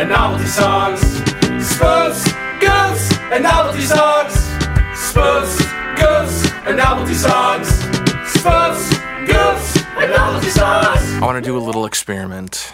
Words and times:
and 0.00 0.08
novelty 0.08 0.46
songs. 0.46 1.00
Spooks, 1.62 2.24
goofs, 2.58 3.12
and 3.30 3.42
novelty 3.42 3.82
songs. 3.82 4.32
Spooks, 4.98 5.58
goofs, 6.00 6.66
and 6.66 6.78
novelty 6.78 7.12
songs. 7.12 7.68
Spooks, 8.30 8.88
goofs, 9.28 9.84
and 10.00 10.10
novelty 10.10 10.48
songs. 10.48 11.00
I 11.12 11.20
want 11.20 11.36
to 11.36 11.46
do 11.46 11.54
a 11.54 11.60
little 11.60 11.84
experiment. 11.84 12.72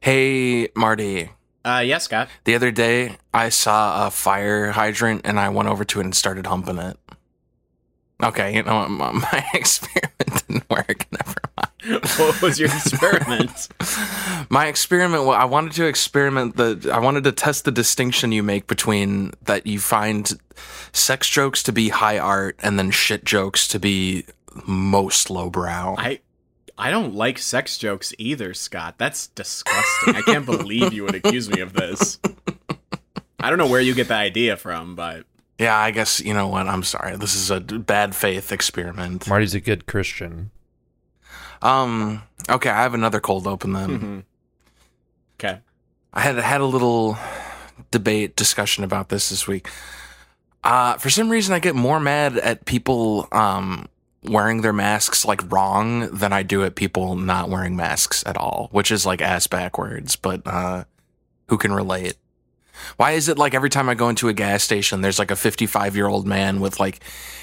Hey, 0.00 0.70
Marty. 0.74 1.30
Uh, 1.64 1.84
yes, 1.86 2.02
Scott. 2.04 2.28
The 2.44 2.56
other 2.56 2.72
day, 2.72 3.18
I 3.32 3.50
saw 3.50 4.08
a 4.08 4.10
fire 4.10 4.72
hydrant 4.72 5.20
and 5.24 5.38
I 5.38 5.50
went 5.50 5.68
over 5.68 5.84
to 5.84 6.00
it 6.00 6.04
and 6.04 6.16
started 6.16 6.48
humping 6.48 6.78
it. 6.78 6.98
Okay, 8.20 8.56
you 8.56 8.64
know 8.64 8.80
what? 8.80 8.90
My, 8.90 9.12
my 9.12 9.46
experiment 9.54 10.48
didn't 10.48 10.68
work. 10.68 11.06
Never 11.12 11.40
mind. 11.44 11.49
What 12.18 12.42
was 12.42 12.58
your 12.58 12.68
experiment? 12.68 13.68
My 14.50 14.66
experiment, 14.66 15.24
well, 15.24 15.36
I 15.36 15.44
wanted 15.44 15.72
to 15.72 15.86
experiment 15.86 16.56
the, 16.56 16.90
I 16.92 16.98
wanted 16.98 17.24
to 17.24 17.32
test 17.32 17.64
the 17.64 17.70
distinction 17.72 18.32
you 18.32 18.42
make 18.42 18.66
between 18.66 19.32
that 19.42 19.66
you 19.66 19.78
find 19.80 20.30
sex 20.92 21.28
jokes 21.28 21.62
to 21.64 21.72
be 21.72 21.88
high 21.88 22.18
art 22.18 22.56
and 22.62 22.78
then 22.78 22.90
shit 22.90 23.24
jokes 23.24 23.66
to 23.68 23.78
be 23.78 24.24
most 24.66 25.30
lowbrow. 25.30 25.94
I 25.98 26.20
I 26.76 26.90
don't 26.90 27.14
like 27.14 27.38
sex 27.38 27.76
jokes 27.76 28.14
either, 28.18 28.54
Scott. 28.54 28.94
That's 28.96 29.26
disgusting. 29.28 30.16
I 30.16 30.22
can't 30.22 30.46
believe 30.46 30.92
you 30.94 31.04
would 31.04 31.14
accuse 31.14 31.48
me 31.50 31.60
of 31.60 31.74
this. 31.74 32.18
I 33.38 33.50
don't 33.50 33.58
know 33.58 33.68
where 33.68 33.80
you 33.82 33.94
get 33.94 34.08
the 34.08 34.14
idea 34.14 34.56
from, 34.56 34.94
but 34.96 35.24
Yeah, 35.58 35.76
I 35.76 35.90
guess, 35.90 36.20
you 36.20 36.32
know 36.34 36.48
what? 36.48 36.66
I'm 36.66 36.82
sorry. 36.82 37.16
This 37.16 37.34
is 37.34 37.50
a 37.50 37.60
bad 37.60 38.14
faith 38.14 38.50
experiment. 38.50 39.28
Marty's 39.28 39.54
a 39.54 39.60
good 39.60 39.86
Christian. 39.86 40.50
Um, 41.62 42.22
okay, 42.48 42.70
I 42.70 42.82
have 42.82 42.94
another 42.94 43.20
cold 43.20 43.46
open 43.46 43.72
then. 43.72 44.24
okay. 45.38 45.60
I 46.12 46.20
had 46.20 46.36
had 46.36 46.60
a 46.60 46.66
little 46.66 47.16
debate 47.90 48.36
discussion 48.36 48.84
about 48.84 49.08
this 49.08 49.28
this 49.28 49.46
week. 49.46 49.68
Uh, 50.62 50.96
for 50.98 51.08
some 51.10 51.30
reason, 51.30 51.54
I 51.54 51.58
get 51.58 51.74
more 51.74 52.00
mad 52.00 52.36
at 52.36 52.64
people 52.64 53.28
um, 53.32 53.88
wearing 54.24 54.60
their 54.60 54.72
masks 54.72 55.24
like 55.24 55.50
wrong 55.50 56.10
than 56.10 56.32
I 56.32 56.42
do 56.42 56.64
at 56.64 56.74
people 56.74 57.16
not 57.16 57.48
wearing 57.48 57.76
masks 57.76 58.22
at 58.26 58.36
all, 58.36 58.68
which 58.72 58.90
is 58.90 59.06
like 59.06 59.22
ass 59.22 59.46
backwards. 59.46 60.16
But 60.16 60.42
uh, 60.46 60.84
who 61.48 61.56
can 61.58 61.72
relate? 61.72 62.16
Why 62.96 63.12
is 63.12 63.28
it 63.28 63.38
like 63.38 63.54
every 63.54 63.70
time 63.70 63.88
I 63.88 63.94
go 63.94 64.08
into 64.08 64.28
a 64.28 64.32
gas 64.32 64.62
station, 64.62 65.00
there's 65.00 65.18
like 65.18 65.30
a 65.30 65.36
55 65.36 65.96
year 65.96 66.06
old 66.06 66.26
man 66.26 66.60
with 66.60 66.80
like 66.80 67.00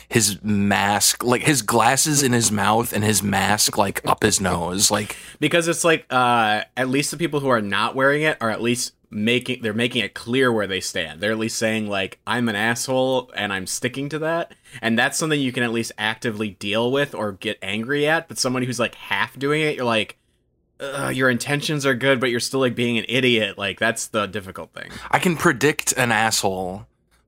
his 0.10 0.42
mask, 0.44 1.24
like 1.24 1.42
his 1.42 1.62
glasses 1.62 2.24
in 2.24 2.32
his 2.32 2.52
mouth 2.52 2.94
and 2.94 3.04
his 3.04 3.22
mask 3.22 3.78
like 3.78 4.06
up 4.08 4.24
his 4.24 4.40
nose, 4.40 4.90
like 4.92 5.18
Because 5.40 5.68
it's 5.68 5.84
like 5.84 6.06
uh 6.10 6.62
at 6.76 6.90
least 6.90 7.12
the 7.12 7.18
people 7.18 7.40
who 7.40 7.50
are 7.50 7.62
not 7.62 7.96
wearing 7.96 8.24
it 8.24 8.38
are 8.42 8.50
at 8.50 8.62
least 8.62 8.94
making 9.10 9.62
they're 9.62 9.74
making 9.74 10.04
it 10.04 10.14
clear 10.14 10.52
where 10.52 10.68
they 10.68 10.80
stand. 10.80 11.22
They're 11.22 11.32
at 11.32 11.40
least 11.40 11.58
saying 11.58 11.88
like 11.88 12.20
I'm 12.28 12.50
an 12.50 12.56
asshole 12.56 13.32
and 13.36 13.54
I'm 13.54 13.68
sticking 13.68 14.10
to 14.10 14.20
that. 14.20 14.54
And 14.82 14.98
that's 14.98 15.18
something 15.18 15.40
you 15.40 15.52
can 15.52 15.64
at 15.64 15.72
least 15.72 15.92
actively 15.98 16.52
deal 16.52 16.92
with 16.92 17.16
or 17.16 17.34
get 17.34 17.58
angry 17.62 18.08
at, 18.08 18.28
but 18.28 18.38
somebody 18.38 18.66
who's 18.66 18.80
like 18.80 18.96
half 18.96 19.38
doing 19.38 19.62
it, 19.62 19.76
you're 19.76 19.86
like 19.86 20.18
uh, 20.80 21.12
your 21.14 21.30
intentions 21.30 21.86
are 21.86 21.96
good, 21.96 22.20
but 22.20 22.30
you're 22.30 22.40
still 22.40 22.60
like 22.60 22.76
being 22.76 22.98
an 22.98 23.06
idiot. 23.10 23.58
Like 23.58 23.80
that's 23.80 24.08
the 24.08 24.26
difficult 24.28 24.74
thing. 24.74 24.92
I 25.12 25.20
can 25.20 25.36
predict 25.36 25.92
an 25.98 26.12
asshole, 26.12 26.86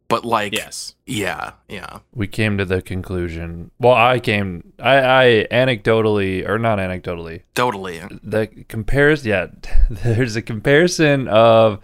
but 0.07 0.25
like, 0.25 0.53
Yes. 0.53 0.95
yeah, 1.05 1.51
yeah. 1.67 1.99
We 2.13 2.27
came 2.27 2.57
to 2.57 2.65
the 2.65 2.81
conclusion. 2.81 3.71
Well, 3.79 3.93
I 3.93 4.19
came. 4.19 4.73
I, 4.79 4.97
I 4.99 5.47
anecdotally, 5.51 6.47
or 6.47 6.57
not 6.59 6.79
anecdotally, 6.79 7.41
Totally. 7.55 8.01
the 8.23 8.47
compares. 8.67 9.25
Yeah, 9.25 9.47
there's 9.89 10.35
a 10.35 10.41
comparison 10.41 11.27
of 11.27 11.79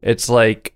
it's 0.00 0.28
like 0.28 0.74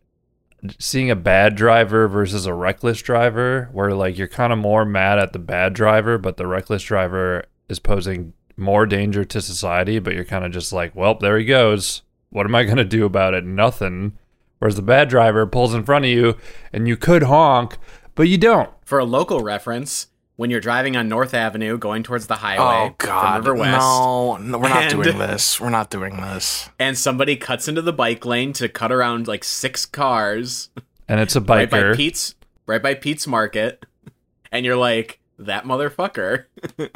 seeing 0.79 1.11
a 1.11 1.17
bad 1.17 1.55
driver 1.55 2.09
versus 2.09 2.47
a 2.47 2.53
reckless 2.55 3.01
driver, 3.03 3.69
where 3.73 3.93
like 3.95 4.17
you're 4.19 4.27
kind 4.29 4.53
of 4.53 4.59
more 4.59 4.85
mad 4.85 5.19
at 5.19 5.33
the 5.33 5.39
bad 5.39 5.75
driver, 5.75 6.19
but 6.19 6.37
the 6.37 6.47
reckless 6.47 6.83
driver 6.83 7.45
is 7.69 7.79
posing 7.79 8.33
more 8.57 8.87
danger 8.87 9.25
to 9.25 9.41
society. 9.41 9.99
But 9.99 10.15
you're 10.15 10.25
kind 10.25 10.45
of 10.45 10.53
just 10.53 10.73
like, 10.73 10.95
well, 10.95 11.15
there 11.15 11.39
he 11.39 11.45
goes. 11.45 12.03
What 12.31 12.47
am 12.47 12.55
I 12.55 12.65
gonna 12.65 12.85
do 12.85 13.05
about 13.05 13.35
it? 13.35 13.45
Nothing. 13.45 14.19
Whereas 14.59 14.77
the 14.77 14.83
bad 14.83 15.09
driver 15.09 15.47
pulls 15.47 15.75
in 15.75 15.85
front 15.85 16.05
of 16.07 16.11
you, 16.11 16.37
and 16.73 16.89
you 16.89 16.97
could 16.97 17.25
honk, 17.25 17.77
but 18.15 18.25
you 18.29 18.39
don't. 18.39 18.71
For 18.85 18.99
a 18.99 19.05
local 19.05 19.41
reference, 19.41 20.07
when 20.37 20.51
you're 20.51 20.61
driving 20.61 20.97
on 20.97 21.09
North 21.09 21.35
Avenue 21.35 21.77
going 21.79 22.03
towards 22.03 22.27
the 22.27 22.37
highway 22.37 22.91
Oh 22.91 22.95
God! 22.99 23.45
from 23.45 23.45
River 23.45 23.55
West, 23.55 23.73
No, 23.79 24.37
no, 24.39 24.59
we're 24.59 24.69
not 24.71 24.85
And- 24.93 25.03
doing 25.03 25.19
this. 25.19 25.61
We're 25.61 25.71
not 25.71 25.91
doing 25.91 26.17
this. 26.17 26.71
and 26.79 26.97
somebody 26.97 27.37
cuts 27.37 27.69
into 27.69 27.83
the 27.83 27.93
bike 27.93 28.25
lane 28.25 28.53
to 28.55 28.69
cut 28.69 28.91
around 28.93 29.29
like 29.29 29.45
six 29.45 29.85
cars 29.87 30.71
And 31.09 31.21
it's 31.21 31.37
a 31.37 31.41
biker 31.41 31.49
right 31.49 31.71
by. 31.71 31.95
Pete's 31.95 32.35
right 32.67 32.83
by 32.83 32.95
Pete's 32.95 33.27
Market, 33.27 33.85
and 34.51 34.65
you're 34.67 34.77
like 34.77 35.21
that 35.39 35.65
motherfucker. 35.65 36.45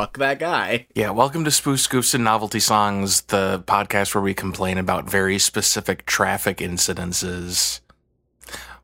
Fuck 0.00 0.16
that 0.16 0.38
guy. 0.38 0.86
Yeah. 0.94 1.10
Welcome 1.10 1.44
to 1.44 1.50
Spoofs 1.50 1.86
Goofs 1.86 2.14
and 2.14 2.24
Novelty 2.24 2.58
Songs, 2.58 3.20
the 3.20 3.62
podcast 3.66 4.14
where 4.14 4.22
we 4.22 4.32
complain 4.32 4.78
about 4.78 5.10
very 5.10 5.38
specific 5.38 6.06
traffic 6.06 6.56
incidences. 6.56 7.80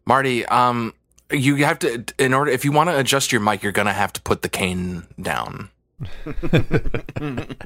Marty, 0.05 0.45
um, 0.45 0.93
you 1.33 1.57
have 1.65 1.79
to 1.79 2.05
in 2.19 2.35
order 2.35 2.51
if 2.51 2.67
you 2.67 2.73
want 2.73 2.91
to 2.91 2.99
adjust 2.99 3.33
your 3.33 3.41
mic, 3.41 3.63
you're 3.63 3.73
gonna 3.73 3.95
have 3.95 4.13
to 4.13 4.21
put 4.21 4.43
the 4.43 4.51
cane 4.51 5.07
down. 5.19 5.71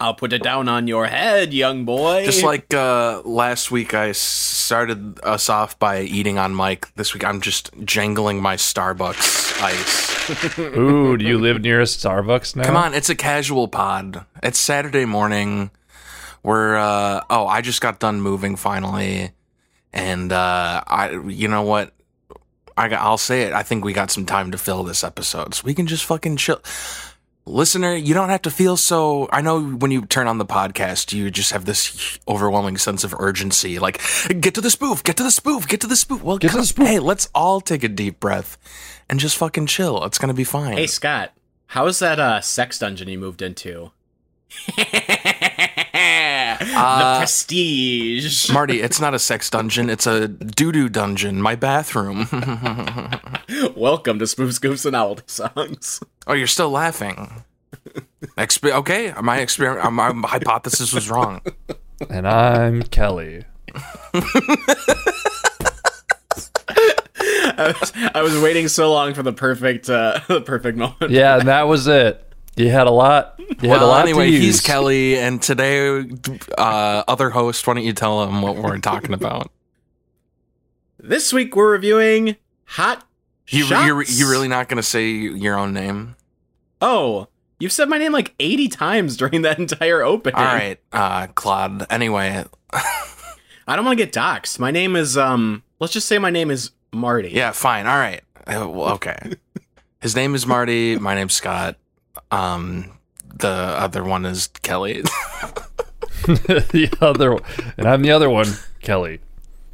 I'll 0.00 0.14
put 0.14 0.32
it 0.32 0.42
down 0.42 0.68
on 0.68 0.88
your 0.88 1.06
head, 1.06 1.54
young 1.54 1.84
boy. 1.84 2.24
Just 2.24 2.42
like 2.42 2.72
uh, 2.74 3.22
last 3.24 3.70
week, 3.70 3.94
I 3.94 4.12
started 4.12 5.20
us 5.22 5.48
off 5.48 5.78
by 5.78 6.02
eating 6.02 6.38
on 6.38 6.54
Mike. 6.54 6.92
This 6.96 7.14
week, 7.14 7.24
I'm 7.24 7.40
just 7.40 7.70
jangling 7.84 8.40
my 8.40 8.56
Starbucks 8.56 9.62
ice. 9.62 10.58
Ooh, 10.58 11.16
do 11.16 11.24
you 11.24 11.38
live 11.38 11.60
near 11.60 11.80
a 11.80 11.84
Starbucks 11.84 12.56
now? 12.56 12.64
Come 12.64 12.76
on, 12.76 12.94
it's 12.94 13.10
a 13.10 13.14
casual 13.14 13.68
pod. 13.68 14.24
It's 14.42 14.58
Saturday 14.58 15.04
morning. 15.04 15.70
We're 16.42 16.76
uh, 16.76 17.22
oh, 17.30 17.46
I 17.46 17.60
just 17.60 17.80
got 17.80 18.00
done 18.00 18.20
moving 18.20 18.56
finally, 18.56 19.30
and 19.92 20.32
uh, 20.32 20.82
I, 20.86 21.10
you 21.28 21.46
know 21.46 21.62
what? 21.62 21.92
I 22.76 22.88
got, 22.88 23.02
I'll 23.02 23.18
say 23.18 23.42
it. 23.42 23.52
I 23.52 23.62
think 23.62 23.84
we 23.84 23.92
got 23.92 24.10
some 24.10 24.26
time 24.26 24.50
to 24.50 24.58
fill 24.58 24.82
this 24.82 25.04
episode, 25.04 25.54
so 25.54 25.62
we 25.64 25.74
can 25.74 25.86
just 25.86 26.04
fucking 26.04 26.38
chill. 26.38 26.60
Listener, 27.44 27.96
you 27.96 28.14
don't 28.14 28.28
have 28.28 28.42
to 28.42 28.50
feel 28.52 28.76
so. 28.76 29.28
I 29.32 29.40
know 29.40 29.60
when 29.60 29.90
you 29.90 30.06
turn 30.06 30.28
on 30.28 30.38
the 30.38 30.46
podcast, 30.46 31.12
you 31.12 31.28
just 31.28 31.50
have 31.50 31.64
this 31.64 32.18
overwhelming 32.28 32.76
sense 32.78 33.02
of 33.02 33.12
urgency. 33.18 33.80
Like, 33.80 34.00
get 34.40 34.54
to 34.54 34.60
the 34.60 34.70
spoof, 34.70 35.02
get 35.02 35.16
to 35.16 35.24
the 35.24 35.30
spoof, 35.32 35.66
get 35.66 35.80
to 35.80 35.88
the 35.88 35.96
spoof. 35.96 36.22
Well, 36.22 36.38
Get 36.38 36.52
to 36.52 36.58
the 36.58 36.64
spoof. 36.66 36.86
Hey, 36.86 36.98
let's 37.00 37.28
all 37.34 37.60
take 37.60 37.82
a 37.82 37.88
deep 37.88 38.20
breath 38.20 38.56
and 39.10 39.18
just 39.18 39.36
fucking 39.36 39.66
chill. 39.66 40.04
It's 40.04 40.18
gonna 40.18 40.34
be 40.34 40.44
fine. 40.44 40.76
Hey 40.76 40.86
Scott, 40.86 41.32
how's 41.66 41.98
that 41.98 42.20
uh 42.20 42.40
sex 42.40 42.78
dungeon 42.78 43.08
you 43.08 43.18
moved 43.18 43.42
into? 43.42 43.90
the 46.72 47.14
prestige. 47.18 48.50
Marty, 48.52 48.80
it's 48.80 49.00
not 49.00 49.14
a 49.14 49.18
sex 49.18 49.50
dungeon. 49.50 49.90
It's 49.90 50.06
a 50.06 50.28
doo 50.28 50.72
doo 50.72 50.88
dungeon. 50.88 51.40
My 51.40 51.54
bathroom. 51.54 52.28
Welcome 53.76 54.18
to 54.18 54.24
Spoofs 54.24 54.60
Goofs 54.60 54.84
and 54.84 54.92
Novelty 54.92 55.22
Songs. 55.26 56.00
oh, 56.26 56.32
you're 56.32 56.46
still 56.46 56.70
laughing. 56.70 57.44
Exper- 58.38 58.72
okay, 58.72 59.12
my 59.22 59.38
experiment, 59.38 59.92
my 59.92 60.12
hypothesis 60.28 60.92
was 60.92 61.10
wrong. 61.10 61.40
And 62.10 62.26
I'm 62.26 62.82
Kelly. 62.82 63.44
I 67.54 67.74
was, 67.80 67.92
I 68.14 68.22
was 68.22 68.38
waiting 68.40 68.68
so 68.68 68.92
long 68.92 69.14
for 69.14 69.22
the 69.22 69.32
perfect 69.32 69.88
uh 69.88 70.20
the 70.28 70.40
perfect 70.40 70.76
moment. 70.78 71.10
Yeah, 71.10 71.38
and 71.38 71.48
that 71.48 71.62
was 71.62 71.86
it. 71.86 72.31
You 72.56 72.68
had 72.70 72.86
a 72.86 72.90
lot. 72.90 73.40
You 73.62 73.68
had 73.70 73.82
a 73.82 73.86
lot 73.86 74.02
anyway, 74.02 74.26
to 74.26 74.32
use. 74.32 74.42
he's 74.42 74.60
Kelly, 74.60 75.18
and 75.18 75.40
today, 75.40 76.04
uh, 76.58 77.04
other 77.08 77.30
host, 77.30 77.66
why 77.66 77.74
don't 77.74 77.84
you 77.84 77.92
tell 77.92 78.22
him 78.24 78.42
what 78.42 78.56
we're 78.56 78.78
talking 78.78 79.14
about? 79.14 79.50
This 80.98 81.32
week 81.32 81.56
we're 81.56 81.72
reviewing 81.72 82.36
Hot 82.64 83.06
You, 83.48 83.64
Shots. 83.64 83.86
you're, 83.86 84.02
you 84.02 84.30
really 84.30 84.48
not 84.48 84.68
going 84.68 84.76
to 84.76 84.82
say 84.82 85.08
your 85.10 85.58
own 85.58 85.72
name? 85.72 86.16
Oh, 86.80 87.28
you've 87.58 87.72
said 87.72 87.88
my 87.88 87.98
name 87.98 88.12
like 88.12 88.34
80 88.38 88.68
times 88.68 89.16
during 89.16 89.42
that 89.42 89.58
entire 89.58 90.02
opening. 90.02 90.36
All 90.36 90.44
right, 90.44 90.78
uh, 90.92 91.26
Claude. 91.28 91.86
Anyway, 91.90 92.44
I 92.72 93.76
don't 93.76 93.84
want 93.84 93.98
to 93.98 94.04
get 94.04 94.14
doxxed. 94.14 94.58
My 94.58 94.70
name 94.70 94.94
is 94.96 95.16
um 95.16 95.62
let's 95.80 95.92
just 95.92 96.06
say 96.06 96.18
my 96.18 96.30
name 96.30 96.50
is 96.50 96.70
Marty. 96.92 97.30
yeah, 97.30 97.52
fine. 97.52 97.86
All 97.86 97.96
right. 97.96 98.22
Uh, 98.46 98.68
well, 98.68 98.94
okay. 98.94 99.16
His 100.00 100.14
name 100.16 100.34
is 100.34 100.46
Marty. 100.46 100.98
My 100.98 101.14
name's 101.14 101.34
Scott. 101.34 101.76
Um, 102.30 102.98
the 103.34 103.48
other 103.48 104.04
one 104.04 104.24
is 104.24 104.46
Kelly. 104.46 105.02
the 106.22 106.96
other, 107.00 107.38
and 107.76 107.88
I'm 107.88 108.02
the 108.02 108.12
other 108.12 108.30
one, 108.30 108.48
Kelly. 108.80 109.20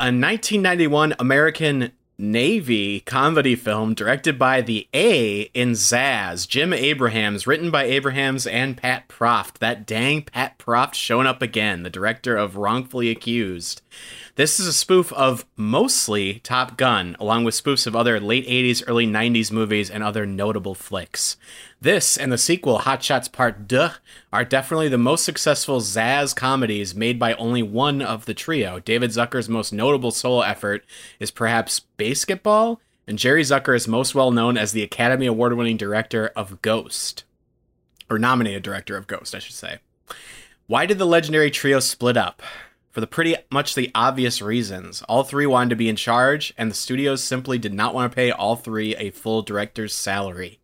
A 0.01 0.15
1991 0.15 1.15
American 1.19 1.93
Navy 2.21 2.99
comedy 3.01 3.55
film 3.55 3.95
directed 3.95 4.41
by 4.41 4.61
the 4.61 4.89
A 4.93 5.43
in 5.55 5.73
Zaz, 5.73 6.49
Jim 6.49 6.73
Abrahams, 6.73 7.47
written 7.47 7.71
by 7.71 7.85
Abrahams 7.85 8.45
and 8.45 8.77
Pat 8.77 9.07
Proft. 9.09 9.59
That 9.59 9.87
dang 9.87 10.23
Pat 10.23 10.59
Proft 10.59 10.95
showing 10.95 11.29
up 11.29 11.43
again, 11.43 11.85
the 11.85 11.91
director 11.91 12.37
of 12.37 12.57
Wrongfully 12.57 13.11
Accused. 13.11 13.83
This 14.35 14.59
is 14.59 14.67
a 14.67 14.73
spoof 14.73 15.13
of 15.13 15.47
mostly 15.57 16.41
Top 16.41 16.77
Gun, 16.77 17.17
along 17.21 17.45
with 17.45 17.55
spoofs 17.55 17.87
of 17.87 17.95
other 17.95 18.19
late 18.19 18.49
80s, 18.49 18.83
early 18.89 19.07
90s 19.07 19.53
movies 19.53 19.89
and 19.89 20.03
other 20.03 20.27
notable 20.27 20.75
flicks. 20.75 21.37
This 21.81 22.17
and 22.17 22.33
the 22.33 22.39
sequel, 22.39 22.79
Hot 22.79 23.05
Shots 23.05 23.29
Part 23.29 23.69
2, 23.69 23.89
are 24.33 24.45
definitely 24.45 24.89
the 24.89 24.99
most 24.99 25.25
successful 25.25 25.81
Zaz 25.81 26.35
comedies 26.35 26.93
made 26.93 27.21
by 27.21 27.35
only 27.35 27.63
one 27.63 28.03
of 28.03 28.25
the 28.25 28.35
trio. 28.35 28.81
David 28.81 29.11
Zucker's 29.11 29.49
most 29.49 29.73
notable 29.73 30.11
solo 30.11 30.41
effort 30.41 30.85
is 31.21 31.31
perhaps 31.31 31.83
BASEketball, 31.97 32.79
and 33.07 33.17
Jerry 33.17 33.43
Zucker 33.43 33.77
is 33.77 33.87
most 33.87 34.13
well 34.13 34.33
known 34.33 34.59
as 34.59 34.73
the 34.73 34.83
Academy 34.83 35.27
Award 35.27 35.53
winning 35.55 35.77
director 35.77 36.33
of 36.35 36.61
Ghost. 36.63 37.23
Or 38.11 38.19
nominated 38.19 38.65
director 38.65 38.97
of 38.97 39.07
Ghost, 39.07 39.37
I 39.37 39.39
should 39.39 39.55
say. 39.55 39.79
Why 40.67 40.85
did 40.85 40.99
the 40.99 41.07
legendary 41.07 41.51
trio 41.51 41.79
split 41.79 42.17
up? 42.17 42.43
For 42.91 43.01
the 43.01 43.07
pretty 43.07 43.37
much 43.53 43.77
the 43.77 43.93
obvious 43.95 44.43
reasons. 44.43 45.03
All 45.03 45.23
three 45.23 45.47
wanted 45.47 45.71
to 45.71 45.77
be 45.77 45.89
in 45.89 45.95
charge, 45.95 46.53
and 46.59 46.71
the 46.71 46.75
studios 46.75 47.23
simply 47.23 47.57
did 47.57 47.73
not 47.73 47.95
want 47.95 48.11
to 48.11 48.17
pay 48.17 48.33
all 48.33 48.57
three 48.57 48.97
a 48.97 49.11
full 49.11 49.43
director's 49.43 49.95
salary. 49.95 50.59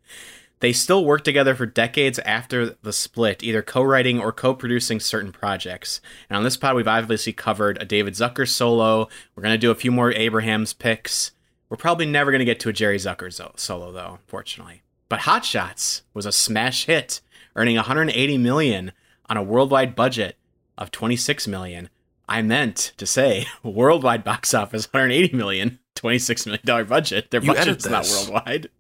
They 0.64 0.72
still 0.72 1.05
worked 1.05 1.26
together 1.26 1.55
for 1.55 1.66
decades 1.66 2.19
after 2.20 2.70
the 2.70 2.94
split, 2.94 3.43
either 3.43 3.61
co 3.61 3.82
writing 3.82 4.19
or 4.19 4.32
co 4.32 4.55
producing 4.55 4.99
certain 4.99 5.31
projects. 5.31 6.00
And 6.31 6.38
on 6.38 6.43
this 6.43 6.56
pod, 6.56 6.75
we've 6.75 6.88
obviously 6.88 7.34
covered 7.34 7.76
a 7.82 7.84
David 7.84 8.14
Zucker 8.14 8.49
solo. 8.49 9.11
We're 9.37 9.43
going 9.43 9.52
to 9.52 9.58
do 9.58 9.70
a 9.70 9.75
few 9.75 9.93
more 9.93 10.11
Abrahams 10.12 10.72
picks. 10.72 11.32
We're 11.69 11.76
probably 11.76 12.06
never 12.06 12.31
going 12.31 12.38
to 12.38 12.46
get 12.46 12.61
to 12.61 12.70
a 12.70 12.72
Jerry 12.72 12.96
Zucker 12.96 13.31
solo, 13.61 13.93
though, 13.93 14.20
fortunately. 14.26 14.81
But 15.11 15.19
Hot 15.20 15.44
Shots 15.44 16.00
was 16.14 16.25
a 16.25 16.32
smash 16.32 16.87
hit, 16.87 17.20
earning 17.55 17.76
180 17.76 18.38
million 18.38 18.93
on 19.28 19.37
a 19.37 19.43
worldwide 19.43 19.94
budget 19.94 20.38
of 20.78 20.90
26 20.90 21.46
million. 21.46 21.90
I 22.26 22.40
meant 22.40 22.94
to 22.96 23.05
say 23.05 23.44
worldwide 23.62 24.25
box 24.25 24.55
office 24.55 24.90
180 24.90 25.37
million, 25.37 25.78
26 25.94 26.46
million 26.46 26.62
dollar 26.64 26.87
budget. 26.87 27.31
Their 27.31 27.43
You 27.43 27.52
budget's 27.52 27.87
not 27.87 28.06
worldwide. 28.06 28.70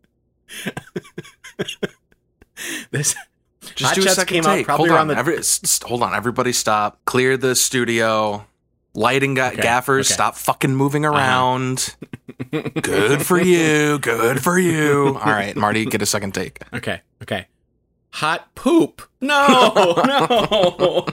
this 2.90 3.14
Just 3.74 3.82
Hot 3.82 3.94
do 3.94 4.00
a 4.00 4.04
Shots 4.04 4.16
second 4.16 4.42
take. 4.44 4.66
probably 4.66 4.88
hold 4.90 5.00
on. 5.00 5.08
the- 5.08 5.16
Every, 5.16 5.38
s- 5.38 5.60
s- 5.64 5.80
hold 5.82 6.02
on. 6.02 6.14
Everybody 6.14 6.52
stop. 6.52 6.98
Clear 7.04 7.36
the 7.36 7.54
studio. 7.54 8.46
Lighting 8.96 9.34
ga- 9.34 9.48
Okay, 9.48 9.62
gaffers, 9.62 10.06
okay. 10.06 10.14
stop 10.14 10.36
fucking 10.36 10.76
moving 10.76 11.04
uh-huh. 11.04 11.16
around. 11.16 11.96
Good 12.82 13.26
for 13.26 13.40
you. 13.40 13.98
Good 13.98 14.40
for 14.42 14.56
you. 14.58 15.18
All 15.18 15.32
right, 15.32 15.56
Marty, 15.56 15.84
get 15.84 16.00
a 16.00 16.06
second 16.06 16.32
take. 16.32 16.60
Okay, 16.72 17.00
okay. 17.22 17.48
Hot 18.12 18.54
poop. 18.54 19.02
No, 19.20 20.00
no. 20.06 21.06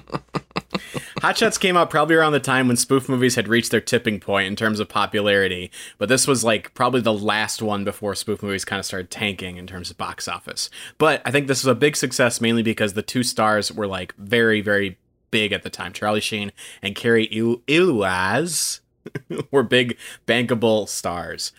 Hot 1.22 1.38
Shots 1.38 1.60
came 1.60 1.78
out 1.78 1.92
probably 1.92 2.16
around 2.16 2.34
the 2.34 2.40
time 2.40 2.68
when 2.68 2.78
spoof 2.78 3.08
movies 3.08 3.36
had 3.36 3.48
reached 3.48 3.70
their 3.70 3.80
tipping 3.80 4.20
point 4.20 4.48
in 4.48 4.56
terms 4.56 4.80
of 4.80 4.90
popularity, 4.90 5.70
but 6.00 6.10
this 6.10 6.26
was 6.26 6.44
like 6.44 6.74
probably 6.74 7.00
the 7.00 7.14
last 7.14 7.62
one 7.62 7.84
before 7.84 8.16
spoof 8.16 8.42
movies 8.42 8.66
kind 8.66 8.80
of 8.80 8.88
started 8.88 9.12
tanking 9.12 9.58
in 9.58 9.68
terms 9.68 9.92
of 9.92 10.00
box 10.00 10.28
office. 10.28 10.72
But 10.98 11.22
I 11.24 11.30
think 11.30 11.46
this 11.46 11.64
was 11.64 11.72
a 11.72 11.76
big 11.76 11.96
success 11.96 12.42
mainly 12.42 12.64
because 12.64 12.94
the 12.94 13.04
two 13.04 13.22
stars 13.22 13.72
were 13.72 13.86
like 13.86 14.16
very, 14.16 14.62
very 14.62 14.98
big 15.30 15.52
at 15.52 15.62
the 15.62 15.70
time. 15.70 15.94
Charlie 15.94 16.22
Sheen 16.22 16.52
and 16.82 16.96
Cary 16.96 17.26
Il- 17.26 17.62
Ilaz 17.68 18.80
were 19.52 19.62
big 19.62 20.00
bankable 20.26 20.90
stars. 20.90 21.52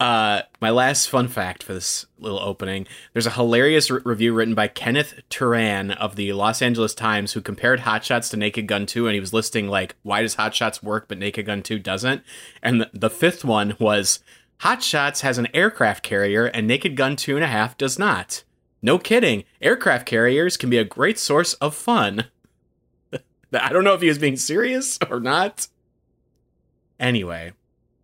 Uh, 0.00 0.42
my 0.60 0.70
last 0.70 1.08
fun 1.08 1.26
fact 1.26 1.64
for 1.64 1.74
this 1.74 2.06
little 2.18 2.38
opening: 2.38 2.86
there's 3.12 3.26
a 3.26 3.32
hilarious 3.32 3.90
re- 3.90 4.00
review 4.04 4.32
written 4.32 4.54
by 4.54 4.68
Kenneth 4.68 5.20
Turan 5.28 5.90
of 5.90 6.14
the 6.14 6.32
Los 6.32 6.62
Angeles 6.62 6.94
Times, 6.94 7.32
who 7.32 7.40
compared 7.40 7.80
Hot 7.80 8.04
Shots 8.04 8.28
to 8.28 8.36
Naked 8.36 8.68
Gun 8.68 8.86
2, 8.86 9.08
and 9.08 9.14
he 9.14 9.20
was 9.20 9.32
listing 9.32 9.66
like 9.66 9.96
why 10.02 10.22
does 10.22 10.36
Hot 10.36 10.54
Shots 10.54 10.82
work 10.82 11.06
but 11.08 11.18
Naked 11.18 11.46
Gun 11.46 11.62
2 11.62 11.80
doesn't. 11.80 12.22
And 12.62 12.80
the, 12.80 12.90
the 12.92 13.10
fifth 13.10 13.44
one 13.44 13.74
was 13.80 14.20
Hot 14.60 14.82
Shots 14.82 15.20
has 15.20 15.38
an 15.38 15.48
aircraft 15.54 16.02
carrier, 16.02 16.46
and 16.46 16.66
Naked 16.66 16.96
Gun 16.96 17.14
Two 17.14 17.36
and 17.36 17.44
a 17.44 17.48
Half 17.48 17.76
does 17.76 17.98
not. 17.98 18.42
No 18.82 18.98
kidding, 18.98 19.44
aircraft 19.60 20.06
carriers 20.06 20.56
can 20.56 20.70
be 20.70 20.78
a 20.78 20.84
great 20.84 21.18
source 21.18 21.54
of 21.54 21.74
fun. 21.74 22.26
I 23.52 23.72
don't 23.72 23.84
know 23.84 23.94
if 23.94 24.00
he 24.00 24.08
was 24.08 24.18
being 24.18 24.36
serious 24.36 24.98
or 25.10 25.20
not. 25.20 25.68
Anyway, 26.98 27.52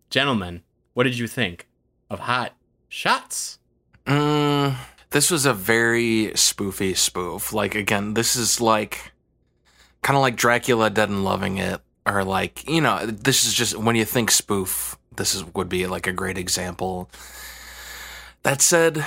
gentlemen, 0.09 0.63
what 0.93 1.03
did 1.03 1.17
you 1.17 1.27
think 1.27 1.67
of 2.09 2.19
Hot 2.19 2.53
Shots? 2.89 3.59
Mm, 4.05 4.75
this 5.09 5.31
was 5.31 5.45
a 5.45 5.53
very 5.53 6.31
spoofy 6.33 6.95
spoof. 6.95 7.53
Like 7.53 7.75
again, 7.75 8.13
this 8.13 8.35
is 8.35 8.61
like 8.61 9.13
kind 10.01 10.15
of 10.15 10.21
like 10.21 10.35
Dracula 10.35 10.89
Dead 10.89 11.09
and 11.09 11.23
Loving 11.23 11.57
It, 11.57 11.81
or 12.05 12.23
like 12.23 12.67
you 12.69 12.81
know, 12.81 13.05
this 13.05 13.45
is 13.45 13.53
just 13.53 13.77
when 13.77 13.95
you 13.95 14.05
think 14.05 14.31
spoof, 14.31 14.97
this 15.15 15.33
is 15.33 15.43
would 15.53 15.69
be 15.69 15.87
like 15.87 16.07
a 16.07 16.13
great 16.13 16.37
example. 16.37 17.09
That 18.43 18.61
said, 18.61 19.03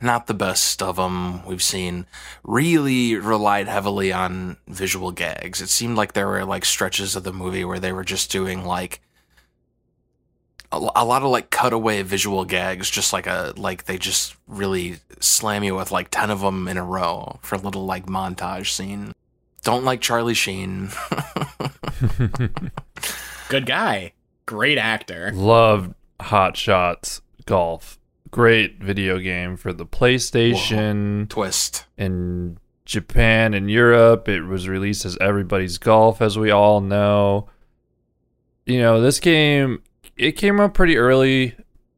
not 0.00 0.26
the 0.26 0.34
best 0.34 0.82
of 0.82 0.96
them 0.96 1.44
we've 1.44 1.62
seen. 1.62 2.06
Really 2.44 3.16
relied 3.16 3.66
heavily 3.66 4.12
on 4.12 4.56
visual 4.68 5.10
gags. 5.10 5.60
It 5.60 5.68
seemed 5.68 5.96
like 5.96 6.12
there 6.12 6.28
were 6.28 6.44
like 6.44 6.64
stretches 6.64 7.16
of 7.16 7.24
the 7.24 7.32
movie 7.32 7.64
where 7.64 7.80
they 7.80 7.92
were 7.92 8.04
just 8.04 8.30
doing 8.30 8.64
like 8.64 9.00
a, 10.76 11.02
a 11.02 11.04
lot 11.04 11.22
of 11.22 11.30
like 11.30 11.50
cutaway 11.50 12.02
visual 12.02 12.44
gags, 12.44 12.90
just 12.90 13.12
like 13.12 13.26
a 13.26 13.52
like 13.56 13.84
they 13.84 13.98
just 13.98 14.36
really 14.46 14.96
slam 15.20 15.64
you 15.64 15.74
with 15.74 15.90
like 15.90 16.08
ten 16.10 16.30
of 16.30 16.40
them 16.40 16.68
in 16.68 16.76
a 16.76 16.84
row 16.84 17.38
for 17.42 17.54
a 17.54 17.58
little 17.58 17.86
like 17.86 18.06
montage 18.06 18.70
scene. 18.70 19.12
Don't 19.62 19.84
like 19.84 20.00
Charlie 20.00 20.34
Sheen. 20.34 20.90
Good 23.48 23.66
guy, 23.66 24.12
great 24.44 24.78
actor. 24.78 25.32
Loved 25.34 25.94
Hot 26.20 26.56
Shots 26.56 27.20
Golf. 27.46 27.98
Great 28.30 28.82
video 28.82 29.18
game 29.18 29.56
for 29.56 29.72
the 29.72 29.86
PlayStation 29.86 31.28
Twist. 31.28 31.86
in 31.96 32.58
Japan 32.84 33.54
and 33.54 33.70
Europe. 33.70 34.28
It 34.28 34.42
was 34.42 34.68
released 34.68 35.04
as 35.04 35.16
Everybody's 35.20 35.78
Golf, 35.78 36.20
as 36.20 36.38
we 36.38 36.50
all 36.50 36.80
know. 36.80 37.48
You 38.66 38.80
know, 38.80 39.00
this 39.00 39.20
game 39.20 39.82
it 40.16 40.32
came 40.32 40.60
out 40.60 40.74
pretty 40.74 40.96
early, 40.96 41.54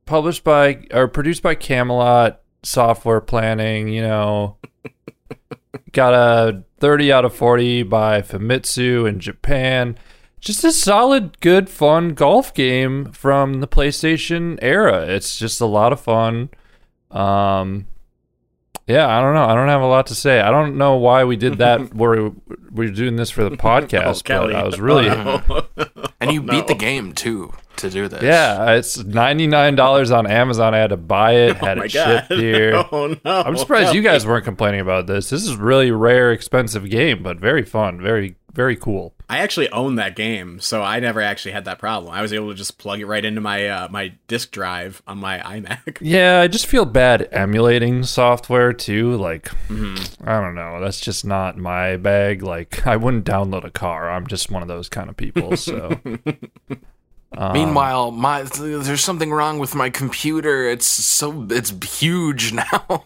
published 0.07 0.45
by 0.45 0.87
or 0.93 1.09
produced 1.09 1.43
by 1.43 1.55
Camelot 1.55 2.41
Software 2.63 3.21
Planning. 3.21 3.89
You 3.89 4.03
know, 4.03 4.57
got 5.93 6.15
a 6.15 6.65
30 6.81 7.13
out 7.13 7.25
of 7.25 7.35
40 7.35 7.85
by 7.85 8.23
Famitsu 8.23 9.09
in 9.09 9.21
Japan. 9.21 9.97
Just 10.41 10.63
a 10.63 10.71
solid, 10.71 11.41
good, 11.41 11.69
fun 11.69 12.11
golf 12.11 12.55
game 12.55 13.13
from 13.13 13.61
the 13.61 13.67
PlayStation 13.67 14.59
era. 14.63 15.05
It's 15.07 15.37
just 15.37 15.61
a 15.61 15.67
lot 15.67 15.93
of 15.93 16.01
fun. 16.01 16.51
Um, 17.11 17.89
yeah, 18.87 19.07
I 19.07 19.21
don't 19.21 19.35
know. 19.35 19.45
I 19.45 19.55
don't 19.55 19.69
have 19.69 19.83
a 19.83 19.87
lot 19.87 20.07
to 20.07 20.15
say. 20.15 20.41
I 20.41 20.51
don't 20.51 20.79
know 20.79 20.97
why 20.97 21.25
we 21.25 21.37
did 21.37 21.59
that. 21.59 21.93
where 21.95 22.31
we're 22.79 22.91
doing 22.91 23.17
this 23.17 23.31
for 23.31 23.45
the 23.45 23.51
podcast, 23.57 24.23
oh, 24.35 24.47
but 24.47 24.55
I 24.57 24.63
was 24.65 24.81
really, 24.81 25.09
oh. 25.11 25.67
And 26.21 26.33
you 26.33 26.41
Oh, 26.43 26.51
beat 26.51 26.67
the 26.67 26.75
game 26.75 27.13
too 27.13 27.53
to 27.77 27.89
do 27.91 28.09
this. 28.09 28.23
yeah. 28.25 28.73
It's 28.73 28.97
ninety 29.05 29.47
nine 29.47 29.77
dollars 29.77 30.11
on 30.11 30.27
Amazon. 30.27 30.75
I 30.75 30.79
had 30.79 30.91
to 30.91 30.97
buy 30.97 31.33
it, 31.35 31.57
Oh 31.63 31.67
had 31.67 31.79
my 31.79 31.85
it 31.85 31.93
god! 31.93 32.27
shipped 32.27 32.41
here. 32.41 32.73
Oh 32.91 33.15
no! 33.25 33.43
I'm 33.43 33.57
surprised 33.57 33.95
you 33.95 34.03
guys 34.03 34.27
weren't 34.27 34.45
complaining 34.45 34.81
about 34.81 35.07
this. 35.07 35.31
This 35.31 35.45
is 35.45 35.55
really 35.57 35.91
rare, 35.93 36.33
expensive 36.33 36.89
game, 36.91 37.23
but 37.23 37.39
very 37.39 37.63
fun, 37.65 38.01
very 38.01 38.35
very 38.53 38.77
cool. 38.77 39.15
I 39.29 39.39
actually 39.39 39.69
own 39.71 39.97
that 39.97 40.17
game, 40.17 40.59
so 40.59 40.83
I 40.83 41.01
never 41.01 41.21
actually 41.21 41.53
had 41.53 41.67
that 41.67 41.79
problem. 41.79 42.13
I 42.13 42.23
was 42.23 42.33
able 42.33 42.49
to 42.49 42.55
just 42.55 42.79
plug 42.79 42.99
it 43.01 43.07
right 43.07 43.25
into 43.25 43.41
my 43.41 43.69
uh, 43.69 43.89
my 43.91 44.15
disk 44.27 44.51
drive 44.51 45.03
on 45.07 45.19
my 45.19 45.39
iMac. 45.45 45.99
Yeah, 46.01 46.41
I 46.41 46.49
just 46.49 46.67
feel 46.67 46.85
bad 46.87 47.29
emulating 47.31 48.03
software 48.05 48.73
too. 48.73 49.17
Like, 49.17 49.51
Mm-hmm. 49.69 50.29
I 50.29 50.41
don't 50.41 50.55
know. 50.55 50.81
That's 50.81 50.99
just 51.01 51.25
not 51.25 51.57
my 51.59 51.97
bag. 51.99 52.43
Like, 52.43 52.87
I 52.87 52.97
wouldn't 52.97 53.25
download 53.27 53.65
a 53.65 53.71
car. 53.71 54.11
I'm 54.11 54.27
just 54.27 54.51
one 54.51 54.63
of 54.63 54.69
those 54.69 54.89
kind 54.89 55.11
of 55.11 55.17
people. 55.17 55.57
So, 55.57 56.01
um, 57.37 57.53
Meanwhile, 57.53 58.13
my 58.13 58.43
there's 58.45 59.05
something 59.05 59.31
wrong 59.31 59.59
with 59.59 59.75
my 59.75 59.91
computer. 59.91 60.69
It's 60.69 60.87
so 60.87 61.47
it's 61.51 61.71
huge 62.01 62.53
now. 62.55 63.05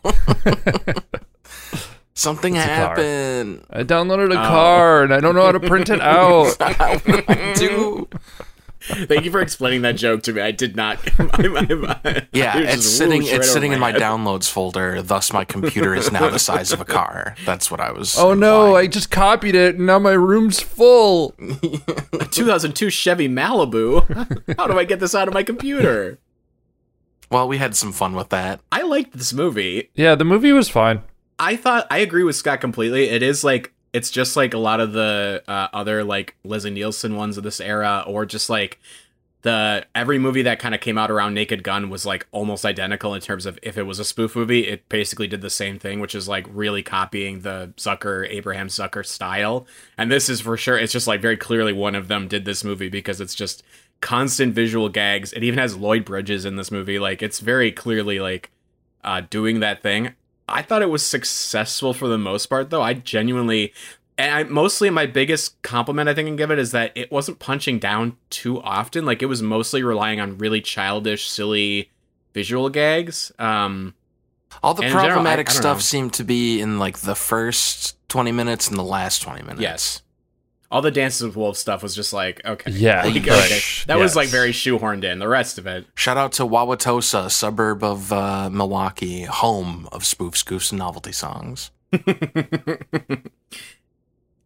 Something 2.14 2.54
car. 2.54 2.62
happened. 2.62 3.64
I 3.70 3.82
downloaded 3.84 4.30
Oh. 4.34 4.40
a 4.40 4.46
car 4.46 5.02
and 5.04 5.14
I 5.14 5.20
don't 5.20 5.34
know 5.34 5.44
how 5.44 5.52
to 5.52 5.60
print 5.60 5.90
it 5.90 6.00
out. 6.02 6.54
what 6.58 7.04
do 7.04 7.22
I 7.28 7.54
do? 7.56 8.08
Thank 8.84 9.24
you 9.24 9.30
for 9.30 9.40
explaining 9.40 9.82
that 9.82 9.94
joke 9.94 10.24
to 10.24 10.32
me. 10.32 10.40
I 10.42 10.50
did 10.50 10.74
not. 10.74 10.98
Yeah, 12.32 12.58
It 12.58 12.66
was 12.66 12.74
it's 12.74 12.86
sitting. 12.90 13.22
whoosh 13.22 13.30
right 13.30 13.38
It's 13.40 13.52
sitting 13.52 13.70
in 13.72 13.78
my 13.78 13.92
head. 13.92 14.00
downloads 14.00 14.50
folder. 14.50 15.00
Thus, 15.02 15.32
my 15.32 15.44
computer 15.44 15.94
is 15.94 16.10
now 16.10 16.28
the 16.30 16.40
size 16.40 16.72
of 16.72 16.80
a 16.80 16.84
car. 16.84 17.36
That's 17.46 17.70
what 17.70 17.78
I 17.80 17.92
was. 17.92 18.18
oh 18.18 18.34
no. 18.34 18.74
I 18.74 18.88
just 18.88 19.10
copied 19.12 19.54
it 19.54 19.76
and 19.76 19.86
now 19.86 20.00
my 20.00 20.10
room's 20.12 20.58
full. 20.58 21.30
2002 22.32 22.90
Chevy 22.90 23.28
Malibu. 23.28 24.56
How 24.58 24.66
do 24.66 24.76
I 24.78 24.84
get 24.84 24.98
this 25.00 25.14
out 25.14 25.28
of 25.28 25.34
my 25.34 25.44
computer? 25.44 26.18
Well, 27.30 27.46
we 27.48 27.58
had 27.58 27.76
some 27.76 27.92
fun 27.92 28.14
with 28.14 28.30
that. 28.30 28.60
I 28.72 28.82
liked 28.82 29.12
this 29.16 29.32
movie. 29.32 29.90
Yeah, 29.94 30.16
the 30.16 30.24
movie 30.24 30.52
was 30.52 30.68
fine. 30.68 31.02
I 31.38 31.56
thought 31.56 31.86
I 31.90 31.98
agree 31.98 32.24
with 32.24 32.36
Scott 32.36 32.60
completely. 32.60 33.08
It 33.08 33.22
is 33.22 33.44
like 33.44 33.72
it's 33.92 34.10
just 34.10 34.36
like 34.36 34.54
a 34.54 34.58
lot 34.58 34.80
of 34.80 34.92
the 34.92 35.42
uh, 35.46 35.68
other 35.72 36.04
like 36.04 36.36
Leslie 36.44 36.70
Nielsen 36.70 37.16
ones 37.16 37.36
of 37.36 37.44
this 37.44 37.60
era, 37.60 38.04
or 38.06 38.24
just 38.24 38.48
like 38.48 38.80
the 39.42 39.84
every 39.94 40.18
movie 40.18 40.42
that 40.42 40.60
kind 40.60 40.74
of 40.74 40.80
came 40.80 40.96
out 40.96 41.10
around 41.10 41.34
Naked 41.34 41.64
Gun 41.64 41.90
was 41.90 42.06
like 42.06 42.26
almost 42.30 42.64
identical 42.64 43.12
in 43.12 43.20
terms 43.20 43.44
of 43.44 43.58
if 43.62 43.76
it 43.76 43.82
was 43.82 43.98
a 43.98 44.04
spoof 44.04 44.36
movie, 44.36 44.68
it 44.68 44.88
basically 44.88 45.26
did 45.26 45.40
the 45.40 45.50
same 45.50 45.78
thing, 45.78 46.00
which 46.00 46.14
is 46.14 46.28
like 46.28 46.46
really 46.50 46.82
copying 46.82 47.40
the 47.40 47.72
Zucker 47.76 48.26
Abraham 48.30 48.68
Zucker 48.68 49.04
style. 49.04 49.66
And 49.98 50.10
this 50.10 50.28
is 50.28 50.40
for 50.40 50.56
sure. 50.56 50.78
It's 50.78 50.92
just 50.92 51.08
like 51.08 51.20
very 51.20 51.36
clearly 51.36 51.72
one 51.72 51.96
of 51.96 52.08
them 52.08 52.28
did 52.28 52.44
this 52.44 52.62
movie 52.62 52.88
because 52.88 53.20
it's 53.20 53.34
just 53.34 53.64
constant 54.00 54.54
visual 54.54 54.88
gags. 54.88 55.32
It 55.32 55.42
even 55.42 55.58
has 55.58 55.76
Lloyd 55.76 56.04
Bridges 56.04 56.44
in 56.44 56.56
this 56.56 56.70
movie. 56.70 57.00
Like 57.00 57.20
it's 57.20 57.40
very 57.40 57.72
clearly 57.72 58.20
like 58.20 58.50
uh, 59.02 59.22
doing 59.28 59.58
that 59.60 59.82
thing. 59.82 60.14
I 60.48 60.62
thought 60.62 60.82
it 60.82 60.90
was 60.90 61.04
successful 61.04 61.94
for 61.94 62.08
the 62.08 62.18
most 62.18 62.46
part, 62.46 62.70
though. 62.70 62.82
I 62.82 62.94
genuinely, 62.94 63.72
and 64.18 64.34
I, 64.34 64.42
mostly 64.44 64.90
my 64.90 65.06
biggest 65.06 65.60
compliment 65.62 66.08
I 66.08 66.14
think 66.14 66.26
I 66.26 66.28
can 66.30 66.36
give 66.36 66.50
it 66.50 66.58
is 66.58 66.72
that 66.72 66.92
it 66.94 67.10
wasn't 67.10 67.38
punching 67.38 67.78
down 67.78 68.16
too 68.30 68.60
often. 68.62 69.04
Like 69.06 69.22
it 69.22 69.26
was 69.26 69.42
mostly 69.42 69.82
relying 69.82 70.20
on 70.20 70.38
really 70.38 70.60
childish, 70.60 71.28
silly 71.28 71.90
visual 72.34 72.68
gags. 72.68 73.30
Um, 73.38 73.94
All 74.62 74.74
the 74.74 74.82
in 74.82 74.88
general, 74.88 75.06
I- 75.06 75.12
problematic 75.12 75.48
I 75.48 75.52
stuff 75.52 75.76
know. 75.78 75.80
seemed 75.82 76.12
to 76.14 76.24
be 76.24 76.60
in 76.60 76.78
like 76.78 76.98
the 76.98 77.14
first 77.14 77.96
20 78.08 78.32
minutes 78.32 78.68
and 78.68 78.76
the 78.78 78.82
last 78.84 79.20
20 79.22 79.42
minutes. 79.42 79.60
yes, 79.60 80.02
all 80.72 80.82
the 80.82 80.90
Dances 80.90 81.22
with 81.22 81.36
Wolves 81.36 81.58
stuff 81.60 81.82
was 81.82 81.94
just 81.94 82.12
like 82.12 82.44
okay, 82.44 82.70
Yeah, 82.72 83.04
Like, 83.04 83.14
but- 83.24 83.44
okay. 83.44 83.60
that 83.86 83.98
was 83.98 84.16
like 84.16 84.28
very 84.28 84.50
shoehorned 84.52 85.04
in. 85.04 85.18
The 85.20 85.28
rest 85.28 85.58
of 85.58 85.66
it, 85.66 85.86
Shout 85.94 86.16
out 86.16 86.32
to 86.32 86.42
Wauwatosa, 86.44 87.30
suburb 87.30 87.84
of 87.84 88.12
uh, 88.12 88.50
Milwaukee, 88.50 89.22
home 89.24 89.88
of 89.92 90.02
spoofs, 90.02 90.42
goofs, 90.44 90.72
and 90.72 90.78
novelty 90.80 91.12
songs. 91.12 91.70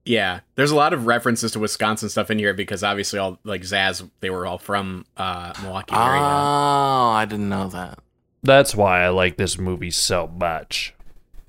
yeah. 0.04 0.40
There's 0.54 0.70
a 0.70 0.76
lot 0.76 0.92
of 0.92 1.06
references 1.06 1.52
to 1.52 1.58
Wisconsin 1.58 2.08
stuff 2.08 2.30
in 2.30 2.38
here 2.38 2.54
because 2.54 2.82
obviously 2.84 3.18
all 3.18 3.38
like 3.44 3.62
Zaz, 3.62 4.08
they 4.20 4.30
were 4.30 4.46
all 4.46 4.58
from 4.58 5.04
uh, 5.16 5.52
Milwaukee 5.62 5.94
area. 5.94 6.06
Oh, 6.06 6.14
area. 6.14 7.16
I 7.18 7.26
didn't 7.28 7.48
know 7.48 7.68
that. 7.68 7.98
That's 8.42 8.74
why 8.74 9.02
I 9.02 9.08
like 9.08 9.36
this 9.36 9.58
movie 9.58 9.90
so 9.90 10.26
much. 10.28 10.94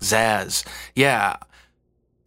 Zaz. 0.01 0.65
Yeah. 0.95 1.37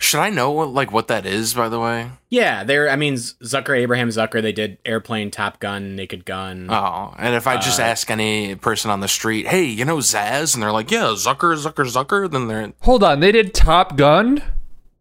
Should 0.02 0.20
I 0.20 0.30
know 0.30 0.50
what, 0.50 0.70
like 0.70 0.90
what 0.92 1.08
that 1.08 1.26
is, 1.26 1.52
by 1.52 1.68
the 1.68 1.78
way? 1.78 2.10
Yeah, 2.30 2.64
they're. 2.64 2.88
I 2.88 2.96
mean, 2.96 3.14
Zucker, 3.14 3.78
Abraham 3.78 4.08
Zucker. 4.08 4.40
They 4.40 4.50
did 4.52 4.78
Airplane, 4.86 5.30
Top 5.30 5.60
Gun, 5.60 5.94
Naked 5.94 6.24
Gun. 6.24 6.68
Oh, 6.70 7.14
and 7.18 7.34
if 7.34 7.46
I 7.46 7.56
just 7.58 7.78
Uh, 7.78 7.82
ask 7.84 8.10
any 8.10 8.54
person 8.54 8.90
on 8.90 9.00
the 9.00 9.08
street, 9.08 9.46
hey, 9.46 9.64
you 9.64 9.84
know 9.84 9.98
Zaz? 9.98 10.54
And 10.54 10.62
they're 10.62 10.72
like, 10.72 10.90
yeah, 10.90 11.12
Zucker, 11.14 11.54
Zucker, 11.54 11.84
Zucker, 11.86 12.30
then 12.30 12.48
they're, 12.48 12.72
Hold 12.80 13.04
on, 13.04 13.20
they 13.20 13.30
did 13.30 13.52
Top 13.52 13.96
Gun? 13.96 14.42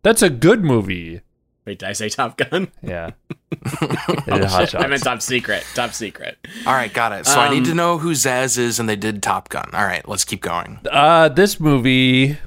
That's 0.04 0.22
a 0.22 0.30
good 0.30 0.66
movie. 0.66 1.22
Wait, 1.66 1.80
did 1.80 1.88
I 1.88 1.94
say 1.94 2.10
Top 2.10 2.36
Gun? 2.38 2.68
Yeah. 2.84 3.12
they 3.72 3.88
did 4.34 4.44
Hot 4.46 4.70
Shots. 4.70 4.76
I 4.84 4.88
meant 4.88 5.04
Top 5.04 5.22
Secret. 5.22 5.64
Top 5.76 5.94
Secret. 5.94 6.38
all 6.68 6.74
right, 6.74 6.94
got 6.94 7.14
it. 7.14 7.26
So 7.26 7.40
I 7.40 7.50
need 7.50 7.60
Um, 7.60 7.64
to 7.66 7.74
know 7.74 7.98
who 8.00 8.12
Zaz 8.12 8.58
is, 8.58 8.80
and 8.82 8.90
they 8.90 8.96
did 8.98 9.24
Top 9.24 9.48
Gun. 9.50 9.70
All 9.72 9.86
right, 9.86 10.06
let's 10.10 10.26
keep 10.26 10.42
going. 10.42 10.80
Uh, 10.92 11.30
this 11.30 11.58
movie 11.60 12.38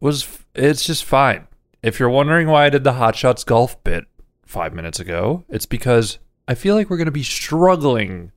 was 0.00 0.26
it's 0.54 0.84
just 0.84 1.04
fine. 1.04 1.46
If 1.82 1.98
you're 1.98 2.10
wondering 2.10 2.48
why 2.48 2.66
I 2.66 2.70
did 2.70 2.84
the 2.84 2.94
Hot 2.94 3.16
Shots 3.16 3.44
golf 3.44 3.82
bit 3.84 4.04
five 4.44 4.74
minutes 4.74 5.00
ago, 5.00 5.44
it's 5.48 5.66
because 5.66 6.18
I 6.46 6.54
feel 6.54 6.74
like 6.74 6.90
we're 6.90 6.98
gonna 6.98 7.10
be 7.10 7.22
struggling 7.22 8.32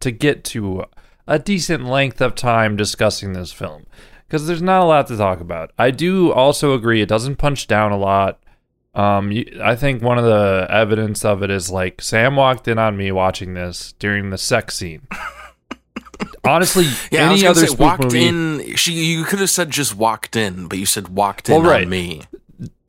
to 0.00 0.10
get 0.10 0.44
to 0.44 0.84
a 1.26 1.38
decent 1.38 1.84
length 1.84 2.20
of 2.20 2.34
time 2.34 2.76
discussing 2.76 3.32
this 3.32 3.52
film 3.52 3.86
because 4.26 4.46
there's 4.46 4.62
not 4.62 4.82
a 4.82 4.86
lot 4.86 5.06
to 5.08 5.16
talk 5.16 5.40
about. 5.40 5.70
I 5.78 5.90
do 5.90 6.32
also 6.32 6.74
agree 6.74 7.00
it 7.02 7.08
doesn't 7.08 7.36
punch 7.36 7.66
down 7.66 7.92
a 7.92 7.96
lot. 7.96 8.42
Um, 8.92 9.30
you, 9.30 9.60
I 9.62 9.76
think 9.76 10.02
one 10.02 10.18
of 10.18 10.24
the 10.24 10.66
evidence 10.68 11.24
of 11.24 11.44
it 11.44 11.50
is 11.50 11.70
like 11.70 12.02
Sam 12.02 12.34
walked 12.34 12.66
in 12.66 12.78
on 12.78 12.96
me 12.96 13.12
watching 13.12 13.54
this 13.54 13.92
during 14.00 14.30
the 14.30 14.38
sex 14.38 14.76
scene. 14.76 15.06
Honestly, 16.44 16.86
Yeah, 17.10 17.30
any 17.30 17.46
other 17.46 17.66
say 17.66 17.76
walked 17.76 18.02
movie, 18.04 18.26
in. 18.26 18.76
She, 18.76 18.92
you 18.92 19.24
could 19.24 19.38
have 19.40 19.50
said 19.50 19.70
just 19.70 19.94
walked 19.94 20.34
in, 20.36 20.66
but 20.68 20.78
you 20.78 20.86
said 20.86 21.08
walked 21.08 21.48
in 21.48 21.62
Well, 21.62 21.70
right. 21.70 21.84
on 21.84 21.90
me. 21.90 22.22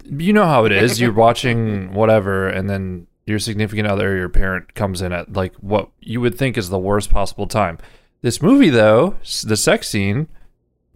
You 0.06 0.34
know 0.34 0.46
how 0.46 0.66
it 0.66 0.72
is. 0.72 1.00
You're 1.00 1.14
watching 1.28 1.94
whatever, 1.94 2.48
and 2.48 2.70
then 2.70 3.08
your 3.26 3.40
significant 3.40 3.88
other, 3.88 4.16
your 4.18 4.30
parent, 4.30 4.74
comes 4.74 5.02
in 5.02 5.12
at 5.14 5.34
like 5.34 5.54
what 5.56 5.90
you 6.00 6.20
would 6.22 6.38
think 6.38 6.58
is 6.58 6.70
the 6.70 6.80
worst 6.80 7.10
possible 7.10 7.48
time. 7.48 7.78
This 8.22 8.42
movie, 8.42 8.70
though, 8.70 9.16
the 9.44 9.58
sex 9.58 9.88
scene, 9.90 10.28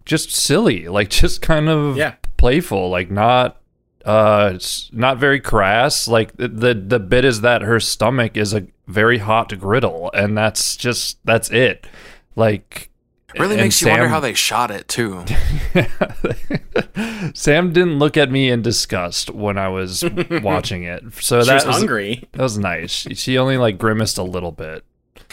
just 0.06 0.32
silly, 0.32 0.88
like 0.88 1.10
just 1.22 1.42
kind 1.42 1.70
of 1.70 1.98
Yeah. 1.98 2.16
playful, 2.38 2.90
like 2.90 3.10
not 3.12 3.62
uh 4.06 4.52
it's 4.54 4.92
not 4.94 5.18
very 5.18 5.40
crass 5.40 6.08
like 6.08 6.38
the, 6.38 6.48
the 6.48 6.76
the 6.76 7.00
bit 7.00 7.26
is 7.26 7.42
that 7.42 7.64
her 7.64 7.80
stomach 7.80 8.38
is 8.38 8.54
a 8.54 8.68
very 8.86 9.18
hot 9.18 9.58
griddle 9.60 10.12
and 10.14 10.38
that's 10.38 10.78
just 10.78 11.18
that's 11.26 11.50
it 11.50 11.88
like 12.36 12.92
really 13.40 13.56
and 13.56 13.64
makes 13.64 13.82
you 13.82 13.90
wonder 13.90 14.08
how 14.08 14.20
they 14.20 14.34
shot 14.34 14.72
it 14.72 14.88
too. 14.88 15.24
Sam 17.34 17.74
didn't 17.74 18.00
look 18.00 18.18
at 18.18 18.32
me 18.32 18.50
in 18.50 18.62
disgust 18.62 19.30
when 19.30 19.58
I 19.58 19.68
was 19.68 20.04
watching 20.42 20.84
it, 20.84 21.04
so 21.22 21.42
She 21.42 21.48
that 21.48 21.66
was 21.66 21.78
hungry. 21.78 22.28
That 22.34 22.42
was 22.42 22.58
nice. 22.58 22.92
She, 22.92 23.16
she 23.16 23.38
only 23.38 23.58
like 23.58 23.78
grimaced 23.78 24.18
a 24.18 24.24
little 24.24 24.52
bit. 24.52 24.84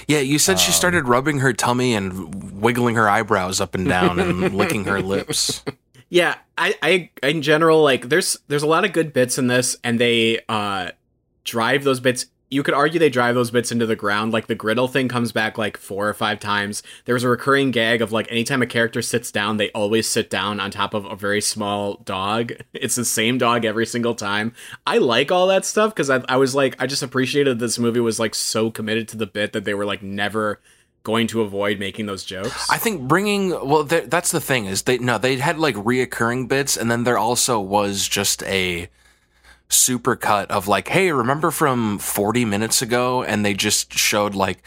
Yeah, 0.09 0.21
you 0.21 0.39
said 0.39 0.55
Um, 0.55 0.59
she 0.59 0.73
started 0.73 1.07
rubbing 1.07 1.39
her 1.41 1.53
tummy 1.53 1.95
and 1.95 2.61
wiggling 2.61 2.97
her 2.97 3.09
eyebrows 3.09 3.61
up 3.61 3.75
and 3.75 3.89
down 3.89 4.19
and 4.19 4.55
licking 4.57 4.85
her 4.85 5.01
lips. 5.01 5.65
Yeah, 6.09 6.37
I, 6.59 6.75
I, 6.83 7.11
in 7.27 7.43
general, 7.43 7.83
like, 7.83 8.09
there's, 8.09 8.37
there's 8.49 8.63
a 8.63 8.67
lot 8.67 8.85
of 8.85 8.93
good 8.93 9.13
bits 9.13 9.39
in 9.39 9.47
this, 9.47 9.77
and 9.83 9.99
they, 9.99 10.41
uh, 10.49 10.91
drive 11.45 11.85
those 11.85 12.01
bits. 12.01 12.27
You 12.53 12.63
could 12.63 12.75
argue 12.75 13.01
they 13.01 13.09
drive 13.09 13.35
those 13.35 13.51
bits 13.51 13.73
into 13.73 13.87
the 13.87 13.97
ground. 13.97 14.33
Like 14.33 14.47
the 14.47 14.55
griddle 14.55 14.87
thing 14.87 15.09
comes 15.09 15.33
back 15.33 15.57
like 15.57 15.79
four 15.79 16.07
or 16.09 16.13
five 16.13 16.39
times. 16.39 16.83
There's 17.07 17.25
a 17.25 17.29
recurring 17.29 17.71
gag 17.71 18.03
of 18.03 18.13
like 18.13 18.31
anytime 18.31 18.61
a 18.61 18.67
character 18.67 19.01
sits 19.01 19.33
down, 19.33 19.57
they 19.57 19.71
always 19.71 20.07
sit 20.07 20.29
down 20.29 20.61
on 20.61 20.71
top 20.71 20.93
of 20.93 21.07
a 21.07 21.17
very 21.17 21.41
small 21.41 21.95
dog. 22.05 22.53
It's 22.75 22.97
the 22.97 23.05
same 23.05 23.39
dog 23.39 23.65
every 23.65 23.87
single 23.87 24.15
time. 24.15 24.55
I 24.87 24.99
like 24.99 25.31
all 25.31 25.47
that 25.47 25.65
stuff 25.65 25.95
because 25.95 26.11
I, 26.11 26.23
I 26.29 26.37
was 26.37 26.55
like, 26.55 26.75
I 26.81 26.87
just 26.87 27.03
appreciated 27.03 27.59
this 27.59 27.79
movie 27.79 28.01
was 28.01 28.19
like 28.19 28.35
so 28.35 28.71
committed 28.71 29.09
to 29.09 29.17
the 29.17 29.27
bit 29.27 29.53
that 29.53 29.65
they 29.65 29.73
were 29.73 29.85
like 29.85 30.03
never 30.03 30.61
going 31.03 31.27
to 31.29 31.43
avoid 31.43 31.79
making 31.79 32.07
those 32.07 32.25
jokes. 32.25 32.71
I 32.71 32.79
think 32.79 33.03
bringing 33.09 33.51
well, 33.51 33.85
that's 33.85 34.33
the 34.33 34.41
thing 34.41 34.67
is 34.67 34.83
they 34.83 34.99
no 34.99 35.19
they 35.19 35.37
had 35.37 35.59
like 35.59 35.75
reoccurring 35.77 36.49
bits, 36.49 36.77
and 36.77 36.91
then 36.91 37.05
there 37.05 37.19
also 37.19 37.61
was 37.61 38.09
just 38.09 38.43
a 38.45 38.89
super 39.73 40.17
cut 40.17 40.51
of 40.51 40.69
like, 40.69 40.89
hey, 40.89 41.11
remember 41.13 41.51
from 41.51 41.99
forty 41.99 42.45
minutes 42.45 42.83
ago, 42.83 43.23
and 43.23 43.45
they 43.45 43.55
just 43.55 43.93
showed 43.95 44.35
like 44.35 44.63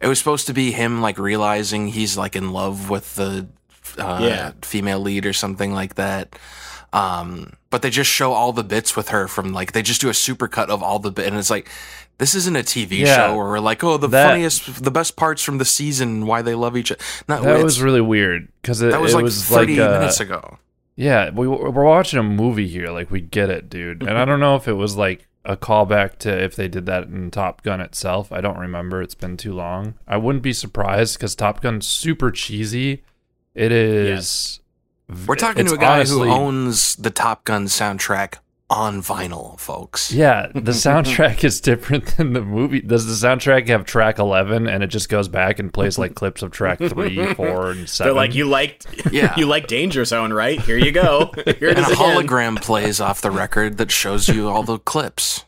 it 0.00 0.06
was 0.08 0.18
supposed 0.18 0.46
to 0.48 0.52
be 0.52 0.72
him 0.72 1.00
like 1.00 1.18
realizing 1.18 1.88
he's 1.88 2.16
like 2.18 2.34
in 2.36 2.52
love 2.52 2.90
with 2.90 3.14
the 3.14 3.46
uh, 3.98 4.18
Yeah. 4.22 4.52
female 4.62 5.00
lead 5.00 5.26
or 5.26 5.32
something 5.32 5.72
like 5.72 5.94
that. 5.94 6.36
Um, 6.92 7.54
but 7.70 7.80
they 7.82 7.88
just 7.90 8.10
show 8.10 8.32
all 8.32 8.52
the 8.52 8.64
bits 8.64 8.94
with 8.96 9.08
her 9.08 9.26
from 9.26 9.52
like 9.52 9.72
they 9.72 9.80
just 9.82 10.00
do 10.02 10.10
a 10.10 10.14
super 10.14 10.46
cut 10.48 10.68
of 10.70 10.82
all 10.82 10.98
the 10.98 11.10
bit, 11.10 11.26
and 11.26 11.36
it's 11.36 11.48
like 11.50 11.70
this 12.18 12.34
isn't 12.34 12.54
a 12.56 12.60
TV 12.62 12.98
Yeah. 12.98 13.16
show 13.16 13.36
where 13.36 13.46
we're 13.46 13.60
like, 13.60 13.82
oh, 13.82 13.96
the 13.96 14.08
That- 14.08 14.28
funniest, 14.28 14.84
the 14.84 14.90
best 14.90 15.16
parts 15.16 15.42
from 15.42 15.56
the 15.58 15.64
season, 15.64 16.26
why 16.26 16.42
they 16.42 16.54
love 16.54 16.76
each 16.76 16.92
other. 16.92 17.00
No, 17.28 17.42
That 17.42 17.64
was 17.64 17.80
really 17.80 18.02
weird 18.02 18.48
because 18.60 18.82
it, 18.82 18.90
that 18.90 19.00
was 19.00 19.12
it 19.12 19.16
like 19.16 19.22
was 19.24 19.42
30 19.42 19.76
like 19.80 19.88
uh, 19.88 19.98
minutes 20.00 20.20
ago. 20.20 20.58
Yeah, 20.96 21.30
we 21.30 21.48
we're 21.48 21.84
watching 21.84 22.18
a 22.18 22.22
movie 22.22 22.68
here. 22.68 22.90
Like 22.90 23.10
we 23.10 23.20
get 23.20 23.50
it, 23.50 23.70
dude. 23.70 24.02
And 24.02 24.10
I 24.10 24.14
mm-hmm. 24.14 24.30
don't 24.30 24.40
know 24.40 24.56
if 24.56 24.68
it 24.68 24.74
was 24.74 24.96
like 24.96 25.26
a 25.44 25.56
callback 25.56 26.18
to 26.18 26.42
if 26.42 26.54
they 26.54 26.68
did 26.68 26.86
that 26.86 27.04
in 27.04 27.30
Top 27.30 27.62
Gun 27.62 27.80
itself. 27.80 28.30
I 28.32 28.40
don't 28.40 28.58
remember. 28.58 29.02
It's 29.02 29.14
been 29.14 29.36
too 29.36 29.54
long. 29.54 29.94
I 30.06 30.16
wouldn't 30.16 30.42
be 30.42 30.52
surprised 30.52 31.18
because 31.18 31.34
Top 31.34 31.60
Gun's 31.60 31.86
super 31.86 32.30
cheesy. 32.30 33.02
It 33.54 33.72
is. 33.72 34.60
We're 35.26 35.36
talking 35.36 35.66
to 35.66 35.74
a 35.74 35.78
guy 35.78 35.96
honestly- 35.96 36.28
who 36.28 36.34
owns 36.34 36.96
the 36.96 37.10
Top 37.10 37.44
Gun 37.44 37.66
soundtrack 37.66 38.36
on 38.72 39.02
vinyl, 39.02 39.58
folks. 39.60 40.12
Yeah, 40.12 40.50
the 40.54 40.72
soundtrack 40.72 41.44
is 41.44 41.60
different 41.60 42.16
than 42.16 42.32
the 42.32 42.40
movie. 42.40 42.80
Does 42.80 43.06
the 43.06 43.26
soundtrack 43.26 43.68
have 43.68 43.84
track 43.84 44.18
eleven 44.18 44.66
and 44.66 44.82
it 44.82 44.86
just 44.88 45.08
goes 45.08 45.28
back 45.28 45.58
and 45.58 45.72
plays 45.72 45.98
like 45.98 46.14
clips 46.14 46.42
of 46.42 46.50
track 46.50 46.78
three, 46.78 47.34
four, 47.34 47.70
and 47.70 47.88
7? 47.88 48.08
They're 48.08 48.14
like, 48.16 48.34
you 48.34 48.46
liked, 48.46 48.86
Yeah. 49.12 49.34
you 49.38 49.46
like 49.46 49.66
Danger 49.66 50.04
Zone, 50.04 50.32
right? 50.32 50.60
Here 50.60 50.78
you 50.78 50.90
go. 50.90 51.30
Here 51.44 51.68
it 51.68 51.76
And 51.76 51.80
is 51.80 51.88
a 51.88 51.92
again. 51.92 52.26
hologram 52.26 52.60
plays 52.62 53.00
off 53.00 53.20
the 53.20 53.30
record 53.30 53.76
that 53.78 53.90
shows 53.90 54.28
you 54.28 54.48
all 54.48 54.62
the 54.62 54.78
clips. 54.78 55.44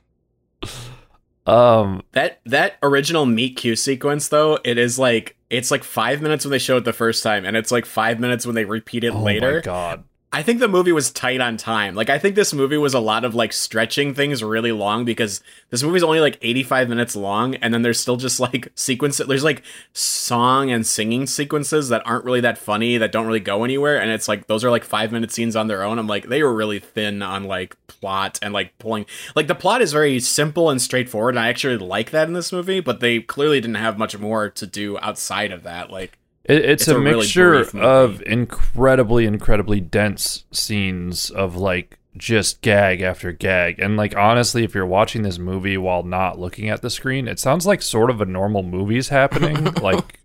um, 1.47 2.03
That 2.13 2.41
that 2.47 2.75
original 2.83 3.27
meet 3.27 3.57
cute 3.57 3.79
sequence 3.79 4.29
though, 4.29 4.59
it 4.65 4.79
is 4.79 4.99
like 4.99 5.37
it's 5.51 5.71
like 5.71 5.85
five 5.85 6.21
minutes 6.23 6.45
when 6.45 6.51
they 6.51 6.59
show 6.59 6.77
it 6.79 6.85
the 6.85 6.93
first 6.93 7.23
time, 7.23 7.45
and 7.45 7.57
it's 7.57 7.71
like 7.71 7.87
five 7.87 8.19
minutes 8.19 8.45
when 8.47 8.55
they 8.55 8.65
repeat 8.65 9.05
it 9.05 9.15
oh 9.15 9.23
later. 9.23 9.57
my 9.57 9.61
god, 9.61 10.05
I 10.35 10.43
think 10.43 10.59
the 10.59 10.67
movie 10.67 10.91
was 10.91 11.13
tight 11.13 11.41
on 11.41 11.57
time. 11.57 11.95
Like 11.95 12.11
I 12.11 12.19
think 12.19 12.35
this 12.35 12.53
movie 12.53 12.77
was 12.77 12.93
a 12.93 12.99
lot 12.99 13.25
of 13.25 13.37
like 13.37 13.53
stretching 13.53 14.15
things 14.15 14.43
really 14.43 14.73
long 14.73 15.05
because 15.05 15.41
this 15.71 15.85
movie's 15.85 16.03
only 16.03 16.19
like 16.19 16.39
85 16.43 16.89
minutes 16.89 17.15
long 17.15 17.55
and 17.55 17.73
then 17.73 17.83
there's 17.83 18.01
still 18.01 18.17
just 18.17 18.41
like 18.41 18.73
sequences 18.75 19.29
there's 19.29 19.45
like 19.45 19.63
song 19.93 20.73
and 20.73 20.85
singing 20.85 21.29
sequences 21.29 21.89
that 21.91 22.05
aren't 22.05 22.25
really 22.25 22.41
that 22.41 22.59
funny 22.59 22.99
that 22.99 23.13
don't 23.13 23.29
really 23.29 23.39
go 23.39 23.63
anywhere 23.63 24.01
and 24.01 24.11
it's 24.11 24.27
like 24.27 24.49
those 24.49 24.65
are 24.65 24.73
like 24.73 24.83
5 24.83 25.13
minute 25.13 25.31
scenes 25.31 25.55
on 25.55 25.69
their 25.69 25.85
own. 25.85 26.01
I'm 26.01 26.09
like 26.09 26.27
they 26.27 26.43
were 26.43 26.53
really 26.53 26.81
thin 26.81 27.23
on 27.23 27.45
like 27.45 27.77
plot 27.87 28.41
and 28.43 28.53
like 28.53 28.77
pulling 28.81 29.07
like 29.37 29.47
the 29.47 29.55
plot 29.55 29.83
is 29.83 29.93
very 29.93 30.19
simple 30.19 30.69
and 30.69 30.83
straightforward 30.83 31.37
and 31.37 31.45
I 31.45 31.49
actually 31.49 31.77
like 31.77 32.11
that 32.11 32.27
in 32.27 32.35
this 32.35 32.51
movie, 32.51 32.81
but 32.81 32.99
they 32.99 33.21
clearly 33.21 33.61
didn't 33.61 33.77
have 33.77 33.99
much 33.99 34.19
more 34.19 34.51
to 34.51 34.67
do 34.67 34.99
outside 34.99 35.53
of 35.53 35.63
that. 35.63 35.93
Like 35.93 36.19
It, 36.45 36.65
it's, 36.65 36.83
It's 36.83 36.89
a, 36.89 36.97
a 36.97 37.01
mixture 37.01 37.55
movie. 37.55 37.81
of 37.81 38.23
incredibly, 38.23 39.25
incredibly 39.25 39.81
dense 39.81 40.45
scenes 40.53 41.31
of 41.31 41.57
like 41.57 41.99
just 42.17 42.61
gag 42.61 43.01
after 43.01 43.33
gag. 43.33 43.79
And 43.79 43.97
like 43.97 44.17
honestly, 44.17 44.65
if 44.65 44.75
you're 44.75 44.87
watching 44.87 45.23
this 45.23 45.39
movie 45.39 45.77
while 45.77 46.03
not 46.03 46.39
looking 46.39 46.69
at 46.69 46.83
the 46.83 46.91
screen, 46.91 47.29
it 47.29 47.39
sounds 47.39 47.67
like 47.67 47.83
sort 47.83 48.11
of 48.11 48.21
a 48.21 48.27
normal 48.27 48.63
movie's 48.63 49.09
happening. 49.09 49.65
like 49.83 50.21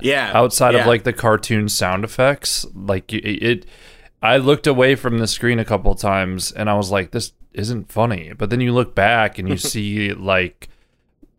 yeah. 0.00 0.30
outside 0.34 0.74
yeah. 0.74 0.80
of 0.80 0.86
like 0.86 1.04
the 1.04 1.12
cartoon 1.12 1.68
sound 1.68 2.04
effects, 2.04 2.66
like 2.74 3.12
it, 3.12 3.24
it. 3.24 3.66
I 4.20 4.36
looked 4.36 4.66
away 4.66 4.96
from 4.96 5.18
the 5.18 5.28
screen 5.28 5.58
a 5.58 5.64
couple 5.64 5.94
times 5.94 6.50
and 6.52 6.68
I 6.68 6.74
was 6.74 6.90
like, 6.90 7.12
this 7.12 7.32
isn't 7.52 7.90
funny. 7.90 8.32
But 8.36 8.50
then 8.50 8.60
you 8.60 8.72
look 8.72 8.94
back 8.94 9.38
and 9.38 9.48
you 9.48 9.56
see 9.56 10.12
like 10.12 10.68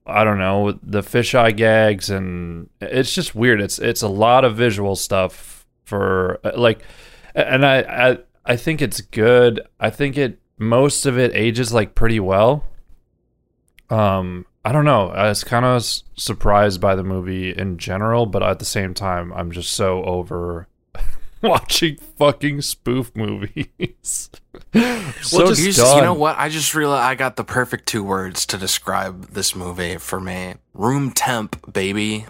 I 0.09 0.23
don't 0.23 0.39
know 0.39 0.71
the 0.83 1.01
fisheye 1.01 1.55
gags, 1.55 2.09
and 2.09 2.69
it's 2.81 3.13
just 3.13 3.35
weird. 3.35 3.61
It's 3.61 3.79
it's 3.79 4.01
a 4.01 4.07
lot 4.07 4.45
of 4.45 4.57
visual 4.57 4.95
stuff 4.95 5.65
for 5.85 6.39
like, 6.55 6.81
and 7.35 7.65
I 7.65 7.79
I 7.81 8.17
I 8.45 8.55
think 8.55 8.81
it's 8.81 9.01
good. 9.01 9.61
I 9.79 9.89
think 9.89 10.17
it 10.17 10.39
most 10.57 11.05
of 11.05 11.17
it 11.17 11.31
ages 11.33 11.73
like 11.73 11.95
pretty 11.95 12.19
well. 12.19 12.65
Um, 13.89 14.45
I 14.63 14.71
don't 14.71 14.85
know. 14.85 15.09
I 15.09 15.29
was 15.29 15.43
kind 15.43 15.65
of 15.65 15.83
surprised 16.15 16.81
by 16.81 16.95
the 16.95 17.03
movie 17.03 17.51
in 17.51 17.77
general, 17.77 18.25
but 18.25 18.43
at 18.43 18.59
the 18.59 18.65
same 18.65 18.93
time, 18.93 19.33
I'm 19.33 19.51
just 19.51 19.73
so 19.73 20.03
over 20.03 20.67
watching 21.49 21.97
fucking 22.17 22.61
spoof 22.61 23.11
movies. 23.15 24.29
so 25.21 25.47
just- 25.47 25.61
You, 25.61 25.73
done. 25.73 25.95
you 25.97 26.01
know 26.03 26.13
what? 26.13 26.37
I 26.37 26.49
just 26.49 26.73
realized 26.75 27.03
I 27.03 27.15
got 27.15 27.35
the 27.35 27.43
perfect 27.43 27.85
two 27.87 28.03
words 28.03 28.45
to 28.47 28.57
describe 28.57 29.27
this 29.31 29.55
movie 29.55 29.97
for 29.97 30.19
me. 30.19 30.55
Room 30.73 31.11
temp, 31.11 31.71
baby. 31.73 32.25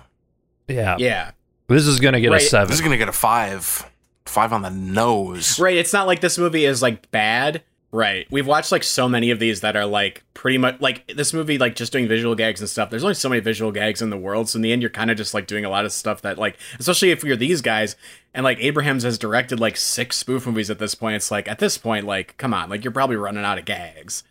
Yeah. 0.68 0.98
yeah. 1.00 1.32
This 1.68 1.86
is 1.88 2.00
gonna 2.00 2.22
get 2.22 2.32
Right. 2.32 2.42
a 2.42 2.46
seven. 2.46 2.68
This 2.68 2.78
is 2.78 2.82
gonna 2.82 2.98
get 2.98 3.10
a 3.10 3.14
five. 3.14 3.86
Five 4.26 4.54
on 4.54 4.62
the 4.62 4.70
nose. 4.70 5.60
Right. 5.60 5.76
It's 5.78 5.92
not 5.94 6.06
like 6.06 6.22
this 6.22 6.38
movie 6.38 6.66
is 6.66 6.82
like 6.84 7.10
bad. 7.12 7.64
Right. 7.92 8.28
We've 8.30 8.46
watched 8.46 8.72
like 8.72 8.84
so 8.84 9.10
many 9.10 9.32
of 9.32 9.40
these 9.40 9.62
that 9.62 9.76
are 9.76 9.86
like 9.86 10.24
pretty 10.36 10.60
much 10.60 10.80
like 10.80 11.12
this 11.16 11.34
movie, 11.34 11.58
like 11.58 11.76
just 11.76 11.92
doing 11.92 12.08
visual 12.08 12.36
gags 12.36 12.60
and 12.60 12.70
stuff. 12.70 12.92
There's 12.92 13.04
only 13.04 13.16
so 13.16 13.30
many 13.30 13.42
visual 13.42 13.72
gags 13.72 14.02
in 14.02 14.12
the 14.12 14.18
world. 14.18 14.48
So 14.48 14.58
in 14.58 14.62
the 14.62 14.72
end, 14.72 14.84
you're 14.84 14.92
kind 14.92 15.10
of 15.10 15.18
just 15.18 15.34
like 15.34 15.48
doing 15.48 15.66
a 15.66 15.70
lot 15.70 15.86
of 15.86 15.92
stuff 15.92 16.22
that 16.22 16.38
like, 16.38 16.58
especially 16.80 17.10
if 17.10 17.24
you're 17.24 17.36
these 17.36 17.62
guys 17.62 17.96
and 18.34 18.44
like 18.44 18.60
Abrahams 18.60 19.04
has 19.04 19.18
directed 19.18 19.60
like 19.60 19.76
six 19.76 20.18
spoof 20.18 20.46
movies 20.46 20.70
at 20.70 20.78
this 20.78 20.94
point. 20.94 21.16
It's 21.16 21.32
like, 21.32 21.48
at 21.48 21.58
this 21.58 21.80
point, 21.80 22.06
like, 22.06 22.38
come 22.38 22.54
on, 22.54 22.70
like 22.70 22.84
you're 22.84 22.92
probably 22.92 23.16
running 23.16 23.44
out 23.44 23.58
of 23.58 23.66
gags. 23.66 24.24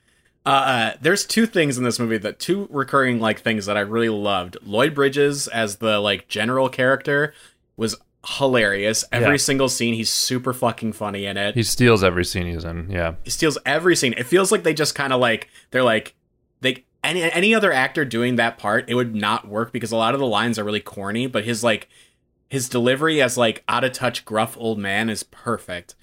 Uh, 0.46 0.50
uh, 0.50 0.96
there's 1.02 1.26
two 1.26 1.44
things 1.44 1.76
in 1.76 1.84
this 1.84 1.98
movie 1.98 2.16
that 2.16 2.38
two 2.38 2.68
recurring 2.70 3.18
like 3.18 3.40
things 3.40 3.66
that 3.66 3.76
I 3.76 3.80
really 3.80 4.08
loved. 4.08 4.56
Lloyd 4.62 4.94
Bridges 4.94 5.48
as 5.48 5.76
the 5.76 5.98
like 5.98 6.28
general 6.28 6.68
character 6.68 7.34
was 7.76 7.96
hilarious. 8.37 9.04
Every 9.12 9.35
Yeah. 9.35 9.37
single 9.38 9.68
scene, 9.68 9.94
he's 9.94 10.11
super 10.11 10.52
fucking 10.52 10.92
funny 10.92 11.25
in 11.26 11.37
it 11.37 11.54
he 11.54 11.62
steals 11.62 12.04
every 12.04 12.25
scene 12.25 12.47
he's 12.47 12.64
in. 12.64 12.90
Yeah. 12.90 13.14
he 13.25 13.30
steals 13.30 13.58
every 13.64 13.97
scene. 13.97 14.14
It 14.16 14.25
feels 14.26 14.52
like 14.52 14.62
they 14.62 14.75
just 14.75 14.94
kind 14.94 15.12
of 15.12 15.20
like 15.20 15.49
they're 15.70 15.82
like 15.82 16.14
they 16.61 16.85
any 17.04 17.23
any 17.32 17.54
other 17.54 17.73
actor 17.73 18.04
doing 18.04 18.37
that 18.37 18.58
part, 18.58 18.85
it 18.88 18.94
would 18.94 19.14
not 19.14 19.49
work 19.49 19.73
because 19.73 19.92
a 19.92 19.97
lot 19.97 20.14
of 20.14 20.20
the 20.20 20.26
lines 20.26 20.58
are 20.58 20.64
really 20.64 20.80
corny, 20.80 21.26
but 21.26 21.44
his 21.44 21.62
like 21.64 21.88
his 22.50 22.68
delivery 22.68 23.20
as 23.23 23.37
like 23.37 23.62
out 23.68 23.85
of 23.85 23.92
touch 23.92 24.25
gruff 24.25 24.56
old 24.58 24.78
man 24.78 25.08
is 25.11 25.23
perfect. 25.23 25.94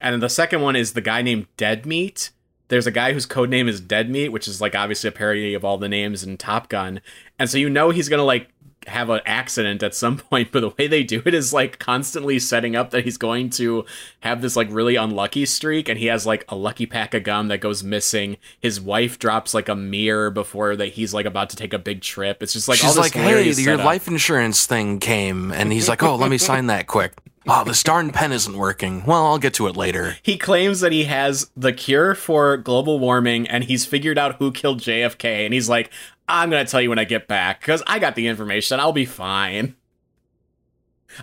And 0.00 0.12
then 0.12 0.20
the 0.20 0.28
second 0.28 0.60
one 0.62 0.74
is 0.76 0.92
the 0.92 1.00
guy 1.00 1.22
named 1.22 1.46
Dead 1.56 1.86
Meat. 1.86 2.30
There's 2.68 2.86
a 2.86 2.90
guy 2.90 3.12
whose 3.12 3.26
code 3.26 3.50
name 3.50 3.68
is 3.68 3.80
Dead 3.80 4.10
Meat, 4.10 4.30
which 4.30 4.48
is 4.48 4.60
like 4.60 4.74
obviously 4.74 5.08
a 5.08 5.12
parody 5.12 5.54
of 5.54 5.64
all 5.64 5.78
the 5.78 5.88
names 5.88 6.24
in 6.24 6.36
Top 6.36 6.68
Gun. 6.68 7.00
And 7.38 7.48
so 7.48 7.56
you 7.58 7.70
know 7.70 7.90
he's 7.90 8.08
gonna 8.08 8.24
like 8.24 8.48
have 8.88 9.10
an 9.10 9.20
accident 9.26 9.82
at 9.82 9.94
some 9.94 10.16
point, 10.30 10.50
but 10.52 10.60
the 10.60 10.70
way 10.70 10.86
they 10.86 11.02
do 11.02 11.22
it 11.24 11.34
is 11.34 11.52
like 11.52 11.78
constantly 11.78 12.38
setting 12.38 12.76
up 12.76 12.90
that 12.90 13.04
he's 13.04 13.16
going 13.16 13.50
to 13.50 13.84
have 14.20 14.42
this 14.42 14.56
like 14.56 14.68
really 14.70 14.96
unlucky 14.96 15.46
streak 15.46 15.88
and 15.88 15.98
he 15.98 16.06
has 16.06 16.26
like 16.26 16.44
a 16.48 16.56
lucky 16.56 16.86
pack 16.86 17.14
of 17.14 17.22
gum 17.22 17.48
that 17.48 17.58
goes 17.58 17.82
missing. 17.82 18.36
His 18.60 18.80
wife 18.80 19.18
drops 19.18 19.54
like 19.54 19.68
a 19.68 19.76
mirror 19.76 20.30
before 20.30 20.76
that 20.76 20.88
he's 20.88 21.12
like 21.14 21.26
about 21.26 21.50
to 21.50 21.56
take 21.56 21.72
a 21.72 21.78
big 21.78 22.00
trip. 22.02 22.42
It's 22.42 22.52
just 22.52 22.68
like 22.68 22.82
all 22.82 22.90
She's 22.90 22.98
like, 22.98 23.12
"Hey, 23.12 23.44
your 23.44 23.52
setup. 23.54 23.84
life 23.84 24.08
insurance 24.08 24.66
thing 24.66 24.98
came," 25.00 25.52
and 25.52 25.72
he's 25.72 25.88
like, 25.88 26.02
"Oh, 26.02 26.16
let 26.16 26.30
me 26.30 26.38
sign 26.38 26.66
that 26.68 26.86
quick." 26.86 27.12
Oh, 27.44 27.64
this 27.64 27.82
darn 27.82 28.10
pen 28.12 28.30
isn't 28.30 28.56
working. 28.56 29.04
Well, 29.04 29.26
I'll 29.26 29.38
get 29.38 29.54
to 29.54 29.66
it 29.66 29.76
later. 29.76 30.16
He 30.22 30.36
claims 30.38 30.78
that 30.78 30.92
he 30.92 31.04
has 31.04 31.50
the 31.56 31.72
cure 31.72 32.14
for 32.14 32.56
global 32.56 33.00
warming 33.00 33.48
and 33.48 33.64
he's 33.64 33.84
figured 33.84 34.16
out 34.16 34.36
who 34.36 34.52
killed 34.52 34.78
JFK 34.80 35.44
and 35.44 35.52
he's 35.52 35.68
like, 35.68 35.90
I'm 36.32 36.50
going 36.50 36.64
to 36.64 36.70
tell 36.70 36.80
you 36.80 36.88
when 36.88 36.98
I 36.98 37.04
get 37.04 37.28
back 37.28 37.60
cuz 37.62 37.82
I 37.86 37.98
got 37.98 38.14
the 38.14 38.26
information. 38.26 38.80
I'll 38.80 38.92
be 38.92 39.04
fine. 39.04 39.76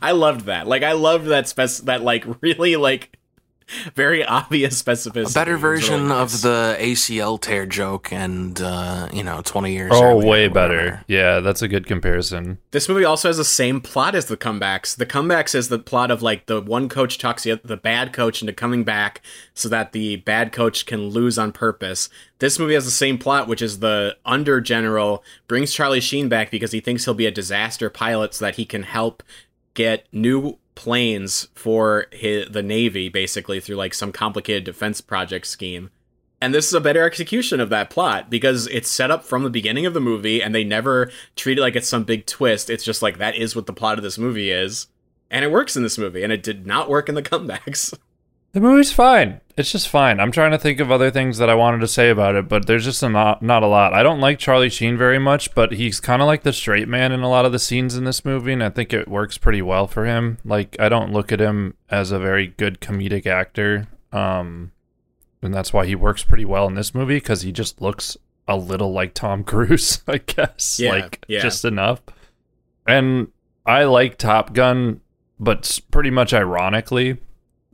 I 0.02 0.12
loved 0.12 0.46
that. 0.46 0.68
Like 0.68 0.84
I 0.84 0.92
loved 0.92 1.26
that 1.28 1.48
spec 1.48 1.70
that 1.86 2.02
like 2.02 2.26
really 2.42 2.76
like 2.76 3.19
very 3.96 4.24
obvious 4.24 4.82
specificity. 4.82 5.32
A 5.32 5.34
better 5.34 5.58
version 5.58 6.04
really 6.08 6.22
of 6.22 6.32
nice. 6.32 6.42
the 6.42 6.78
ACL 6.80 7.40
tear 7.40 7.66
joke, 7.66 8.12
and 8.12 8.60
uh, 8.62 9.10
you 9.12 9.24
know, 9.24 9.42
twenty 9.42 9.74
years. 9.74 9.92
Oh, 9.94 10.04
earlier 10.04 10.28
way 10.28 10.48
better. 10.48 11.04
Yeah, 11.08 11.40
that's 11.40 11.62
a 11.62 11.68
good 11.68 11.86
comparison. 11.86 12.58
This 12.72 12.90
movie 12.90 13.06
also 13.06 13.30
has 13.30 13.38
the 13.38 13.46
same 13.46 13.82
plot 13.82 14.16
as 14.16 14.26
the 14.26 14.38
comebacks. 14.38 14.96
The 14.96 15.06
comebacks 15.06 15.56
is 15.56 15.70
the 15.70 15.80
plot 15.80 16.12
of 16.12 16.22
like 16.22 16.46
the 16.46 16.62
one 16.62 16.90
coach 16.90 17.18
talks 17.18 17.44
the, 17.44 17.60
the 17.64 17.78
bad 17.78 18.14
coach 18.14 18.42
into 18.42 18.54
coming 18.54 18.84
back 18.84 19.22
so 19.54 19.70
that 19.70 19.92
the 19.92 20.18
bad 20.18 20.52
coach 20.52 20.86
can 20.86 21.10
lose 21.10 21.38
on 21.38 21.52
purpose. 21.52 22.10
This 22.40 22.58
movie 22.58 22.74
has 22.74 22.86
the 22.86 22.92
same 22.92 23.18
plot, 23.18 23.48
which 23.48 23.62
is 23.62 23.80
the 23.80 24.18
under 24.26 24.62
general 24.62 25.24
brings 25.48 25.74
Charlie 25.74 26.00
Sheen 26.00 26.30
back 26.30 26.52
because 26.52 26.72
he 26.72 26.80
thinks 26.80 27.06
he'll 27.06 27.14
be 27.14 27.26
a 27.26 27.32
disaster 27.32 27.90
pilot 27.90 28.34
so 28.34 28.46
that 28.46 28.56
he 28.56 28.66
can 28.66 28.84
help 28.84 29.24
get 29.74 30.08
new 30.12 30.58
planes 30.80 31.50
for 31.54 32.06
his, 32.14 32.48
the 32.50 32.64
Navy, 32.64 33.10
basically 33.10 33.60
through 33.60 33.76
like 33.76 33.94
some 33.94 34.14
complicated 34.14 34.64
defense 34.64 35.02
project 35.02 35.46
scheme. 35.46 35.90
And 36.40 36.56
this 36.56 36.68
is 36.68 36.74
a 36.74 36.80
better 36.80 37.04
execution 37.04 37.60
of 37.60 37.70
that 37.70 37.90
plot 37.90 38.30
because 38.30 38.66
it's 38.68 38.90
set 38.90 39.12
up 39.12 39.26
from 39.26 39.44
the 39.44 39.50
beginning 39.50 39.86
of 39.86 39.94
the 39.94 40.00
movie 40.00 40.42
and 40.42 40.56
they 40.56 40.64
never 40.64 41.12
treat 41.36 41.58
it 41.58 41.62
like 41.62 41.76
it's 41.76 41.90
some 41.90 42.06
big 42.06 42.26
twist. 42.26 42.70
It's 42.70 42.86
just 42.86 43.02
like 43.02 43.18
that 43.18 43.36
is 43.36 43.58
what 43.58 43.66
the 43.66 43.74
plot 43.74 43.98
of 43.98 44.06
this 44.06 44.18
movie 44.18 44.52
is. 44.52 44.88
And 45.30 45.44
it 45.44 45.52
works 45.52 45.76
in 45.76 45.84
this 45.84 45.98
movie, 45.98 46.24
and 46.24 46.32
it 46.32 46.42
did 46.42 46.66
not 46.66 46.90
work 46.90 47.10
in 47.10 47.16
the 47.16 47.22
comebacks. 47.32 47.94
The 48.52 48.60
movie's 48.60 48.92
fine. 48.92 49.42
It's 49.58 49.72
just 49.72 49.90
fine. 49.90 50.20
I'm 50.20 50.32
trying 50.32 50.52
to 50.52 50.58
think 50.58 50.80
of 50.80 50.92
other 50.92 51.12
things 51.12 51.38
that 51.38 51.50
I 51.50 51.56
wanted 51.56 51.82
to 51.82 51.88
say 51.88 52.10
about 52.10 52.36
it, 52.36 52.48
but 52.48 52.66
there's 52.66 52.86
just 52.86 53.04
a 53.04 53.10
not 53.10 53.44
not 53.44 53.62
a 53.62 53.68
lot. 53.68 53.94
I 53.94 54.02
don't 54.02 54.22
like 54.22 54.40
Charlie 54.40 54.70
Sheen 54.70 54.98
very 54.98 55.20
much, 55.20 55.54
but 55.54 55.74
he's 55.74 56.00
kind 56.00 56.22
of 56.22 56.28
like 56.28 56.44
the 56.44 56.54
straight 56.54 56.88
man 56.88 57.12
in 57.12 57.22
a 57.22 57.30
lot 57.30 57.46
of 57.46 57.52
the 57.52 57.60
scenes 57.60 57.96
in 57.96 58.06
this 58.06 58.24
movie, 58.24 58.54
and 58.54 58.64
I 58.64 58.70
think 58.70 58.94
it 58.94 59.08
works 59.08 59.38
pretty 59.38 59.62
well 59.62 59.86
for 59.86 60.06
him. 60.06 60.38
Like 60.44 60.78
I 60.80 60.90
don't 60.90 61.12
look 61.12 61.32
at 61.32 61.42
him 61.42 61.76
as 61.90 62.12
a 62.12 62.20
very 62.20 62.48
good 62.48 62.80
comedic 62.80 63.28
actor, 63.28 63.88
um, 64.12 64.72
and 65.42 65.54
that's 65.54 65.74
why 65.74 65.86
he 65.86 65.94
works 65.94 66.24
pretty 66.24 66.46
well 66.46 66.66
in 66.66 66.76
this 66.76 66.96
movie 66.96 67.18
because 67.18 67.42
he 67.42 67.52
just 67.52 67.82
looks 67.82 68.18
a 68.48 68.56
little 68.56 68.94
like 68.94 69.14
Tom 69.14 69.44
Cruise, 69.46 70.02
I 70.08 70.20
guess. 70.20 70.80
Yeah, 70.80 70.92
like 70.92 71.26
yeah. 71.28 71.42
just 71.42 71.66
enough. 71.66 72.02
And 72.88 73.28
I 73.66 73.84
like 73.84 74.18
Top 74.18 74.54
Gun, 74.54 75.02
but 75.40 75.80
pretty 75.92 76.10
much 76.10 76.34
ironically. 76.34 77.20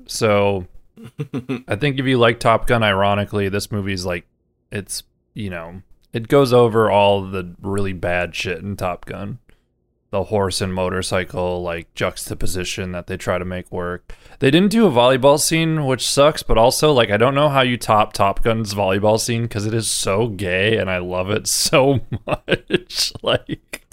So 0.08 0.68
I 1.68 1.76
think 1.76 2.00
if 2.00 2.06
you 2.06 2.18
like 2.18 2.40
Top 2.40 2.68
Gun 2.68 2.84
ironically, 2.84 3.50
this 3.50 3.72
movie's 3.72 4.06
like 4.06 4.26
it's 4.72 5.04
you 5.34 5.50
know, 5.50 5.82
it 6.14 6.28
goes 6.28 6.54
over 6.54 6.90
all 6.90 7.22
the 7.22 7.56
really 7.62 7.94
bad 7.94 8.36
shit 8.36 8.60
in 8.60 8.76
Top 8.78 9.06
Gun. 9.06 9.40
The 10.12 10.26
horse 10.26 10.62
and 10.62 10.74
motorcycle 10.74 11.62
like 11.62 11.94
juxtaposition 11.94 12.94
that 12.94 13.08
they 13.08 13.18
try 13.18 13.38
to 13.38 13.44
make 13.44 13.70
work. 13.70 14.16
They 14.40 14.50
didn't 14.50 14.72
do 14.72 14.88
a 14.88 14.92
volleyball 14.92 15.38
scene, 15.40 15.86
which 15.86 16.08
sucks, 16.08 16.42
but 16.42 16.58
also 16.58 16.94
like 16.94 17.10
I 17.12 17.18
don't 17.18 17.36
know 17.36 17.50
how 17.50 17.62
you 17.62 17.76
top 17.78 18.14
Top 18.14 18.42
Gun's 18.42 18.74
volleyball 18.74 19.20
scene 19.20 19.44
because 19.44 19.66
it 19.66 19.74
is 19.74 19.92
so 19.92 20.28
gay 20.28 20.78
and 20.78 20.90
I 20.90 21.00
love 21.00 21.30
it 21.30 21.48
so 21.48 22.00
much. 22.28 23.12
like 23.24 23.85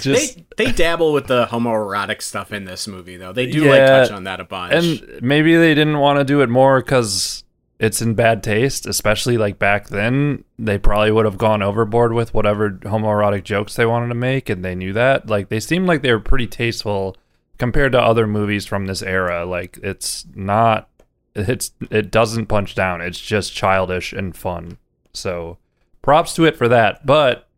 just 0.00 0.36
they 0.36 0.64
they 0.64 0.72
dabble 0.72 1.12
with 1.12 1.26
the 1.26 1.46
homoerotic 1.46 2.22
stuff 2.22 2.52
in 2.52 2.64
this 2.64 2.86
movie, 2.86 3.16
though. 3.16 3.32
They 3.32 3.46
do 3.46 3.68
like 3.68 3.86
touch 3.86 4.10
on 4.10 4.24
that 4.24 4.40
a 4.40 4.44
bunch. 4.44 4.72
and 4.72 5.22
maybe 5.22 5.56
they 5.56 5.74
didn't 5.74 5.98
want 5.98 6.18
to 6.18 6.24
do 6.24 6.40
it 6.40 6.48
more 6.48 6.80
because 6.80 7.44
it's 7.78 8.00
in 8.00 8.14
bad 8.14 8.44
taste 8.44 8.86
especially 8.86 9.36
like 9.36 9.58
back 9.58 9.88
then 9.88 10.44
they 10.56 10.78
probably 10.78 11.10
would 11.10 11.24
have 11.24 11.36
gone 11.36 11.62
overboard 11.62 12.12
with 12.12 12.32
whatever 12.32 12.70
homoerotic 12.70 13.42
jokes 13.42 13.74
they 13.74 13.84
wanted 13.84 14.06
to 14.06 14.14
make 14.14 14.48
and 14.48 14.64
they 14.64 14.76
knew 14.76 14.92
that 14.92 15.28
like 15.28 15.48
they 15.48 15.58
seemed 15.58 15.88
like 15.88 16.00
they 16.00 16.12
were 16.12 16.20
pretty 16.20 16.46
tasteful 16.46 17.16
compared 17.58 17.90
to 17.90 18.00
other 18.00 18.24
movies 18.24 18.66
from 18.66 18.86
this 18.86 19.02
era 19.02 19.44
like 19.44 19.80
it's 19.82 20.24
not 20.36 20.88
it's 21.34 21.72
it 21.90 22.10
doesn't 22.10 22.46
punch 22.46 22.74
down. 22.74 23.00
It's 23.00 23.20
just 23.20 23.54
childish 23.54 24.12
and 24.12 24.36
fun. 24.36 24.78
So 25.12 25.58
props 26.02 26.34
to 26.34 26.44
it 26.44 26.56
for 26.56 26.68
that. 26.68 27.06
But 27.06 27.48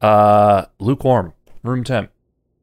uh 0.00 0.66
lukewarm, 0.78 1.32
room 1.62 1.84
temp. 1.84 2.10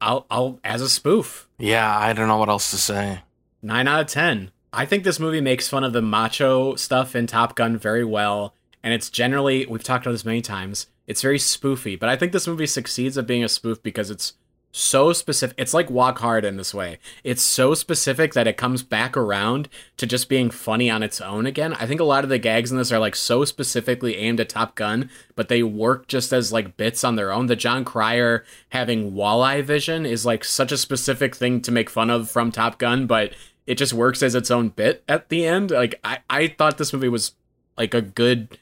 I'll 0.02 0.26
I'll 0.30 0.60
as 0.64 0.82
a 0.82 0.90
spoof. 0.90 1.48
Yeah, 1.58 1.98
I 1.98 2.14
don't 2.14 2.28
know 2.28 2.38
what 2.38 2.50
else 2.50 2.72
to 2.72 2.78
say. 2.78 3.22
Nine 3.62 3.88
out 3.88 4.02
of 4.02 4.08
ten. 4.08 4.52
I 4.72 4.86
think 4.86 5.04
this 5.04 5.20
movie 5.20 5.42
makes 5.42 5.70
fun 5.70 5.84
of 5.84 5.94
the 5.94 6.02
macho 6.02 6.76
stuff 6.76 7.16
in 7.16 7.28
Top 7.28 7.56
Gun 7.56 7.78
very 7.78 8.04
well, 8.04 8.54
and 8.84 8.94
it's 8.94 9.10
generally 9.10 9.66
we've 9.66 9.84
talked 9.84 10.06
about 10.06 10.12
this 10.12 10.26
many 10.26 10.42
times. 10.42 10.88
It's 11.08 11.22
very 11.22 11.38
spoofy, 11.38 12.00
but 12.00 12.10
I 12.10 12.16
think 12.16 12.32
this 12.32 12.48
movie 12.48 12.66
succeeds 12.66 13.18
at 13.18 13.28
being 13.28 13.44
a 13.44 13.50
spoof 13.50 13.82
because 13.82 14.10
it's 14.10 14.34
so 14.76 15.14
specific. 15.14 15.56
It's 15.58 15.74
like 15.74 15.90
Walk 15.90 16.20
Hard 16.20 16.44
in 16.44 16.58
this 16.58 16.74
way. 16.74 17.00
It's 17.24 17.42
so 17.42 17.74
specific 17.74 18.34
that 18.34 18.48
it 18.48 18.58
comes 18.58 18.84
back 18.84 19.16
around 19.16 19.70
to 19.96 20.06
just 20.06 20.28
being 20.28 20.50
funny 20.50 20.90
on 20.90 21.02
its 21.02 21.22
own 21.22 21.46
again. 21.46 21.74
I 21.76 21.88
think 21.88 22.02
a 22.02 22.06
lot 22.06 22.26
of 22.26 22.30
the 22.30 22.38
gags 22.38 22.72
in 22.72 22.78
this 22.78 22.92
are 22.92 23.00
like 23.00 23.16
so 23.16 23.46
specifically 23.46 24.18
aimed 24.18 24.42
at 24.42 24.50
Top 24.50 24.76
Gun, 24.76 25.10
but 25.36 25.48
they 25.48 25.64
work 25.64 26.08
just 26.08 26.34
as 26.34 26.52
like 26.52 26.76
bits 26.76 27.06
on 27.06 27.16
their 27.16 27.32
own. 27.32 27.46
The 27.46 27.56
Jon 27.56 27.86
Cryer 27.86 28.44
having 28.70 29.14
walleye 29.14 29.64
vision 29.64 30.06
is 30.06 30.26
like 30.26 30.44
such 30.44 30.74
a 30.74 30.78
specific 30.78 31.36
thing 31.36 31.62
to 31.62 31.72
make 31.72 31.90
fun 31.90 32.10
of 32.10 32.30
from 32.30 32.52
Top 32.52 32.78
Gun, 32.78 33.08
but 33.08 33.34
it 33.66 33.76
just 33.76 33.94
works 33.94 34.22
as 34.22 34.36
its 34.36 34.52
own 34.52 34.70
bit 34.70 35.04
at 35.08 35.30
the 35.30 35.46
end. 35.46 35.72
Like 35.72 36.00
I, 36.04 36.20
I 36.30 36.48
thought 36.50 36.78
this 36.78 36.92
movie 36.92 37.10
was 37.10 37.32
like 37.78 37.94
a 37.94 38.02
good 38.02 38.58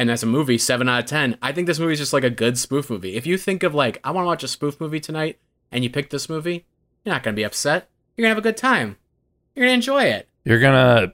and 0.00 0.10
as 0.10 0.22
a 0.22 0.26
movie, 0.26 0.56
seven 0.56 0.88
out 0.88 1.00
of 1.00 1.04
ten. 1.04 1.36
I 1.42 1.52
think 1.52 1.66
this 1.66 1.78
movie 1.78 1.92
is 1.92 1.98
just 1.98 2.14
like 2.14 2.24
a 2.24 2.30
good 2.30 2.56
spoof 2.56 2.88
movie. 2.88 3.16
If 3.16 3.26
you 3.26 3.36
think 3.36 3.62
of 3.62 3.74
like, 3.74 4.00
I 4.02 4.12
want 4.12 4.24
to 4.24 4.28
watch 4.28 4.42
a 4.42 4.48
spoof 4.48 4.80
movie 4.80 4.98
tonight, 4.98 5.38
and 5.70 5.84
you 5.84 5.90
pick 5.90 6.08
this 6.08 6.26
movie, 6.26 6.64
you're 7.04 7.14
not 7.14 7.22
gonna 7.22 7.36
be 7.36 7.42
upset. 7.42 7.90
You're 8.16 8.24
gonna 8.24 8.30
have 8.34 8.38
a 8.38 8.48
good 8.48 8.56
time. 8.56 8.96
You're 9.54 9.66
gonna 9.66 9.74
enjoy 9.74 10.04
it. 10.04 10.26
You're 10.42 10.58
gonna 10.58 11.12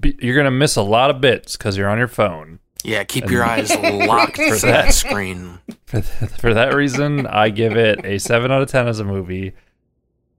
be, 0.00 0.18
you're 0.20 0.34
gonna 0.34 0.50
miss 0.50 0.74
a 0.74 0.82
lot 0.82 1.10
of 1.10 1.20
bits 1.20 1.56
because 1.56 1.76
you're 1.76 1.88
on 1.88 1.96
your 1.96 2.08
phone. 2.08 2.58
Yeah, 2.82 3.04
keep 3.04 3.30
your 3.30 3.44
eyes 3.44 3.70
locked 3.82 4.36
For 4.36 4.56
for 4.58 4.66
that 4.66 4.92
screen. 4.92 5.60
For, 5.86 6.00
th- 6.00 6.32
for 6.32 6.54
that 6.54 6.74
reason, 6.74 7.28
I 7.28 7.50
give 7.50 7.76
it 7.76 8.04
a 8.04 8.18
7 8.18 8.50
out 8.50 8.62
of 8.62 8.68
10 8.68 8.88
as 8.88 8.98
a 8.98 9.04
movie. 9.04 9.52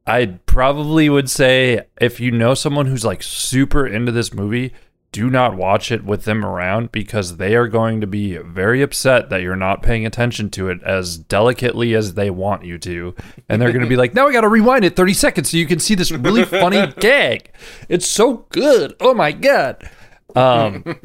I 0.06 0.38
probably 0.46 1.10
would 1.10 1.30
say 1.30 1.86
if 2.00 2.20
you 2.20 2.30
know 2.32 2.56
someone 2.56 2.88
who's 2.88 3.06
like 3.06 3.24
super 3.24 3.88
into 3.88 4.12
this 4.12 4.34
movie, 4.34 4.74
do 5.16 5.30
not 5.30 5.56
watch 5.56 5.94
it 5.94 6.04
with 6.04 6.26
them 6.26 6.44
around 6.44 6.92
because 6.92 7.38
they 7.38 7.56
are 7.56 7.70
going 7.70 8.02
to 8.02 8.06
be 8.06 8.36
very 8.36 8.82
upset 8.82 9.30
that 9.30 9.42
you're 9.42 9.56
not 9.56 9.82
paying 9.82 10.06
attention 10.06 10.50
to 10.50 10.68
it 10.68 10.84
as 10.84 11.18
delicately 11.18 11.96
as 11.96 12.16
they 12.16 12.30
want 12.30 12.66
you 12.66 12.78
to. 12.80 13.16
And 13.48 13.62
they're 13.62 13.72
going 13.72 13.86
to 13.86 13.88
be 13.88 13.96
like, 13.96 14.14
now 14.14 14.28
I 14.28 14.34
got 14.34 14.42
to 14.42 14.50
rewind 14.50 14.84
it 14.84 14.98
30 14.98 15.14
seconds 15.14 15.52
so 15.52 15.56
you 15.56 15.68
can 15.68 15.80
see 15.80 15.96
this 15.96 16.12
really 16.12 16.44
funny 16.62 16.86
gag. 17.00 17.50
It's 17.88 18.06
so 18.06 18.46
good. 18.50 18.98
Oh 19.00 19.14
my 19.14 19.32
God. 19.32 19.90
Um, 20.36 20.84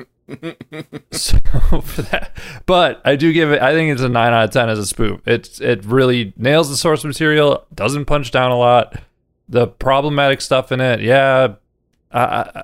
so 1.12 1.38
for 1.84 2.02
that, 2.02 2.36
but 2.66 3.00
I 3.04 3.14
do 3.14 3.32
give 3.32 3.52
it. 3.52 3.62
I 3.62 3.74
think 3.74 3.92
it's 3.92 4.02
a 4.02 4.08
nine 4.08 4.32
out 4.32 4.42
of 4.42 4.50
ten 4.50 4.68
as 4.68 4.80
a 4.80 4.86
spoof. 4.86 5.20
It's 5.24 5.60
it 5.60 5.84
really 5.84 6.32
nails 6.36 6.68
the 6.68 6.76
source 6.76 7.04
material. 7.04 7.64
Doesn't 7.72 8.06
punch 8.06 8.32
down 8.32 8.50
a 8.50 8.56
lot. 8.56 9.00
The 9.48 9.68
problematic 9.68 10.40
stuff 10.40 10.72
in 10.72 10.80
it, 10.80 11.00
yeah, 11.00 11.54
uh, 12.10 12.62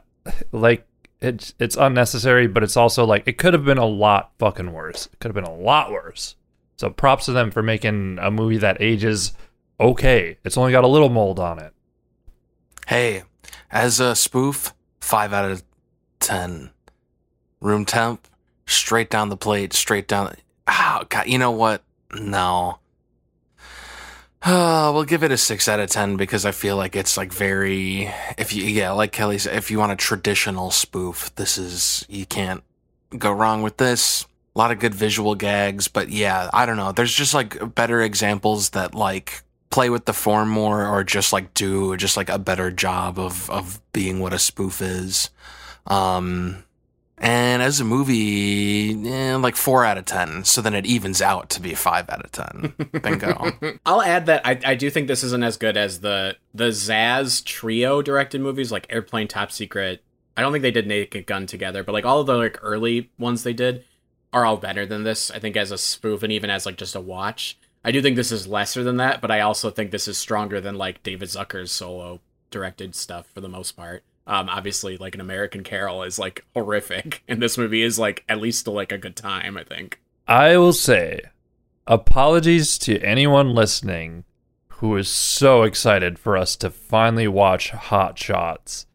like 0.51 0.87
it's 1.21 1.55
it's 1.59 1.77
unnecessary, 1.77 2.47
but 2.47 2.63
it's 2.63 2.77
also 2.77 3.05
like 3.05 3.27
it 3.27 3.39
could 3.39 3.55
have 3.55 3.65
been 3.65 3.79
a 3.79 3.87
lot 3.87 4.33
fucking 4.39 4.73
worse. 4.73 5.07
It 5.13 5.19
could 5.21 5.29
have 5.29 5.35
been 5.35 5.45
a 5.45 5.55
lot 5.57 5.91
worse. 5.91 6.37
So 6.77 6.91
props 6.91 7.25
to 7.27 7.33
them 7.33 7.51
for 7.51 7.63
making 7.63 8.19
a 8.21 8.31
movie 8.31 8.59
that 8.59 8.77
ages 8.81 9.33
okay. 9.81 10.39
It's 10.45 10.59
only 10.59 10.73
got 10.73 10.85
a 10.85 10.89
little 10.89 11.09
mold 11.09 11.41
on 11.41 11.59
it. 11.59 11.73
Hey, 12.87 13.23
as 13.71 13.99
a 13.99 14.15
spoof, 14.15 14.75
five 15.01 15.33
out 15.33 15.51
of 15.51 15.63
ten. 16.21 16.71
Room 17.61 17.87
temp, 17.87 18.29
straight 18.67 19.09
down 19.09 19.31
the 19.31 19.37
plate, 19.37 19.73
straight 19.73 20.07
down. 20.07 20.35
Oh, 20.69 21.03
God, 21.09 21.27
you 21.27 21.39
know 21.39 21.51
what? 21.51 21.83
No. 22.13 22.79
Uh, 24.47 24.91
we'll 24.95 25.05
give 25.05 25.25
it 25.25 25.33
a 25.33 25.37
six 25.37 25.69
out 25.69 25.81
of 25.81 25.91
ten 25.91 26.17
because 26.17 26.47
I 26.47 26.53
feel 26.53 26.77
like 26.77 26.97
it's 26.97 27.17
like 27.17 27.33
very. 27.33 28.11
If 28.39 28.55
you, 28.55 28.65
yeah, 28.65 28.93
like 28.93 29.13
Kelly 29.13 29.39
said, 29.39 29.57
if 29.57 29.71
you 29.71 29.79
want 29.79 29.93
a 29.93 29.97
traditional 29.97 30.71
spoof, 30.71 31.35
this 31.35 31.59
is 31.59 32.07
you 32.09 32.25
can't 32.25 32.63
go 33.19 33.33
wrong 33.33 33.63
with 33.63 33.77
this. 33.77 34.27
A 34.55 34.59
lot 34.59 34.71
of 34.71 34.79
good 34.79 34.95
visual 34.95 35.35
gags, 35.35 35.89
but 35.89 36.09
yeah, 36.09 36.49
I 36.53 36.65
don't 36.65 36.79
know. 36.79 36.93
There's 36.93 37.13
just 37.13 37.35
like 37.35 37.75
better 37.75 38.01
examples 38.01 38.71
that 38.71 38.95
like 38.95 39.43
play 39.69 39.91
with 39.91 40.07
the 40.07 40.15
form 40.15 40.49
more 40.49 40.87
or 40.87 41.05
just 41.05 41.33
like 41.33 41.53
do 41.53 41.97
just 41.97 42.17
like 42.17 42.31
a 42.31 42.39
better 42.39 42.71
job 42.71 43.19
of 43.19 43.51
of 43.51 43.81
being 43.93 44.21
what 44.21 44.33
a 44.33 44.39
spoof 44.39 44.81
is. 44.81 45.29
Um 45.87 46.65
and 47.19 47.63
as 47.63 47.81
a 47.81 47.85
movie, 47.85 49.09
eh, 49.09 49.37
like 49.37 49.57
four 49.57 49.85
out 49.85 49.99
of 49.99 50.05
ten. 50.05 50.45
So 50.45 50.61
then 50.61 50.75
it 50.75 50.87
evens 50.87 51.23
out 51.23 51.49
to 51.51 51.61
be 51.61 51.75
five 51.75 52.09
out 52.11 52.25
of 52.25 52.33
ten. 52.33 52.75
Bingo. 53.03 53.53
I'll 53.87 54.03
add 54.03 54.27
that 54.27 54.47
I, 54.47 54.59
I 54.65 54.75
do 54.75 54.91
think 54.91 55.09
this 55.09 55.25
isn't 55.25 55.45
as 55.45 55.57
good 55.57 55.77
as 55.77 56.01
the 56.01 56.37
the 56.55 56.69
Zaz 56.69 57.43
trio 57.45 58.03
directed 58.03 58.41
movies 58.41 58.71
like 58.71 58.87
Airplane, 58.91 59.29
Top 59.29 59.51
Secret. 59.51 60.03
I 60.37 60.43
don't 60.43 60.53
think 60.53 60.63
they 60.63 60.71
did 60.71 60.87
Naked 60.87 61.27
Gun 61.27 61.47
together, 61.47 61.83
but 61.83 61.93
like 61.93 62.05
all 62.05 62.21
of 62.21 62.27
the 62.27 62.35
like 62.35 62.59
early 62.63 63.11
ones 63.19 63.43
they 63.43 63.55
did 63.55 63.85
are 64.33 64.45
all 64.45 64.59
better 64.59 64.85
than 64.85 65.05
this. 65.05 65.31
I 65.31 65.39
think 65.39 65.57
as 65.57 65.71
a 65.71 65.79
spoof 65.79 66.23
and 66.23 66.33
even 66.33 66.51
as 66.51 66.67
like 66.67 66.77
just 66.77 66.95
a 66.95 67.01
watch. 67.01 67.59
I 67.83 67.93
do 67.93 68.03
think 68.03 68.17
this 68.17 68.33
is 68.33 68.49
lesser 68.49 68.83
than 68.83 68.97
that, 68.97 69.21
but 69.21 69.31
I 69.31 69.41
also 69.41 69.71
think 69.71 69.91
this 69.93 70.09
is 70.09 70.19
stronger 70.19 70.61
than 70.61 70.75
like 70.77 71.03
David 71.03 71.29
Zucker's 71.29 71.71
solo 71.71 72.21
directed 72.51 72.95
stuff 72.95 73.27
for 73.33 73.41
the 73.41 73.49
most 73.49 73.73
part. 73.73 74.03
Um, 74.27 74.49
obviously, 74.49 74.97
like 74.97 75.15
an 75.15 75.21
American 75.21 75.63
Carol 75.63 76.03
is 76.03 76.19
like 76.19 76.45
horrific, 76.55 77.23
and 77.29 77.43
this 77.43 77.57
movie 77.57 77.83
is 77.83 77.99
like 77.99 78.25
at 78.29 78.41
least 78.41 78.61
still 78.61 78.75
like 78.75 78.93
a 78.93 78.99
good 78.99 79.17
time. 79.17 79.57
I 79.57 79.65
think. 79.65 80.01
I 80.29 80.57
will 80.57 80.73
say, 80.73 81.21
apologies 81.87 82.79
to 82.79 83.01
anyone 83.01 83.55
listening 83.55 84.25
who 84.79 84.97
is 84.97 85.09
so 85.09 85.63
excited 85.63 86.19
for 86.19 86.37
us 86.37 86.55
to 86.57 86.71
finally 86.71 87.27
watch 87.27 87.71
Hot 87.71 88.19
Shots. 88.19 88.87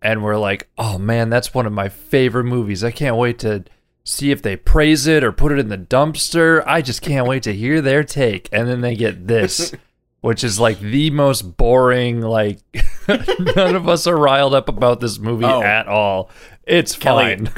And 0.00 0.22
we're 0.22 0.36
like, 0.36 0.68
oh 0.78 0.96
man, 0.96 1.28
that's 1.28 1.52
one 1.52 1.66
of 1.66 1.72
my 1.72 1.88
favorite 1.88 2.44
movies. 2.44 2.84
I 2.84 2.92
can't 2.92 3.16
wait 3.16 3.40
to 3.40 3.64
see 4.04 4.30
if 4.30 4.42
they 4.42 4.56
praise 4.56 5.08
it 5.08 5.24
or 5.24 5.32
put 5.32 5.50
it 5.50 5.58
in 5.58 5.68
the 5.68 5.78
dumpster. 5.78 6.62
I 6.66 6.82
just 6.82 7.02
can't 7.02 7.26
wait 7.26 7.42
to 7.42 7.54
hear 7.54 7.80
their 7.80 8.04
take. 8.04 8.48
And 8.52 8.68
then 8.68 8.80
they 8.80 8.94
get 8.94 9.26
this, 9.26 9.74
which 10.20 10.42
is 10.44 10.58
like 10.60 10.80
the 10.80 11.10
most 11.10 11.56
boring, 11.56 12.20
like, 12.20 12.58
none 13.08 13.76
of 13.76 13.88
us 13.88 14.06
are 14.06 14.16
riled 14.16 14.54
up 14.54 14.68
about 14.68 15.00
this 15.00 15.18
movie 15.18 15.44
Oh. 15.44 15.62
at 15.62 15.86
all. 15.88 16.30
It's 16.66 16.96
Kelly. 16.96 17.36
fine. 17.36 17.50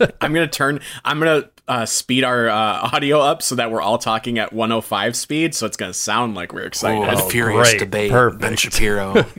I'm 0.20 0.32
gonna 0.32 0.46
turn. 0.48 0.80
I'm 1.04 1.18
gonna 1.18 1.50
uh, 1.68 1.84
speed 1.86 2.24
our 2.24 2.48
uh, 2.48 2.54
audio 2.92 3.20
up 3.20 3.42
so 3.42 3.54
that 3.56 3.70
we're 3.70 3.82
all 3.82 3.98
talking 3.98 4.38
at 4.38 4.52
105 4.52 5.14
speed, 5.14 5.54
so 5.54 5.66
it's 5.66 5.76
gonna 5.76 5.92
sound 5.92 6.34
like 6.34 6.52
we're 6.52 6.62
excited. 6.66 6.98
Ooh, 6.98 7.22
Oh, 7.22 7.28
furious 7.28 7.68
great. 7.70 7.78
debate. 7.78 8.10
Perfect. 8.10 8.40
Ben 8.40 8.56
Shapiro. 8.56 9.24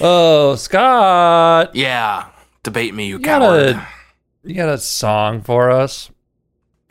Oh, 0.00 0.56
Scott. 0.56 1.74
yeah. 1.74 2.28
Debate 2.62 2.94
me, 2.94 3.06
you, 3.06 3.18
You 3.18 3.22
got 3.24 3.40
coward. 3.42 3.76
a 3.76 3.88
you 4.42 4.54
got 4.54 4.68
a 4.68 4.78
song 4.78 5.40
for 5.40 5.70
us? 5.70 6.10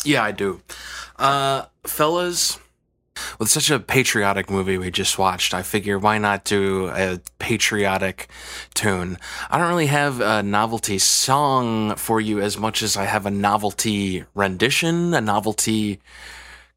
Yeah, 0.03 0.23
I 0.23 0.31
do. 0.31 0.61
Uh, 1.17 1.65
fellas, 1.85 2.59
with 3.43 3.51
such 3.51 3.69
a 3.69 3.77
patriotic 3.77 4.49
movie 4.49 4.77
we 4.77 4.89
just 4.89 5.19
watched, 5.19 5.53
I 5.53 5.63
figure 5.63 5.99
why 5.99 6.17
not 6.17 6.45
do 6.45 6.87
a 6.87 7.19
patriotic 7.39 8.29
tune? 8.73 9.17
I 9.51 9.57
don't 9.57 9.67
really 9.67 9.87
have 9.87 10.21
a 10.21 10.41
novelty 10.41 10.97
song 10.97 11.97
for 11.97 12.21
you 12.21 12.39
as 12.39 12.57
much 12.57 12.81
as 12.81 12.95
I 12.95 13.03
have 13.03 13.25
a 13.25 13.31
novelty 13.31 14.23
rendition, 14.33 15.13
a 15.13 15.19
novelty 15.19 15.99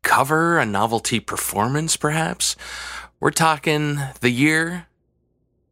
cover, 0.03 0.59
a 0.59 0.67
novelty 0.67 1.21
performance, 1.21 1.97
perhaps. 1.97 2.57
We're 3.21 3.31
talking 3.31 4.01
the 4.21 4.31
year 4.31 4.89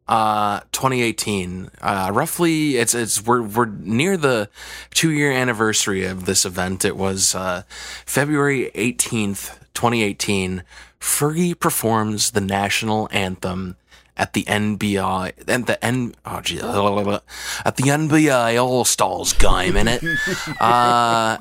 uh 0.07 0.59
2018 0.71 1.71
uh 1.81 2.11
roughly 2.13 2.77
it's 2.77 2.93
it's 2.93 3.25
we're 3.25 3.41
we're 3.41 3.65
near 3.65 4.17
the 4.17 4.49
2 4.93 5.11
year 5.11 5.31
anniversary 5.31 6.05
of 6.05 6.25
this 6.25 6.45
event. 6.45 6.85
It 6.85 6.95
was 6.95 7.33
uh 7.33 7.63
February 8.05 8.71
18th 8.75 9.59
2018 9.73 10.63
Fergie 10.99 11.59
performs 11.59 12.31
the 12.31 12.41
national 12.41 13.09
anthem 13.11 13.77
at 14.17 14.33
the 14.33 14.43
NBA 14.43 15.33
and 15.47 15.65
the 15.65 15.83
N 15.83 16.13
oh 16.25 16.41
gee, 16.41 16.59
at 16.59 17.75
the 17.75 17.83
NBA 17.83 18.63
All-Stars 18.63 19.33
game 19.33 19.75
in 19.75 19.87
it 19.87 20.03
uh 20.61 21.37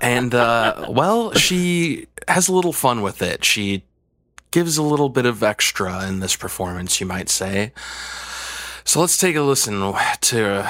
and 0.00 0.34
uh 0.34 0.86
well 0.88 1.32
she 1.34 2.08
has 2.28 2.48
a 2.48 2.52
little 2.52 2.72
fun 2.72 3.02
with 3.02 3.22
it. 3.22 3.44
She 3.44 3.84
gives 4.50 4.76
a 4.78 4.82
little 4.82 5.08
bit 5.08 5.26
of 5.26 5.42
extra 5.42 6.06
in 6.08 6.20
this 6.20 6.36
performance, 6.36 7.00
you 7.00 7.06
might 7.06 7.28
say. 7.28 7.72
So 8.84 9.00
let's 9.00 9.16
take 9.18 9.36
a 9.36 9.42
listen 9.42 9.80
to 10.20 10.62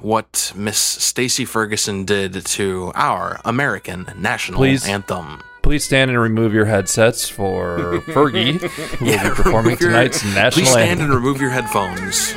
what 0.00 0.52
Miss 0.54 0.78
Stacy 0.78 1.44
Ferguson 1.44 2.04
did 2.04 2.44
to 2.46 2.92
our 2.94 3.40
American 3.44 4.06
national 4.18 4.58
Please. 4.58 4.86
anthem. 4.86 5.40
please 5.62 5.84
stand 5.84 6.10
and 6.10 6.20
remove 6.20 6.52
your 6.52 6.66
headsets 6.66 7.28
for 7.28 8.00
Fergie, 8.08 8.60
who 8.60 9.04
will 9.06 9.12
be 9.12 9.18
performing 9.42 9.78
your- 9.78 9.90
tonight's 9.90 10.22
national 10.24 10.36
anthem. 10.36 10.52
Please 10.64 10.68
stand 10.72 10.90
anthem. 10.90 11.04
and 11.06 11.14
remove 11.14 11.40
your 11.40 11.50
headphones. 11.50 12.34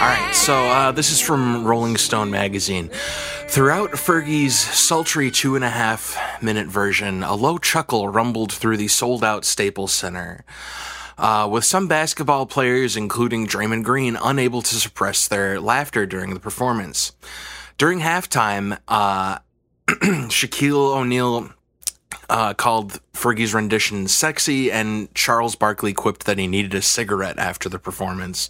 All 0.00 0.06
right, 0.06 0.34
so 0.34 0.54
uh, 0.54 0.92
this 0.92 1.12
is 1.12 1.20
from 1.20 1.66
Rolling 1.66 1.98
Stone 1.98 2.30
magazine. 2.30 2.88
Throughout 3.48 3.90
Fergie's 3.90 4.58
sultry 4.58 5.30
two 5.30 5.56
and 5.56 5.62
a 5.62 5.68
half 5.68 6.16
minute 6.42 6.68
version, 6.68 7.22
a 7.22 7.34
low 7.34 7.58
chuckle 7.58 8.08
rumbled 8.08 8.50
through 8.50 8.78
the 8.78 8.88
sold 8.88 9.22
out 9.22 9.44
Staples 9.44 9.92
Center. 9.92 10.42
Uh, 11.18 11.46
with 11.52 11.66
some 11.66 11.86
basketball 11.86 12.46
players, 12.46 12.96
including 12.96 13.46
Draymond 13.46 13.84
Green, 13.84 14.16
unable 14.16 14.62
to 14.62 14.74
suppress 14.74 15.28
their 15.28 15.60
laughter 15.60 16.06
during 16.06 16.32
the 16.32 16.40
performance. 16.40 17.12
During 17.76 18.00
halftime, 18.00 18.78
uh, 18.88 19.40
Shaquille 19.86 20.96
O'Neal 20.96 21.50
uh, 22.30 22.54
called 22.54 23.00
Fergie's 23.20 23.52
rendition 23.52 24.08
sexy, 24.08 24.72
and 24.72 25.14
Charles 25.14 25.54
Barkley 25.54 25.92
quipped 25.92 26.24
that 26.24 26.38
he 26.38 26.46
needed 26.46 26.72
a 26.74 26.80
cigarette 26.80 27.38
after 27.38 27.68
the 27.68 27.78
performance. 27.78 28.48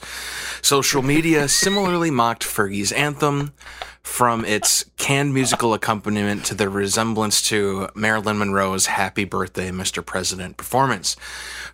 Social 0.63 1.03
media 1.03 1.49
similarly 1.49 2.11
mocked 2.23 2.45
Fergie's 2.45 2.93
anthem, 2.93 3.53
from 4.03 4.47
its 4.47 4.87
canned 4.97 5.35
musical 5.35 5.75
accompaniment 5.75 6.45
to 6.47 6.55
the 6.55 6.69
resemblance 6.71 7.43
to 7.43 7.87
Marilyn 7.95 8.39
Monroe's 8.39 8.87
Happy 8.87 9.25
Birthday, 9.25 9.71
Mr. 9.71 10.05
President 10.05 10.57
performance. 10.57 11.17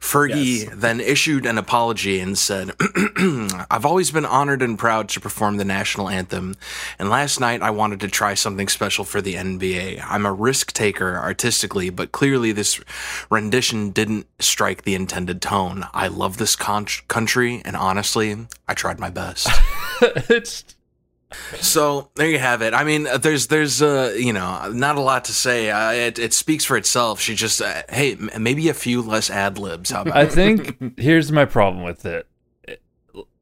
Fergie 0.01 0.65
Yes. 0.65 0.73
then 0.75 1.01
issued 1.01 1.47
an 1.47 1.57
apology 1.57 2.19
and 2.21 2.37
said, 2.37 2.73
I've 3.71 3.87
always 3.87 4.11
been 4.11 4.27
honored 4.27 4.61
and 4.61 4.79
proud 4.79 5.09
to 5.11 5.21
perform 5.21 5.57
the 5.57 5.65
national 5.65 6.09
anthem, 6.09 6.57
and 6.99 7.09
last 7.09 7.39
night 7.41 7.63
I 7.63 7.71
wanted 7.71 8.01
to 8.01 8.09
try 8.09 8.35
something 8.35 8.69
special 8.69 9.05
for 9.05 9.23
the 9.23 9.35
NBA. 9.35 10.05
I'm 10.07 10.27
a 10.27 10.33
risk 10.33 10.73
taker 10.73 11.17
artistically, 11.17 11.91
but 11.91 12.13
clearly 12.13 12.51
this 12.53 12.81
rendition 13.31 13.91
didn't 13.91 14.27
strike 14.39 14.83
the 14.83 14.95
intended 14.95 15.41
tone. 15.43 15.87
I 15.93 16.09
love 16.09 16.37
this 16.39 16.57
con- 16.57 16.87
country, 17.09 17.63
and 17.65 17.77
honestly, 17.77 18.37
I 18.69 18.75
tried 18.75 18.99
my 19.01 19.11
best. 19.11 19.49
it's 20.01 20.65
So 21.59 22.11
there 22.15 22.29
you 22.29 22.39
have 22.39 22.63
it. 22.63 22.73
I 22.73 22.85
mean, 22.85 23.09
there's 23.21 23.49
there's 23.49 23.83
uh 23.83 24.15
you 24.17 24.33
know 24.33 24.71
not 24.73 24.97
a 24.97 25.01
lot 25.01 25.25
to 25.27 25.33
say. 25.33 25.71
Uh, 25.71 25.91
it 25.93 26.19
it 26.19 26.33
speaks 26.33 26.65
for 26.65 26.77
itself. 26.77 27.21
She 27.21 27.35
just 27.35 27.61
uh, 27.61 27.83
hey 27.89 28.13
m- 28.13 28.31
maybe 28.43 28.69
a 28.69 28.75
few 28.75 29.03
less 29.03 29.29
ad 29.31 29.59
libs. 29.59 29.91
How 29.91 30.03
about 30.03 30.17
I 30.17 30.27
think 30.27 30.99
here's 31.01 31.33
my 31.33 31.45
problem 31.45 31.83
with 31.85 32.07
it. 32.07 32.29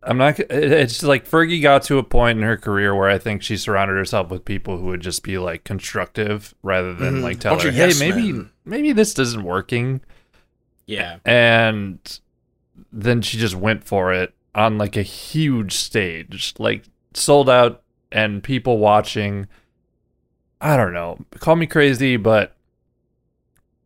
I'm 0.06 0.18
not. 0.18 0.38
it- 0.38 0.50
It's 0.50 1.02
like 1.02 1.28
Fergie 1.28 1.62
got 1.62 1.82
to 1.84 1.98
a 1.98 2.02
point 2.02 2.38
in 2.38 2.44
her 2.44 2.56
career 2.56 2.94
where 2.94 3.08
I 3.08 3.18
think 3.18 3.42
she 3.42 3.56
surrounded 3.56 3.94
herself 3.96 4.28
with 4.30 4.44
people 4.44 4.78
who 4.78 4.86
would 4.86 5.00
just 5.00 5.22
be 5.22 5.38
like 5.38 5.64
constructive 5.64 6.54
rather 6.62 6.94
than 6.94 7.16
Mhm. 7.16 7.22
like 7.22 7.40
tell 7.40 7.58
her, 7.58 7.68
of 7.68 7.74
"Hey, 7.74 7.88
yes 7.88 8.00
maybe 8.00 8.32
men." 8.32 8.50
Maybe 8.64 8.92
this 8.92 9.18
isn't 9.18 9.44
working." 9.44 10.00
Yeah. 10.86 11.18
And 11.24 11.98
then 12.92 13.22
she 13.22 13.38
just 13.38 13.54
went 13.54 13.84
for 13.84 14.12
it 14.12 14.34
on 14.54 14.78
like 14.78 14.96
a 14.96 15.02
huge 15.02 15.72
stage, 15.72 16.54
like 16.58 16.84
sold 17.14 17.48
out 17.48 17.82
and 18.12 18.42
people 18.42 18.78
watching. 18.78 19.46
I 20.60 20.76
don't 20.76 20.92
know. 20.92 21.18
Call 21.38 21.56
me 21.56 21.66
crazy, 21.66 22.16
but 22.16 22.53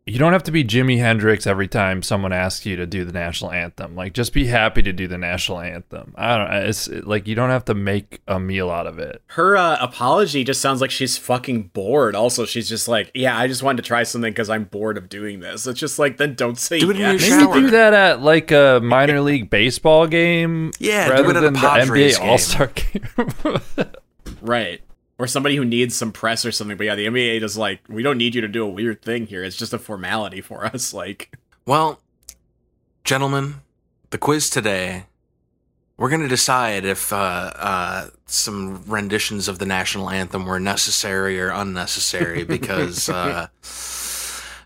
you 0.09 0.19
don't 0.19 0.33
have 0.33 0.43
to 0.45 0.51
be 0.51 0.65
Jimi 0.65 0.99
Hendrix 0.99 1.47
every 1.47 1.69
time 1.69 2.03
someone 2.03 2.33
asks 2.33 2.65
you 2.65 2.77
to 2.77 2.87
do 2.87 3.05
the 3.05 3.13
national 3.13 3.53
anthem. 3.53 3.95
Like, 3.95 4.15
just 4.15 4.33
be 4.33 4.47
happy 4.47 4.83
to 4.83 4.93
do 4.93 5.07
the 5.07 5.19
national 5.19 5.61
anthem. 5.61 6.15
I 6.17 6.37
don't 6.37 6.51
know. 6.51 6.61
It's 6.61 6.89
like 6.89 7.27
you 7.27 7.35
don't 7.35 7.51
have 7.51 7.65
to 7.67 7.75
make 7.75 8.21
a 8.27 8.41
meal 8.41 8.71
out 8.71 8.87
of 8.87 8.99
it. 8.99 9.23
Her 9.29 9.57
uh, 9.57 9.77
apology 9.81 10.45
just 10.45 10.61
sounds 10.61 10.81
like 10.81 10.91
she's 10.91 11.19
fucking 11.19 11.69
bored. 11.75 12.15
Also, 12.15 12.47
she's 12.47 12.69
just 12.69 12.89
like, 12.89 13.11
yeah, 13.15 13.39
I 13.39 13.47
just 13.47 13.63
wanted 13.63 13.83
to 13.83 13.87
try 13.87 14.03
something 14.03 14.33
because 14.33 14.49
I'm 14.49 14.65
bored 14.65 14.97
of 14.97 15.09
doing 15.09 15.41
this. 15.41 15.67
It's 15.67 15.79
just 15.79 15.99
like, 15.99 16.17
then 16.17 16.35
don't 16.35 16.59
say 16.59 16.79
Do 16.81 16.91
it 16.91 16.97
in 16.97 17.03
your 17.03 17.13
yes. 17.13 17.29
Maybe 17.29 17.43
shower. 17.43 17.55
do 17.55 17.71
that 17.71 17.95
at 17.95 18.23
like 18.23 18.51
a 18.51 18.81
minor 18.83 19.21
league 19.21 19.51
baseball 19.51 20.07
game. 20.07 20.73
Yeah, 20.79 21.07
do 21.07 21.13
rather 21.13 21.31
it 21.31 21.37
at 21.37 21.37
a 21.37 21.41
than 21.43 21.53
the 21.55 21.61
NBA. 21.61 22.21
All 22.21 22.39
Star 22.39 22.69
game. 22.69 23.59
Right. 24.41 24.81
Or 25.19 25.27
somebody 25.27 25.57
who 25.57 25.65
needs 25.65 25.97
some 25.97 26.13
press 26.13 26.45
or 26.45 26.53
something. 26.53 26.77
But 26.77 26.87
yeah, 26.87 26.95
the 26.95 27.07
NBA 27.07 27.43
is 27.43 27.59
like, 27.59 27.81
we 27.89 28.03
don't 28.03 28.19
need 28.19 28.35
you 28.37 28.41
to 28.41 28.49
do 28.49 28.65
a 28.65 28.69
weird 28.69 29.03
thing 29.03 29.27
here. 29.27 29.43
It's 29.43 29.57
just 29.57 29.73
a 29.73 29.79
formality 29.79 30.41
for 30.41 30.65
us. 30.65 30.93
Like, 30.99 31.37
Well, 31.67 32.01
gentlemen, 33.05 33.57
the 34.11 34.19
quiz 34.19 34.49
today. 34.51 35.05
We're 35.97 36.11
going 36.11 36.23
to 36.23 36.29
decide 36.29 36.85
if 36.85 37.13
uh, 37.13 37.17
uh, 37.17 38.11
some 38.27 38.85
renditions 38.87 39.49
of 39.49 39.59
the 39.59 39.67
national 39.67 40.11
anthem 40.11 40.47
were 40.47 40.61
necessary 40.61 41.41
or 41.41 41.49
unnecessary 41.51 42.45
because 42.57 43.09
uh, 43.09 43.49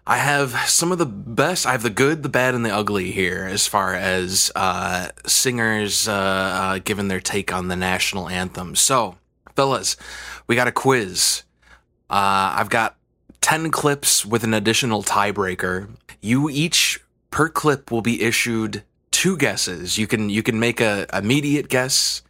I 0.07 0.17
have 0.17 0.51
some 0.69 0.93
of 0.93 0.99
the 0.99 1.07
best. 1.07 1.65
I 1.65 1.73
have 1.73 1.83
the 1.83 1.91
good, 1.91 2.23
the 2.23 2.29
bad, 2.29 2.55
and 2.55 2.65
the 2.65 2.75
ugly 2.75 3.13
here 3.13 3.49
as 3.51 3.67
far 3.67 3.95
as 3.95 4.51
uh, 4.57 5.09
singers 5.27 6.09
uh, 6.09 6.13
uh, 6.13 6.79
giving 6.85 7.09
their 7.09 7.21
take 7.21 7.53
on 7.53 7.69
the 7.69 7.77
national 7.77 8.29
anthem. 8.29 8.75
So, 8.75 9.17
fellas, 9.55 9.97
we 10.47 10.57
got 10.57 10.69
a 10.69 10.73
quiz. 10.73 11.43
Uh, 12.11 12.57
I've 12.57 12.71
got 12.71 12.97
10 13.41 13.71
clips 13.71 14.25
with 14.25 14.45
an 14.45 14.55
additional 14.55 15.03
tiebreaker. 15.03 15.89
You 16.21 16.49
each 16.51 17.01
per 17.31 17.49
clip 17.49 17.91
will 17.91 18.03
be 18.03 18.23
issued 18.23 18.85
two 19.11 19.37
guesses. 19.37 19.99
You 19.99 20.07
can 20.07 20.31
you 20.31 20.43
can 20.43 20.59
make 20.59 20.81
a 20.81 21.07
immediate 21.13 21.69
guess. 21.69 22.23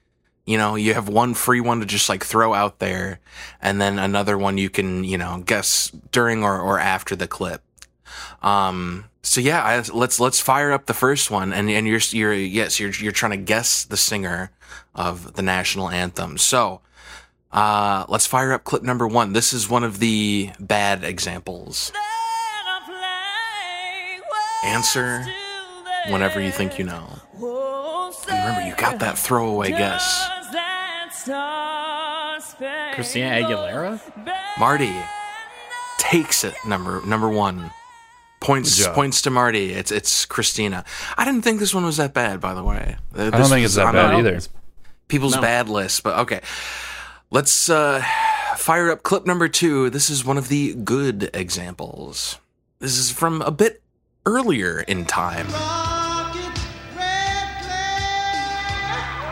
You 0.47 0.59
know, 0.59 0.75
you 0.75 0.95
have 0.95 1.09
one 1.09 1.35
free 1.35 1.61
one 1.61 1.81
to 1.81 1.87
just 1.87 2.09
like 2.09 2.25
throw 2.25 2.53
out 2.53 2.79
there 2.79 3.21
and 3.61 3.81
then 3.81 3.99
another 3.99 4.37
one 4.37 4.59
you 4.59 4.71
can, 4.71 5.05
you 5.05 5.17
know, 5.17 5.43
guess 5.47 5.93
during 6.11 6.43
or, 6.43 6.61
or 6.61 6.79
after 6.79 7.15
the 7.15 7.29
clip. 7.29 7.63
Um 8.43 9.05
so 9.23 9.41
yeah, 9.41 9.63
I, 9.63 9.83
let's 9.95 10.19
let's 10.19 10.41
fire 10.41 10.73
up 10.73 10.87
the 10.87 10.95
first 10.95 11.31
one 11.31 11.53
and 11.53 11.71
and 11.71 11.87
you're 11.87 12.01
you're 12.11 12.35
yes, 12.35 12.81
you're 12.81 12.91
you're 12.91 13.13
trying 13.13 13.31
to 13.33 13.37
guess 13.37 13.85
the 13.85 13.97
singer 13.97 14.51
of 14.95 15.35
the 15.35 15.43
national 15.43 15.89
anthem. 15.91 16.39
So, 16.39 16.81
uh, 17.53 18.05
let's 18.09 18.27
fire 18.27 18.53
up 18.53 18.65
clip 18.65 18.83
number 18.83 19.07
one. 19.07 19.33
This 19.33 19.53
is 19.53 19.69
one 19.69 19.85
of 19.85 19.99
the 19.99 20.51
bad 20.61 21.05
examples. 21.05 21.93
Answer 24.65 25.25
whenever 26.09 26.41
you 26.41 26.51
think 26.53 26.79
you 26.79 26.85
know. 26.85 27.19
And 27.35 28.39
remember, 28.49 28.67
you 28.69 28.75
got 28.77 29.01
that 29.01 29.19
throwaway 29.19 29.71
guess. 29.71 30.29
Christina 32.95 33.31
Aguilera? 33.31 34.01
Marty 34.59 34.95
takes 35.99 36.45
it. 36.45 36.55
Number 36.67 37.05
number 37.07 37.29
one. 37.29 37.71
Points 38.41 38.77
Good 38.77 38.85
job. 38.87 38.95
points 38.95 39.23
to 39.23 39.31
Marty. 39.31 39.73
It's 39.73 39.91
it's 39.93 40.25
Christina. 40.27 40.85
I 41.17 41.25
didn't 41.25 41.43
think 41.43 41.61
this 41.61 41.75
one 41.75 41.85
was 41.85 41.97
that 41.99 42.13
bad, 42.13 42.41
by 42.41 42.55
the 42.55 42.63
way. 42.65 42.97
Uh, 43.17 43.23
I 43.23 43.25
this 43.25 43.33
don't 43.33 43.49
think 43.49 43.65
it's 43.65 43.75
that 43.77 43.93
bad 43.93 44.15
either. 44.15 44.41
people's 45.09 45.37
No. 45.37 45.41
bad 45.41 45.69
list, 45.69 46.03
but 46.03 46.19
okay. 46.21 46.41
Let's 47.33 47.71
uh, 47.71 48.05
fire 48.59 48.91
up 48.91 49.05
clip 49.05 49.25
number 49.25 49.49
two. 49.49 49.89
This 49.89 50.11
is 50.11 50.23
one 50.23 50.37
of 50.37 50.49
the 50.49 50.75
good 50.75 51.31
examples. 51.33 52.39
This 52.79 52.99
is 52.99 53.11
from 53.11 53.41
a 53.41 53.51
bit 53.51 53.81
earlier 54.27 54.81
in 54.81 55.07
time. 55.07 55.47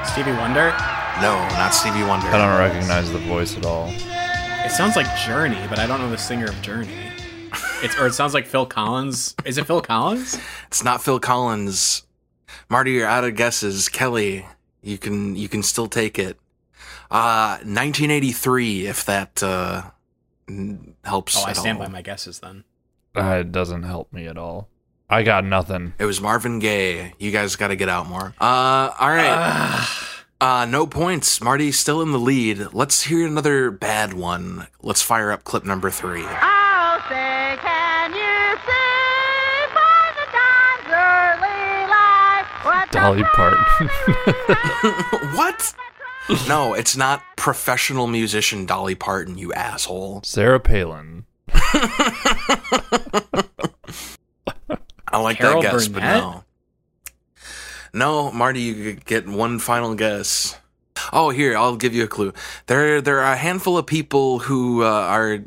Stevie 0.06 0.32
Wonder? 0.32 0.70
No, 1.20 1.36
not 1.58 1.74
Stevie 1.74 2.02
Wonder. 2.04 2.26
I 2.28 2.38
don't 2.38 2.58
recognize 2.58 3.12
the 3.12 3.18
voice 3.18 3.54
at 3.58 3.66
all. 3.66 3.90
It 3.90 4.70
sounds 4.70 4.96
like 4.96 5.14
Journey, 5.18 5.60
but 5.68 5.78
I 5.78 5.86
don't 5.86 6.00
know 6.00 6.08
the 6.08 6.16
singer 6.16 6.46
of 6.46 6.62
Journey. 6.62 6.96
It's 7.82 7.98
or 7.98 8.06
it 8.06 8.14
sounds 8.14 8.32
like 8.32 8.46
Phil 8.46 8.64
Collins. 8.64 9.34
Is 9.44 9.58
it 9.58 9.66
Phil 9.66 9.82
Collins? 9.82 10.38
It's 10.68 10.82
not 10.82 11.02
Phil 11.02 11.20
Collins. 11.20 12.06
Marty, 12.70 12.92
you're 12.92 13.06
out 13.06 13.24
of 13.24 13.36
guesses. 13.36 13.90
Kelly, 13.90 14.46
you 14.82 14.96
can 14.96 15.36
you 15.36 15.50
can 15.50 15.62
still 15.62 15.86
take 15.86 16.18
it. 16.18 16.38
Uh 17.11 17.59
1983, 17.64 18.87
if 18.87 19.05
that 19.05 19.42
uh, 19.42 19.90
helps. 21.05 21.37
Oh, 21.37 21.44
I 21.46 21.51
at 21.51 21.57
stand 21.57 21.79
all. 21.79 21.87
by 21.87 21.90
my 21.90 22.03
guesses 22.03 22.38
then. 22.38 22.64
Uh, 23.16 23.38
it 23.40 23.51
doesn't 23.53 23.83
help 23.83 24.12
me 24.12 24.27
at 24.27 24.38
all. 24.38 24.68
I 25.09 25.25
got 25.25 25.44
nothing. 25.44 25.94
It 25.99 26.05
was 26.05 26.20
Marvin 26.20 26.61
Gaye. 26.61 27.14
You 27.18 27.33
guys 27.33 27.57
got 27.57 27.68
to 27.68 27.77
get 27.77 27.88
out 27.88 28.09
more. 28.09 28.33
Uh, 28.40 28.92
all 28.99 29.09
right. 29.11 29.87
Uh, 30.40 30.64
no 30.64 30.87
points. 30.87 31.40
Marty's 31.42 31.79
still 31.79 32.01
in 32.01 32.12
the 32.12 32.18
lead. 32.18 32.68
Let's 32.73 33.03
hear 33.03 33.27
another 33.27 33.70
bad 33.70 34.14
one. 34.14 34.68
Let's 34.81 35.03
fire 35.03 35.33
up 35.33 35.42
clip 35.44 35.64
number 35.64 35.90
three. 35.90 36.23
Oh, 36.25 37.05
say, 37.09 37.59
can 37.61 38.12
you 38.14 38.57
see 38.64 39.75
by 39.75 40.12
the 40.16 40.27
dawn's 40.33 40.88
early 40.94 41.90
light 41.90 42.46
what 42.62 42.90
Dolly 42.92 43.25
Parton. 43.35 43.88
what? 45.37 45.75
No, 46.48 46.74
it's 46.74 46.96
not 46.96 47.22
professional 47.36 48.06
musician 48.06 48.66
Dolly 48.66 48.94
Parton, 48.94 49.36
you 49.38 49.52
asshole. 49.52 50.22
Sarah 50.24 50.60
Palin. 50.60 51.24
I 55.12 55.18
like 55.18 55.38
Carol 55.38 55.62
that 55.62 55.72
guess, 55.72 55.88
but 55.88 56.00
Burnett? 56.02 56.18
no. 56.18 56.44
No, 57.92 58.30
Marty, 58.30 58.60
you 58.60 58.92
get 58.92 59.26
one 59.26 59.58
final 59.58 59.94
guess. 59.96 60.56
Oh, 61.12 61.30
here, 61.30 61.56
I'll 61.56 61.76
give 61.76 61.94
you 61.94 62.04
a 62.04 62.08
clue. 62.08 62.32
There, 62.66 63.00
there 63.00 63.18
are 63.20 63.32
a 63.32 63.36
handful 63.36 63.76
of 63.76 63.86
people 63.86 64.40
who 64.40 64.84
uh, 64.84 64.86
are 64.88 65.40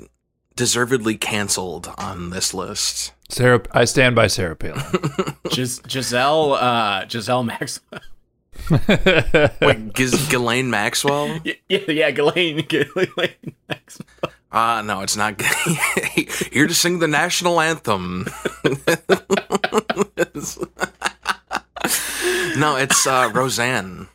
deservedly 0.55 1.15
canceled 1.15 1.89
on 1.97 2.31
this 2.31 2.53
list. 2.53 3.13
Sarah, 3.29 3.61
I 3.71 3.85
stand 3.85 4.15
by 4.15 4.27
Sarah 4.27 4.55
Palin. 4.57 4.83
Gis- 5.49 5.81
Giselle, 5.87 6.53
uh, 6.53 7.07
Giselle 7.07 7.43
Maxwell. 7.43 8.01
Wait, 8.69 9.93
Giz- 9.93 10.28
Ghislaine 10.30 10.69
Maxwell? 10.69 11.39
yeah, 11.43 11.54
yeah, 11.69 11.80
yeah, 11.88 12.12
Ghislaine, 12.12 12.65
Ghislaine 12.67 13.56
Maxwell. 13.69 14.32
Uh, 14.52 14.82
no, 14.84 15.02
it's 15.02 15.17
not. 15.17 15.41
Here 16.52 16.67
to 16.67 16.73
sing 16.73 16.99
the 16.99 17.08
national 17.08 17.60
anthem. 17.60 18.28
no, 22.58 22.76
it's 22.76 23.08
uh, 23.08 23.32
Roseanne. 23.34 24.08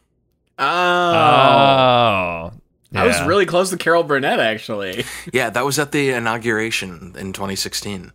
Oh, 0.60 0.64
oh. 0.64 2.52
I 2.94 3.06
was 3.06 3.20
really 3.26 3.46
close 3.46 3.70
to 3.70 3.76
Carol 3.76 4.04
Burnett, 4.04 4.38
actually. 4.40 5.04
Yeah, 5.32 5.50
that 5.50 5.64
was 5.64 5.78
at 5.78 5.92
the 5.92 6.10
inauguration 6.10 7.14
in 7.18 7.32
2016. 7.32 8.12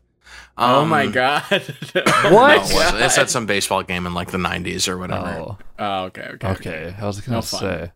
Oh 0.57 0.81
Um, 0.81 0.89
my 0.89 1.07
god. 1.07 1.43
What? 1.51 2.57
it 2.57 2.73
wasn't. 2.75 3.01
It's 3.01 3.17
at 3.17 3.29
some 3.29 3.45
baseball 3.45 3.83
game 3.83 4.05
in 4.07 4.13
like 4.13 4.31
the 4.31 4.37
90s 4.37 4.87
or 4.87 4.97
whatever. 4.97 5.27
Oh, 5.27 5.57
oh, 5.79 6.03
okay, 6.05 6.29
okay, 6.35 6.47
okay. 6.49 6.95
I 6.99 7.05
was 7.05 7.21
gonna 7.21 7.37
No 7.37 7.41
fun. 7.41 7.59
say. 7.59 7.91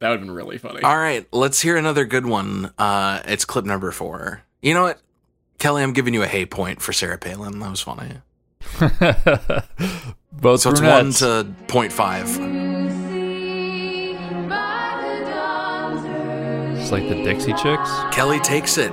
That 0.00 0.08
would 0.08 0.18
have 0.20 0.26
been 0.26 0.34
really 0.34 0.56
funny. 0.58 0.82
All 0.82 0.96
right, 0.96 1.26
let's 1.30 1.60
hear 1.60 1.76
another 1.76 2.04
good 2.06 2.24
one. 2.24 2.72
Uh, 2.78 3.20
it's 3.26 3.44
clip 3.44 3.64
number 3.66 3.90
four. 3.92 4.42
You 4.62 4.72
know 4.74 4.82
what? 4.82 5.00
Kelly, 5.58 5.82
I'm 5.82 5.92
giving 5.92 6.14
you 6.14 6.22
a 6.22 6.26
hay 6.26 6.46
point 6.46 6.80
for 6.80 6.92
Sarah 6.94 7.18
Palin. 7.18 7.58
That 7.60 7.70
was 7.70 7.80
funny. 7.82 8.14
Both 10.32 10.60
So 10.62 10.70
it's 10.70 10.80
one 10.80 11.12
to 11.12 11.46
point 11.68 11.92
five. 11.92 12.28
It's 16.78 16.90
like 16.90 17.08
the 17.08 17.22
Dixie 17.22 17.52
Chicks. 17.52 17.90
Kelly 18.10 18.40
takes 18.40 18.78
it. 18.78 18.90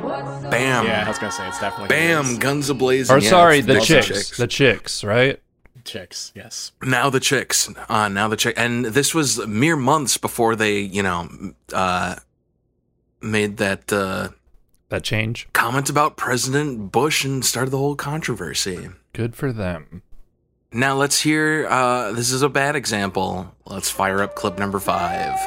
Bam. 0.51 0.85
yeah, 0.85 1.03
I 1.05 1.07
was 1.09 1.17
gonna 1.19 1.31
say 1.31 1.47
it's 1.47 1.59
definitely 1.59 1.89
Bam. 1.89 2.37
Guns 2.37 2.69
ablazing. 2.69 3.09
Or 3.11 3.19
Yeah, 3.19 3.29
sorry, 3.29 3.61
the 3.61 3.73
Dixie 3.75 4.01
chicks. 4.01 4.37
The 4.37 4.47
chicks, 4.47 5.03
right? 5.03 5.41
chicks. 5.83 6.33
Yes. 6.35 6.73
Now 6.83 7.09
the 7.09 7.21
chicks. 7.21 7.69
Uh, 7.87 8.09
now 8.09 8.27
the 8.27 8.35
chick. 8.35 8.55
And 8.57 8.83
this 8.87 9.15
was 9.15 9.45
mere 9.47 9.77
months 9.77 10.17
before 10.17 10.53
they, 10.57 10.79
you 10.79 11.01
know, 11.01 11.29
uh, 11.71 12.15
made 13.21 13.55
that 13.57 13.93
uh, 13.93 14.29
That 14.89 15.03
change. 15.03 15.47
comment 15.53 15.89
about 15.89 16.17
President 16.17 16.91
Bush 16.91 17.23
and 17.23 17.45
started 17.45 17.71
the 17.71 17.77
whole 17.77 17.95
controversy. 17.95 18.89
Good 19.13 19.33
for 19.33 19.53
them. 19.53 20.01
Now 20.73 20.95
let's 20.95 21.21
hear. 21.21 21.65
Uh, 21.69 22.11
this 22.11 22.31
is 22.33 22.41
a 22.41 22.49
bad 22.49 22.75
example. 22.75 23.55
Let's 23.65 23.89
fire 23.89 24.21
up 24.21 24.35
clip 24.35 24.59
number 24.59 24.79
five. 24.79 25.39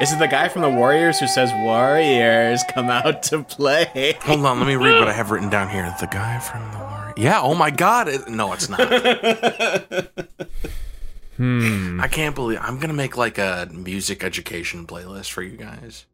Is 0.00 0.12
it 0.12 0.18
the 0.18 0.28
guy 0.28 0.48
from 0.48 0.62
the 0.62 0.70
Warriors 0.70 1.18
who 1.18 1.26
says 1.26 1.52
"Warriors 1.52 2.62
come 2.74 2.90
out 2.90 3.22
to 3.24 3.42
play"? 3.42 4.16
Hold 4.22 4.44
on, 4.44 4.58
let 4.58 4.66
me 4.66 4.76
read 4.76 4.98
what 4.98 5.08
I 5.08 5.12
have 5.12 5.30
written 5.30 5.50
down 5.50 5.68
here. 5.68 5.94
The 6.00 6.06
guy 6.06 6.38
from 6.38 6.70
the 6.72 6.78
Warriors. 6.78 7.14
Yeah. 7.16 7.40
Oh 7.40 7.54
my 7.54 7.70
God. 7.70 8.08
It, 8.08 8.28
no, 8.28 8.52
it's 8.52 8.68
not. 8.68 8.80
Hmm. 11.36 11.98
I 11.98 12.06
can't 12.06 12.34
believe 12.34 12.58
I'm 12.60 12.78
gonna 12.78 12.92
make 12.92 13.16
like 13.16 13.38
a 13.38 13.66
music 13.72 14.22
education 14.22 14.86
playlist 14.86 15.30
for 15.30 15.42
you 15.42 15.56
guys. 15.56 16.04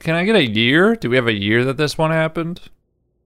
Can 0.00 0.14
I 0.14 0.24
get 0.24 0.34
a 0.34 0.44
year? 0.44 0.96
Do 0.96 1.10
we 1.10 1.16
have 1.16 1.26
a 1.26 1.34
year 1.34 1.62
that 1.66 1.76
this 1.76 1.98
one 1.98 2.10
happened? 2.10 2.62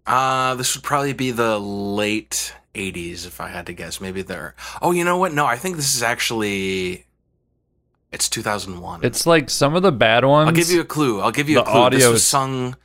Uh, 0.08 0.56
this 0.56 0.74
would 0.74 0.82
probably 0.82 1.12
be 1.12 1.30
the 1.30 1.56
late 1.58 2.52
80s 2.74 3.26
if 3.26 3.40
I 3.40 3.48
had 3.48 3.66
to 3.66 3.72
guess. 3.72 4.00
Maybe 4.00 4.22
there. 4.22 4.56
Oh, 4.82 4.90
you 4.90 5.04
know 5.04 5.16
what? 5.18 5.32
No, 5.32 5.46
I 5.46 5.56
think 5.56 5.76
this 5.76 5.94
is 5.94 6.02
actually. 6.02 7.06
It's 8.10 8.28
2001. 8.28 9.00
It's 9.04 9.26
like 9.26 9.50
some 9.50 9.74
of 9.74 9.82
the 9.82 9.92
bad 9.92 10.24
ones. 10.24 10.48
I'll 10.48 10.54
give 10.54 10.70
you 10.70 10.80
a 10.80 10.84
clue. 10.84 11.20
I'll 11.20 11.30
give 11.30 11.48
you 11.48 11.56
The 11.56 11.62
a 11.62 11.64
clue. 11.70 11.90
This 11.90 12.06
was 12.06 12.22
is- 12.22 12.26
sung. 12.26 12.76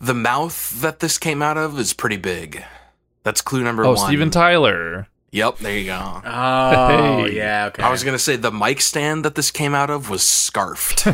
The 0.00 0.14
mouth 0.14 0.80
that 0.82 1.00
this 1.00 1.18
came 1.18 1.40
out 1.42 1.56
of 1.56 1.78
is 1.78 1.92
pretty 1.92 2.16
big. 2.18 2.62
That's 3.22 3.40
clue 3.40 3.62
number 3.64 3.84
Oh, 3.84 3.94
one. 3.94 4.06
Steven 4.06 4.30
Tyler. 4.30 5.08
Yep, 5.32 5.58
there 5.58 5.76
you 5.76 5.86
go. 5.86 6.22
Oh, 6.24 7.24
Hey. 7.26 7.34
yeah. 7.36 7.66
Okay. 7.66 7.82
I 7.82 7.90
was 7.90 8.04
gonna 8.04 8.18
say 8.18 8.36
the 8.36 8.52
mic 8.52 8.80
stand 8.80 9.24
that 9.24 9.34
this 9.34 9.50
came 9.50 9.74
out 9.74 9.90
of 9.90 10.08
was 10.08 10.22
scarfed. 10.22 11.06
All 11.06 11.12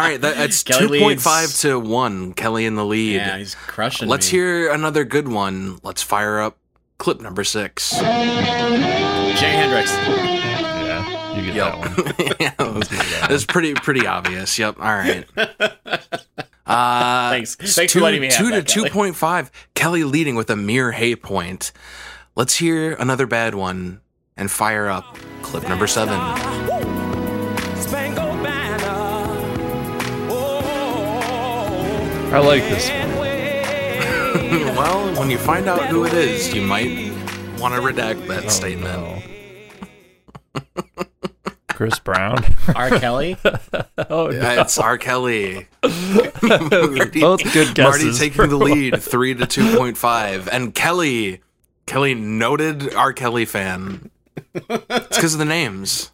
right, 0.00 0.18
that, 0.20 0.36
that's 0.36 0.62
two 0.62 0.88
point 0.88 1.20
five 1.20 1.52
to 1.56 1.78
one. 1.78 2.32
Kelly 2.34 2.64
in 2.66 2.74
the 2.76 2.84
lead. 2.84 3.16
yeah, 3.16 3.36
he's 3.38 3.54
crushing. 3.54 4.08
Let's 4.08 4.26
me. 4.32 4.38
hear 4.38 4.72
another 4.72 5.04
good 5.04 5.28
one. 5.28 5.78
Let's 5.82 6.02
fire 6.02 6.40
up 6.40 6.56
clip 6.98 7.20
number 7.20 7.44
six. 7.44 7.92
Jimi 7.94 9.34
Hendrix. 9.34 9.90
Yeah, 11.52 11.84
you 11.84 11.96
get 11.96 12.04
Yep. 12.16 12.16
that 12.16 12.18
one. 12.18 12.36
yeah, 12.40 12.54
that 12.58 12.74
was, 12.74 12.88
was 13.30 13.44
pretty 13.46 13.74
pretty 13.74 14.06
obvious. 14.06 14.58
Yep. 14.58 14.76
All 14.78 14.84
right. 14.84 15.24
Uh, 16.66 17.28
Thanks. 17.28 17.58
it's 17.60 17.74
Thanks 17.74 17.92
for 17.92 17.98
two, 17.98 18.02
letting 18.02 18.22
me 18.22 18.30
two 18.30 18.48
to 18.48 18.56
that, 18.56 18.66
two 18.66 18.80
Kelly. 18.80 18.90
point 18.90 19.16
leading 20.02 20.34
with 20.34 20.48
a 20.48 20.56
mere 20.56 20.92
hay 20.92 21.14
point. 21.14 21.72
Let's 22.36 22.56
hear 22.56 22.94
another 22.94 23.26
bad 23.26 23.54
one 23.54 24.00
and 24.34 24.50
fire 24.50 24.88
up 24.88 25.04
clip 25.42 25.68
number 25.68 25.86
seven. 25.86 26.14
Spangled 27.76 28.42
banner. 28.42 28.80
Oh, 30.30 32.30
I 32.32 32.38
like 32.38 32.62
this 32.62 32.88
well, 34.76 35.14
when 35.18 35.30
you 35.30 35.38
find 35.38 35.68
out 35.68 35.86
who 35.86 36.04
it 36.04 36.12
is, 36.14 36.54
you 36.54 36.62
might 36.62 37.12
want 37.58 37.74
to 37.74 37.80
redact 37.80 38.26
that 38.28 38.50
statement. 38.50 39.22
No. 40.54 40.62
Chris 41.74 41.98
Brown. 41.98 42.44
R. 42.74 42.90
Kelly. 42.98 43.36
oh, 43.44 44.28
no. 44.28 44.40
Uh, 44.40 44.62
It's 44.62 44.78
R. 44.78 44.96
Kelly. 44.98 45.66
Marty, 46.42 47.20
Both 47.20 47.42
good 47.52 47.74
guesses. 47.74 48.04
Marty 48.04 48.12
taking 48.18 48.48
the 48.48 48.56
lead, 48.56 49.02
three 49.02 49.34
to 49.34 49.46
two 49.46 49.76
point 49.76 49.96
five, 49.96 50.48
and 50.48 50.74
Kelly, 50.74 51.40
Kelly, 51.86 52.14
noted 52.14 52.94
R. 52.94 53.12
Kelly 53.12 53.44
fan. 53.44 54.10
It's 54.54 55.16
because 55.16 55.34
of 55.34 55.38
the 55.38 55.44
names. 55.44 56.10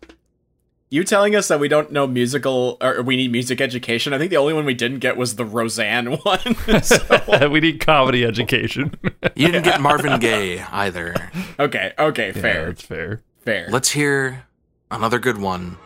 You 0.92 1.04
telling 1.04 1.36
us 1.36 1.46
that 1.46 1.60
we 1.60 1.68
don't 1.68 1.92
know 1.92 2.08
musical 2.08 2.76
or 2.80 3.00
we 3.02 3.14
need 3.16 3.30
music 3.30 3.60
education? 3.60 4.12
I 4.12 4.18
think 4.18 4.30
the 4.30 4.38
only 4.38 4.54
one 4.54 4.64
we 4.64 4.74
didn't 4.74 4.98
get 4.98 5.16
was 5.16 5.36
the 5.36 5.44
Roseanne 5.44 6.06
one. 6.24 6.82
So- 6.82 7.48
we 7.48 7.60
need 7.60 7.78
comedy 7.78 8.24
education. 8.24 8.92
You 9.36 9.46
didn't 9.52 9.62
get 9.64 9.80
Marvin 9.80 10.18
Gaye 10.18 10.60
either. 10.62 11.30
okay, 11.60 11.92
okay, 11.96 12.32
Yeah, 12.34 12.42
fair, 12.42 12.66
that's 12.66 12.82
fair. 12.82 13.22
fair. 13.38 13.68
Let's 13.70 13.90
hear 13.90 14.46
another 14.90 15.18
good 15.18 15.38
one. 15.38 15.76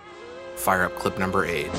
Fire 0.57 0.85
up 0.85 0.97
clip 0.97 1.19
number 1.19 1.45
eight. 1.45 1.71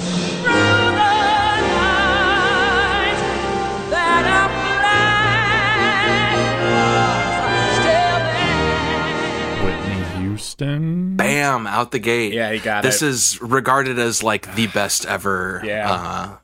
Whitney 9.64 10.04
Houston. 10.22 11.16
Bam! 11.16 11.66
Out 11.68 11.92
the 11.92 12.00
gate. 12.00 12.34
Yeah, 12.34 12.52
he 12.52 12.60
got 12.60 12.84
it. 12.84 12.88
this 12.88 13.02
it. 13.02 13.08
is 13.08 13.42
regarded 13.42 13.98
as 13.98 14.22
like 14.22 14.54
the 14.56 14.68
best 14.68 15.06
ever 15.06 15.62
Yeah. 15.64 15.92
uh, 15.92 16.38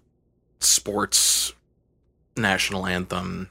sports 0.60 1.54
national 2.36 2.88
anthem. 2.88 3.50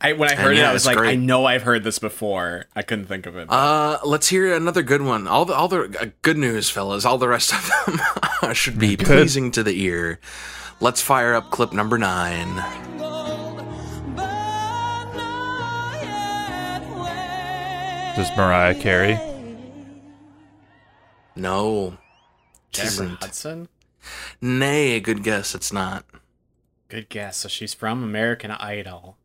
I 0.00 0.12
when 0.14 0.28
I 0.28 0.32
And 0.32 0.40
heard 0.40 0.52
it, 0.54 0.58
yeah, 0.60 0.70
I 0.70 0.72
was 0.72 0.86
like, 0.86 0.96
great. 0.96 1.10
I 1.10 1.14
know 1.16 1.44
I've 1.44 1.62
heard 1.62 1.84
this 1.84 1.98
before. 1.98 2.66
I 2.74 2.82
couldn't 2.82 3.06
think 3.06 3.26
of 3.26 3.36
it. 3.36 3.48
Uh, 3.50 3.98
let's 4.04 4.28
hear 4.28 4.54
another 4.54 4.82
good 4.82 5.02
one. 5.02 5.26
All 5.28 5.44
the 5.44 5.54
all 5.54 5.68
the 5.68 5.96
uh, 6.00 6.06
good 6.22 6.36
news, 6.38 6.70
fellas. 6.70 7.04
All 7.04 7.18
the 7.18 7.28
rest 7.28 7.52
of 7.52 7.70
them 7.86 8.54
should 8.54 8.78
be 8.78 8.96
Good. 8.96 9.06
pleasing 9.06 9.50
to 9.52 9.62
the 9.62 9.80
ear. 9.82 10.18
Let's 10.80 11.00
fire 11.00 11.34
up 11.34 11.50
clip 11.50 11.72
number 11.72 11.98
nine. 11.98 12.56
This 18.16 18.30
is 18.30 18.36
Mariah 18.36 18.74
Carey. 18.74 19.18
No, 21.34 21.96
Jennifer 22.70 22.92
isn't. 23.04 23.22
Hudson. 23.22 23.68
nay, 24.42 25.00
good 25.00 25.22
guess. 25.22 25.54
It's 25.54 25.72
not. 25.72 26.04
Good 26.88 27.08
guess. 27.08 27.38
So 27.38 27.48
she's 27.48 27.72
from 27.72 28.04
American 28.04 28.50
Idol. 28.50 29.16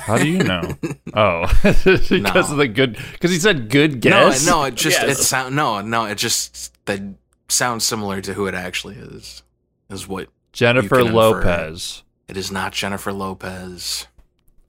How 0.00 0.18
do 0.18 0.26
you 0.26 0.38
know? 0.42 0.76
oh, 1.14 1.46
because 1.62 2.10
No. 2.10 2.30
of 2.30 2.56
the 2.56 2.66
good. 2.68 2.98
Because 3.12 3.30
he 3.30 3.38
said 3.38 3.68
good 3.68 4.00
guess. 4.00 4.44
No, 4.46 4.52
no, 4.60 4.64
it 4.64 4.74
just 4.74 5.02
it 5.02 5.08
Yes. 5.08 5.26
sound 5.26 5.54
no, 5.54 5.80
no, 5.80 6.06
it 6.06 6.16
just 6.18 6.72
that 6.86 7.00
sounds 7.48 7.84
similar 7.86 8.20
to 8.22 8.34
who 8.34 8.46
it 8.46 8.54
actually 8.54 8.96
is. 8.96 9.42
Is 9.90 10.08
what 10.08 10.28
Jennifer 10.52 10.96
You 10.96 11.04
can 11.04 11.06
infer. 11.08 11.18
Lopez. 11.18 12.02
it 12.28 12.36
is. 12.36 12.50
Not 12.50 12.72
Jennifer 12.72 13.12
Lopez. 13.12 14.06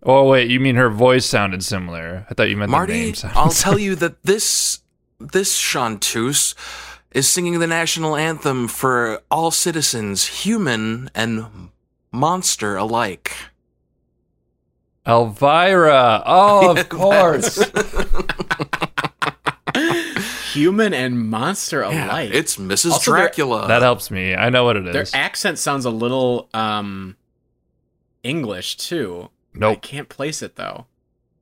Oh 0.04 0.26
wait, 0.30 0.50
you 0.52 0.60
mean 0.60 0.76
her 0.76 0.90
voice 0.90 1.26
sounded 1.26 1.64
similar? 1.64 2.26
I 2.30 2.34
thought 2.36 2.50
you 2.50 2.58
meant 2.58 2.70
the 2.70 2.78
Marty, 2.78 2.94
name. 3.12 3.16
I'll 3.34 3.50
tell 3.66 3.80
you 3.80 3.96
that 3.96 4.22
this 4.24 4.82
this 5.20 5.58
chanteuse 5.58 6.54
is 7.12 7.28
singing 7.28 7.58
the 7.60 7.66
national 7.66 8.16
anthem 8.16 8.68
for 8.68 9.22
all 9.32 9.50
citizens, 9.50 10.28
human 10.44 11.10
and 11.16 11.70
monster 12.12 12.76
alike? 12.76 13.32
Elvira. 15.08 16.22
Oh, 16.26 16.78
of 16.78 16.90
course. 16.90 17.64
Human 20.54 20.94
and 20.94 21.30
monster 21.30 21.82
Yeah, 21.82 22.08
alike. 22.08 22.32
it's 22.34 22.58
Mrs. 22.58 22.92
Also, 22.94 23.12
Dracula. 23.12 23.68
that 23.68 23.82
helps 23.84 24.10
me. 24.10 24.34
I 24.36 24.50
know 24.50 24.64
what 24.64 24.76
it 24.76 24.88
is. 24.88 24.94
Their 25.12 25.22
accent 25.22 25.60
sounds 25.60 25.86
a 25.86 25.90
little 25.92 26.50
um 26.54 27.16
English 28.24 28.78
too. 28.78 29.30
I 29.62 29.76
can't 29.76 30.10
place 30.10 30.42
it 30.42 30.56
though. 30.56 30.86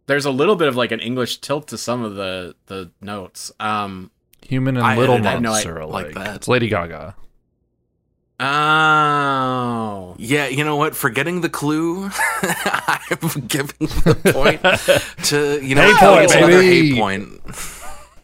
There's 0.08 0.26
a 0.26 0.32
little 0.32 0.56
bit 0.56 0.68
of 0.68 0.76
like 0.76 0.92
an 0.92 1.00
English 1.00 1.38
tilt 1.40 1.68
to 1.70 1.78
some 1.78 2.04
of 2.04 2.16
the 2.16 2.56
the 2.68 2.92
notes. 3.02 3.52
Um 3.60 4.12
Human 4.48 4.76
and 4.78 4.86
I- 4.86 4.98
little 4.98 5.16
I 5.16 5.20
had 5.32 5.42
no 5.42 5.52
monster 5.52 5.78
idea 5.82 5.88
like 5.88 6.06
alike. 6.08 6.16
that. 6.26 6.36
It's 6.36 6.48
Lady 6.48 6.68
Gaga. 6.68 7.16
Oh. 8.40 10.16
Yeah, 10.18 10.48
you 10.48 10.64
know 10.64 10.76
what? 10.76 10.96
Forgetting 10.96 11.42
the 11.42 11.50
clue, 11.50 12.10
I'm 12.44 13.46
giving 13.48 13.76
the 13.80 14.32
point 14.34 15.26
to 15.28 15.60
you 15.66 15.76
know 15.76 15.82
Hey 15.82 15.94
Kelly 16.00 16.18
point, 16.18 16.22
gets 16.30 16.36
another 16.36 16.60
baby. 16.60 16.96
point 16.98 17.30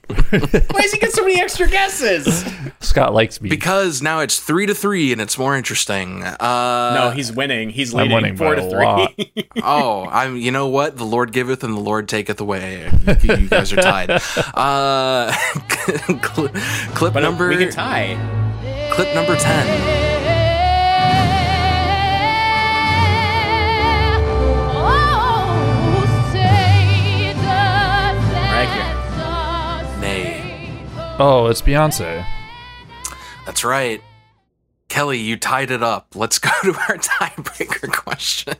Why 0.10 0.82
does 0.82 0.92
he 0.92 1.00
get 1.00 1.12
so 1.14 1.22
many 1.24 1.40
extra 1.40 1.68
guesses? 1.70 2.44
Scott 2.82 3.14
likes 3.14 3.40
me. 3.42 3.50
because 3.50 4.02
now 4.02 4.20
it's 4.20 4.40
three 4.40 4.66
to 4.66 4.74
three 4.76 5.12
and 5.14 5.22
it's 5.22 5.38
more 5.38 5.56
interesting. 5.56 6.24
Uh, 6.24 6.94
no, 6.96 7.12
he's 7.16 7.32
winning. 7.32 7.70
He's 7.70 7.94
leading 7.94 8.14
winning 8.14 8.36
four 8.36 8.56
to 8.56 8.66
a 8.66 8.70
three. 8.70 9.48
oh, 9.64 10.08
I'm. 10.10 10.36
You 10.36 10.52
know 10.52 10.68
what? 10.68 10.98
The 10.98 11.06
Lord 11.06 11.32
giveth 11.32 11.64
and 11.64 11.74
the 11.74 11.80
Lord 11.80 12.10
taketh 12.10 12.42
away. 12.42 12.90
You, 13.24 13.36
you 13.36 13.48
guys 13.48 13.72
are 13.72 13.78
tied. 13.78 14.10
Uh, 14.12 15.32
cl- 15.72 16.50
clip 16.96 17.14
but 17.14 17.22
number 17.22 17.48
we 17.50 17.58
can 17.58 17.72
tie. 17.72 18.18
clip 18.94 19.14
number 19.16 19.36
ten. 19.38 20.01
Oh, 31.22 31.48
it's 31.48 31.62
Beyonce. 31.62 32.26
That's 33.46 33.64
right. 33.64 34.02
Kelly, 34.90 35.20
you 35.20 35.38
tied 35.38 35.72
it 35.72 35.82
up. 35.84 36.16
Let's 36.16 36.38
go 36.40 36.50
to 36.64 36.70
our 36.70 36.98
tiebreaker 36.98 37.92
question. 37.92 38.56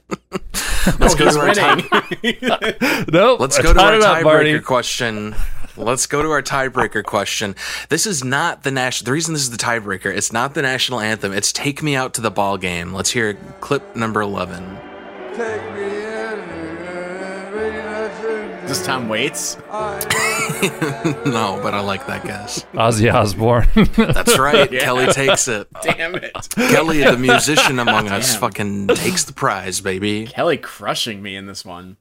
Let's 1.00 1.16
go 1.16 1.30
to 1.30 1.40
our 1.40 1.50
oh, 1.50 1.54
tie- 1.54 1.76
winning. 2.22 3.06
Nope. 3.12 3.40
Let's 3.40 3.58
go 3.60 3.74
to 3.74 3.80
our 3.80 3.96
it 3.96 4.02
up, 4.02 4.24
Barney. 4.24 4.54
tiebreaker 4.54 4.64
question. 4.64 5.36
Let's 5.76 6.06
go 6.06 6.22
to 6.22 6.30
our 6.30 6.42
tiebreaker 6.42 7.04
question. 7.04 7.56
This 7.90 8.06
is 8.06 8.24
not 8.24 8.64
the 8.64 8.72
national. 8.72 9.08
The 9.08 9.12
reason 9.14 9.34
this 9.34 9.44
is 9.44 9.50
the 9.50 9.58
tiebreaker, 9.58 10.14
it's 10.16 10.32
not 10.32 10.54
the 10.54 10.62
national 10.62 11.00
anthem. 11.00 11.34
It's 11.34 11.52
"Take 11.52 11.82
Me 11.82 11.96
Out 11.96 12.14
to 12.16 12.22
the 12.22 12.32
Ball 12.32 12.58
Game." 12.58 12.94
Let's 12.94 13.10
hear 13.10 13.34
clip 13.60 13.96
number 13.96 14.22
eleven. 14.22 14.78
Does 18.68 18.86
Tom 18.86 19.10
Waits? 19.10 19.58
no, 21.26 21.60
but 21.62 21.74
I 21.74 21.82
like 21.82 22.06
that 22.08 22.24
guess. 22.24 22.66
Ozzy 22.74 23.14
Osbourne. 23.14 23.68
That's 23.96 24.38
right. 24.38 24.72
Yeah. 24.72 24.82
Kelly 24.82 25.08
takes 25.08 25.48
it. 25.48 25.68
Damn 25.82 26.16
it. 26.16 26.34
Kelly, 26.56 27.04
the 27.04 27.18
musician 27.18 27.80
among 27.80 28.10
us, 28.10 28.36
fucking 28.36 28.88
takes 28.88 29.24
the 29.24 29.34
prize, 29.34 29.82
baby. 29.82 30.28
Kelly 30.28 30.58
crushing 30.58 31.22
me 31.22 31.36
in 31.36 31.46
this 31.46 31.66
one. 31.66 31.98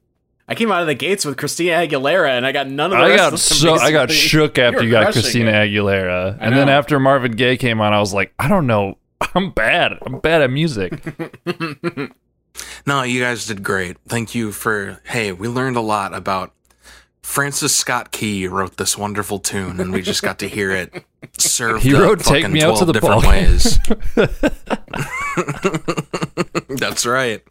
I 0.49 0.55
came 0.55 0.73
out 0.73 0.81
of 0.81 0.89
the 0.89 0.95
gates 0.95 1.25
with 1.25 1.37
Christina 1.37 1.73
Aguilera, 1.75 2.31
and 2.31 2.45
I 2.45 2.53
got 2.53 2.67
none 2.69 2.93
of 2.93 2.99
the 2.99 3.05
I 3.05 3.09
rest 3.11 3.19
got 3.19 3.27
of 3.27 3.31
them, 3.33 3.39
so 3.39 3.75
I 3.75 3.93
got 3.93 4.11
shook 4.11 4.59
after 4.59 4.79
were 4.79 4.85
you 4.85 4.91
got 4.91 5.13
Christina 5.13 5.51
it. 5.51 5.71
Aguilera, 5.71 6.37
and 6.41 6.57
then 6.57 6.69
after 6.69 6.99
Marvin 6.99 7.33
Gaye 7.33 7.57
came 7.57 7.81
on, 7.81 7.93
I 7.93 8.01
was 8.01 8.13
like, 8.13 8.35
I 8.39 8.49
don't 8.49 8.67
know, 8.67 8.99
I'm 9.35 9.53
bad. 9.53 9.93
I'm 10.03 10.19
bad 10.19 10.43
at 10.43 10.51
music. 10.51 11.01
No, 12.87 13.03
you 13.03 13.21
guys 13.21 13.47
did 13.47 13.63
great. 13.63 13.97
Thank 14.09 14.35
you 14.35 14.53
for. 14.53 15.01
Hey, 15.05 15.33
we 15.33 15.49
learned 15.49 15.77
a 15.77 15.81
lot 15.81 16.15
about. 16.15 16.53
Francis 17.23 17.77
Scott 17.77 18.11
Key 18.13 18.47
wrote 18.49 18.77
this 18.77 18.97
wonderful 18.99 19.39
tune, 19.39 19.79
and 19.81 19.93
we 19.93 20.03
just 20.03 20.23
got 20.23 20.39
to 20.41 20.49
hear 20.49 20.71
it 20.73 21.05
served 21.39 21.83
He 21.83 21.93
wrote 21.95 22.19
"Take 22.21 22.43
fucking 22.45 22.53
Me 22.53 22.63
Out 22.63 22.77
to 22.79 22.85
12 22.85 22.87
the 22.87 22.93
different 22.95 23.23
Ball 23.23 23.31
ways. 23.31 23.79
That's 26.81 27.07
right. 27.07 27.43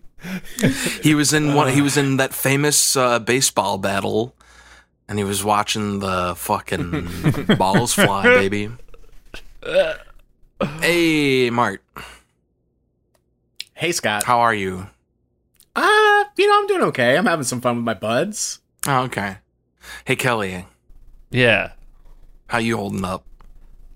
He 1.02 1.16
was 1.16 1.32
in 1.34 1.54
one. 1.54 1.72
He 1.74 1.82
was 1.82 1.96
in 1.98 2.18
that 2.18 2.34
famous 2.34 2.96
uh, 2.98 3.20
baseball 3.20 3.78
battle, 3.78 4.36
and 5.08 5.18
he 5.18 5.24
was 5.24 5.44
watching 5.44 6.00
the 6.00 6.34
fucking 6.36 7.08
balls 7.58 7.94
fly, 7.94 8.24
baby. 8.24 8.70
Hey, 10.82 11.50
Mart, 11.52 11.82
Hey, 13.76 13.92
Scott. 13.94 14.24
how 14.26 14.40
are 14.42 14.54
you? 14.54 14.88
Uh, 15.76 16.24
you 16.38 16.48
know, 16.48 16.60
I'm 16.60 16.68
doing 16.68 16.82
okay. 16.84 17.16
I'm 17.18 17.26
having 17.26 17.46
some 17.46 17.62
fun 17.62 17.78
with 17.78 17.86
my 17.86 17.94
buds. 17.94 18.60
Oh, 18.88 19.04
okay. 19.04 19.38
Hey, 20.06 20.16
Kelly, 20.16 20.66
yeah, 21.32 21.72
how 22.48 22.58
you 22.58 22.78
holding 22.78 23.06
up? 23.06 23.26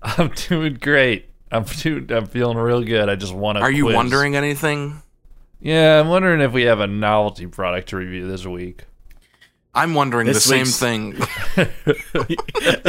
I'm 0.02 0.28
doing 0.30 0.74
great. 0.74 1.30
I'm 1.50 1.64
doing, 1.64 2.10
I'm 2.12 2.26
feeling 2.26 2.56
real 2.56 2.82
good. 2.82 3.08
I 3.08 3.16
just 3.16 3.34
want 3.34 3.58
to. 3.58 3.62
Are 3.62 3.70
you 3.70 3.86
wondering 3.86 4.36
anything? 4.36 5.02
Yeah, 5.60 6.00
I'm 6.00 6.08
wondering 6.08 6.40
if 6.40 6.52
we 6.52 6.62
have 6.64 6.80
a 6.80 6.86
novelty 6.86 7.46
product 7.46 7.88
to 7.90 7.96
review 7.96 8.28
this 8.28 8.46
week. 8.46 8.84
I'm 9.76 9.94
wondering 9.94 10.26
This 10.28 10.44
the 10.44 10.64
same 10.64 10.66
thing. 10.66 11.16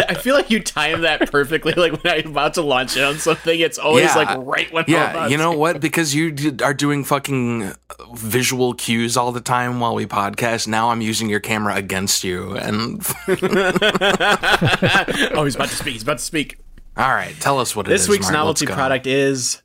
I 0.08 0.14
feel 0.14 0.36
like 0.36 0.52
you 0.52 0.62
time 0.62 1.02
that 1.02 1.32
perfectly. 1.32 1.74
Like 1.74 2.04
when 2.04 2.14
I'm 2.26 2.28
about 2.32 2.54
to 2.56 2.62
launch 2.62 2.96
in 2.96 3.04
on 3.04 3.18
something, 3.18 3.60
it's 3.60 3.78
always 3.80 4.06
Yeah. 4.06 4.16
like 4.16 4.38
right 4.46 4.72
when 4.72 4.84
I'm 4.88 4.92
yeah, 4.92 5.28
you 5.28 5.38
know 5.38 5.52
to. 5.54 5.58
what? 5.58 5.82
Because 5.82 6.14
you 6.14 6.32
d- 6.32 6.64
are 6.64 6.74
doing 6.76 7.04
fucking 7.04 7.64
uh, 7.64 7.74
visual 8.14 8.74
cues 8.76 9.18
all 9.18 9.32
the 9.32 9.42
time 9.42 9.80
while 9.80 9.96
we 9.96 10.06
podcast. 10.06 10.68
Now 10.68 10.90
I'm 10.92 11.02
using 11.02 11.28
your 11.30 11.40
camera 11.40 11.76
against 11.76 12.24
you. 12.24 12.56
And 12.56 13.02
oh, 15.34 15.44
he's 15.44 15.56
about 15.56 15.70
to 15.70 15.76
speak. 15.76 15.94
He's 15.94 16.04
about 16.04 16.20
to 16.20 16.24
speak. 16.24 16.58
all 16.98 17.10
right, 17.10 17.34
tell 17.40 17.60
us 17.60 17.76
what 17.76 17.88
it 17.88 17.94
is. 17.94 18.02
This 18.02 18.10
week's 18.10 18.26
Mark. 18.26 18.34
novelty 18.34 18.68
product 18.68 19.08
is. 19.08 19.62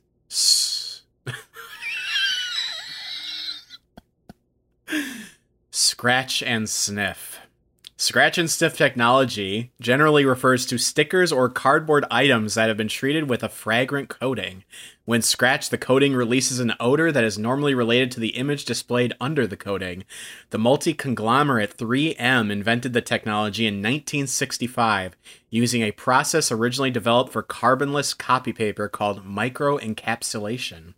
Scratch 5.73 6.43
and 6.43 6.69
sniff. 6.69 7.39
Scratch 7.95 8.37
and 8.37 8.51
sniff 8.51 8.75
technology 8.75 9.71
generally 9.79 10.25
refers 10.25 10.65
to 10.65 10.77
stickers 10.77 11.31
or 11.31 11.47
cardboard 11.47 12.03
items 12.11 12.55
that 12.55 12.67
have 12.67 12.75
been 12.75 12.89
treated 12.89 13.29
with 13.29 13.41
a 13.41 13.47
fragrant 13.47 14.09
coating. 14.09 14.65
When 15.05 15.21
scratched, 15.21 15.71
the 15.71 15.77
coating 15.77 16.13
releases 16.13 16.59
an 16.59 16.73
odor 16.81 17.09
that 17.13 17.23
is 17.23 17.39
normally 17.39 17.73
related 17.73 18.11
to 18.11 18.19
the 18.19 18.35
image 18.35 18.65
displayed 18.65 19.13
under 19.21 19.47
the 19.47 19.55
coating. 19.55 20.03
The 20.49 20.57
multi 20.57 20.93
conglomerate 20.93 21.77
3M 21.77 22.51
invented 22.51 22.91
the 22.91 23.01
technology 23.01 23.65
in 23.65 23.75
1965 23.75 25.15
using 25.49 25.83
a 25.83 25.93
process 25.93 26.51
originally 26.51 26.91
developed 26.91 27.31
for 27.31 27.43
carbonless 27.43 28.17
copy 28.17 28.51
paper 28.51 28.89
called 28.89 29.25
microencapsulation. 29.25 30.95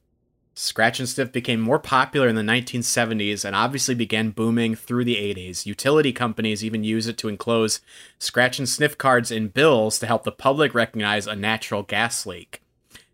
Scratch 0.55 0.99
and 0.99 1.09
Sniff 1.09 1.31
became 1.31 1.59
more 1.59 1.79
popular 1.79 2.27
in 2.27 2.35
the 2.35 2.43
1970s 2.43 3.43
and 3.43 3.55
obviously 3.55 3.95
began 3.95 4.29
booming 4.29 4.75
through 4.75 5.03
the 5.03 5.15
80s. 5.15 5.65
Utility 5.65 6.13
companies 6.13 6.63
even 6.63 6.83
use 6.83 7.07
it 7.07 7.17
to 7.17 7.27
enclose 7.27 7.81
scratch 8.19 8.59
and 8.59 8.69
sniff 8.69 8.95
cards 8.97 9.31
in 9.31 9.47
bills 9.47 9.97
to 9.97 10.05
help 10.05 10.23
the 10.23 10.31
public 10.31 10.75
recognize 10.75 11.25
a 11.25 11.35
natural 11.35 11.81
gas 11.81 12.27
leak. 12.27 12.61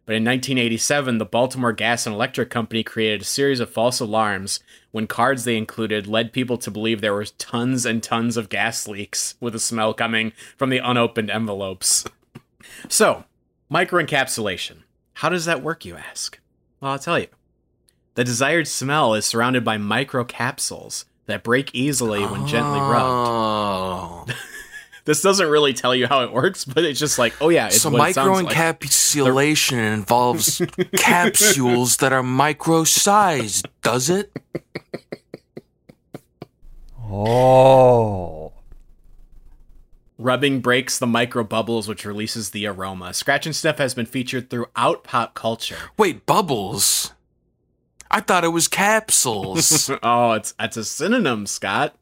But 0.05 0.15
in 0.15 0.25
1987, 0.25 1.17
the 1.17 1.25
Baltimore 1.25 1.71
Gas 1.71 2.05
and 2.05 2.15
Electric 2.15 2.49
Company 2.49 2.83
created 2.83 3.21
a 3.21 3.25
series 3.25 3.59
of 3.59 3.69
false 3.69 3.99
alarms 3.99 4.59
when 4.91 5.07
cards 5.07 5.43
they 5.43 5.55
included 5.55 6.07
led 6.07 6.33
people 6.33 6.57
to 6.57 6.71
believe 6.71 6.99
there 6.99 7.13
were 7.13 7.25
tons 7.25 7.85
and 7.85 8.01
tons 8.01 8.35
of 8.35 8.49
gas 8.49 8.87
leaks 8.87 9.35
with 9.39 9.53
a 9.53 9.59
smell 9.59 9.93
coming 9.93 10.33
from 10.57 10.71
the 10.71 10.79
unopened 10.79 11.29
envelopes. 11.29 12.05
So, 12.89 13.23
microencapsulation. 13.71 14.79
How 15.13 15.29
does 15.29 15.45
that 15.45 15.61
work, 15.61 15.85
you 15.85 15.95
ask? 15.95 16.38
Well, 16.81 16.91
I'll 16.93 16.99
tell 16.99 17.19
you. 17.19 17.27
The 18.15 18.23
desired 18.23 18.67
smell 18.67 19.13
is 19.13 19.25
surrounded 19.25 19.63
by 19.63 19.77
microcapsules 19.77 21.05
that 21.25 21.43
break 21.43 21.73
easily 21.73 22.25
when 22.25 22.47
gently 22.47 22.79
rubbed. 22.79 23.05
Oh. 23.09 24.25
This 25.05 25.23
doesn't 25.23 25.47
really 25.49 25.73
tell 25.73 25.95
you 25.95 26.05
how 26.05 26.21
it 26.23 26.31
works, 26.31 26.65
but 26.65 26.83
it's 26.83 26.99
just 26.99 27.17
like, 27.17 27.33
oh 27.41 27.49
yeah, 27.49 27.67
it's 27.67 27.81
So 27.81 27.89
what 27.89 28.11
it 28.11 28.13
sounds 28.13 28.43
like. 28.43 28.55
microencapsulation 28.55 29.93
involves 29.95 30.61
capsules 30.97 31.97
that 31.97 32.13
are 32.13 32.21
micro-sized, 32.21 33.67
does 33.81 34.11
it? 34.11 34.31
Oh, 37.11 38.53
Rubbing 40.19 40.59
breaks 40.59 40.99
the 40.99 41.07
micro 41.07 41.45
bubbles, 41.45 41.87
which 41.87 42.03
releases 42.03 42.49
the 42.49 42.67
aroma. 42.67 43.13
Scratch 43.13 43.45
and 43.45 43.55
Sniff 43.55 43.77
has 43.77 43.93
been 43.93 44.05
featured 44.05 44.49
throughout 44.49 45.05
pop 45.05 45.33
culture. 45.33 45.77
Wait, 45.97 46.25
bubbles? 46.25 47.13
I 48.11 48.19
thought 48.19 48.43
it 48.43 48.49
was 48.49 48.67
capsules. 48.67 49.89
oh, 50.03 50.33
it's 50.33 50.53
it's 50.59 50.75
a 50.75 50.83
synonym, 50.83 51.45
Scott. 51.45 51.95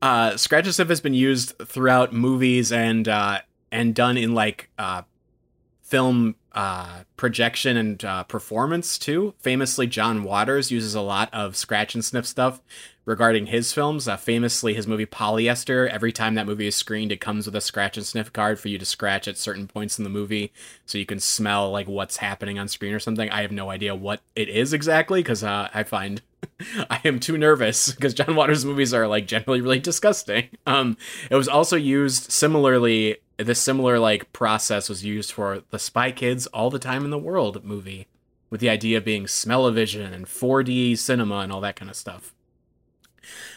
Uh, 0.00 0.38
Scratch 0.38 0.64
and 0.64 0.74
Sniff 0.74 0.88
has 0.88 1.02
been 1.02 1.12
used 1.12 1.52
throughout 1.58 2.14
movies 2.14 2.72
and 2.72 3.06
uh, 3.06 3.40
and 3.70 3.94
done 3.94 4.16
in 4.16 4.32
like 4.32 4.70
uh, 4.78 5.02
film 5.94 6.34
uh, 6.50 7.04
projection 7.16 7.76
and 7.76 8.04
uh, 8.04 8.24
performance 8.24 8.98
too. 8.98 9.32
Famously, 9.38 9.86
John 9.86 10.24
Waters 10.24 10.72
uses 10.72 10.96
a 10.96 11.00
lot 11.00 11.32
of 11.32 11.54
scratch 11.54 11.94
and 11.94 12.04
sniff 12.04 12.26
stuff 12.26 12.60
regarding 13.04 13.46
his 13.46 13.72
films. 13.72 14.08
Uh, 14.08 14.16
famously, 14.16 14.74
his 14.74 14.88
movie 14.88 15.06
Polyester. 15.06 15.88
Every 15.88 16.10
time 16.10 16.34
that 16.34 16.46
movie 16.46 16.66
is 16.66 16.74
screened, 16.74 17.12
it 17.12 17.20
comes 17.20 17.46
with 17.46 17.54
a 17.54 17.60
scratch 17.60 17.96
and 17.96 18.04
sniff 18.04 18.32
card 18.32 18.58
for 18.58 18.66
you 18.66 18.76
to 18.76 18.84
scratch 18.84 19.28
at 19.28 19.38
certain 19.38 19.68
points 19.68 19.96
in 19.96 20.02
the 20.02 20.10
movie, 20.10 20.52
so 20.84 20.98
you 20.98 21.06
can 21.06 21.20
smell 21.20 21.70
like 21.70 21.86
what's 21.86 22.16
happening 22.16 22.58
on 22.58 22.66
screen 22.66 22.92
or 22.92 22.98
something. 22.98 23.30
I 23.30 23.42
have 23.42 23.52
no 23.52 23.70
idea 23.70 23.94
what 23.94 24.20
it 24.34 24.48
is 24.48 24.72
exactly 24.72 25.20
because 25.20 25.44
uh, 25.44 25.68
I 25.72 25.84
find 25.84 26.22
I 26.90 27.00
am 27.04 27.20
too 27.20 27.38
nervous 27.38 27.92
because 27.92 28.14
John 28.14 28.36
Waters 28.36 28.64
movies 28.64 28.94
are 28.94 29.06
like 29.06 29.26
generally 29.26 29.60
really 29.60 29.78
disgusting. 29.78 30.48
Um, 30.66 30.96
it 31.30 31.36
was 31.36 31.48
also 31.48 31.76
used 31.76 32.30
similarly. 32.30 33.18
This 33.36 33.60
similar 33.60 33.98
like 33.98 34.32
process 34.32 34.88
was 34.88 35.04
used 35.04 35.32
for 35.32 35.62
the 35.70 35.78
Spy 35.78 36.12
Kids 36.12 36.46
All 36.48 36.70
the 36.70 36.78
Time 36.78 37.04
in 37.04 37.10
the 37.10 37.18
World 37.18 37.64
movie, 37.64 38.06
with 38.50 38.60
the 38.60 38.68
idea 38.68 38.98
of 38.98 39.04
being 39.04 39.26
smell-o-vision 39.26 40.12
and 40.12 40.26
4D 40.26 40.96
cinema 40.98 41.38
and 41.38 41.52
all 41.52 41.60
that 41.60 41.76
kind 41.76 41.90
of 41.90 41.96
stuff. 41.96 42.33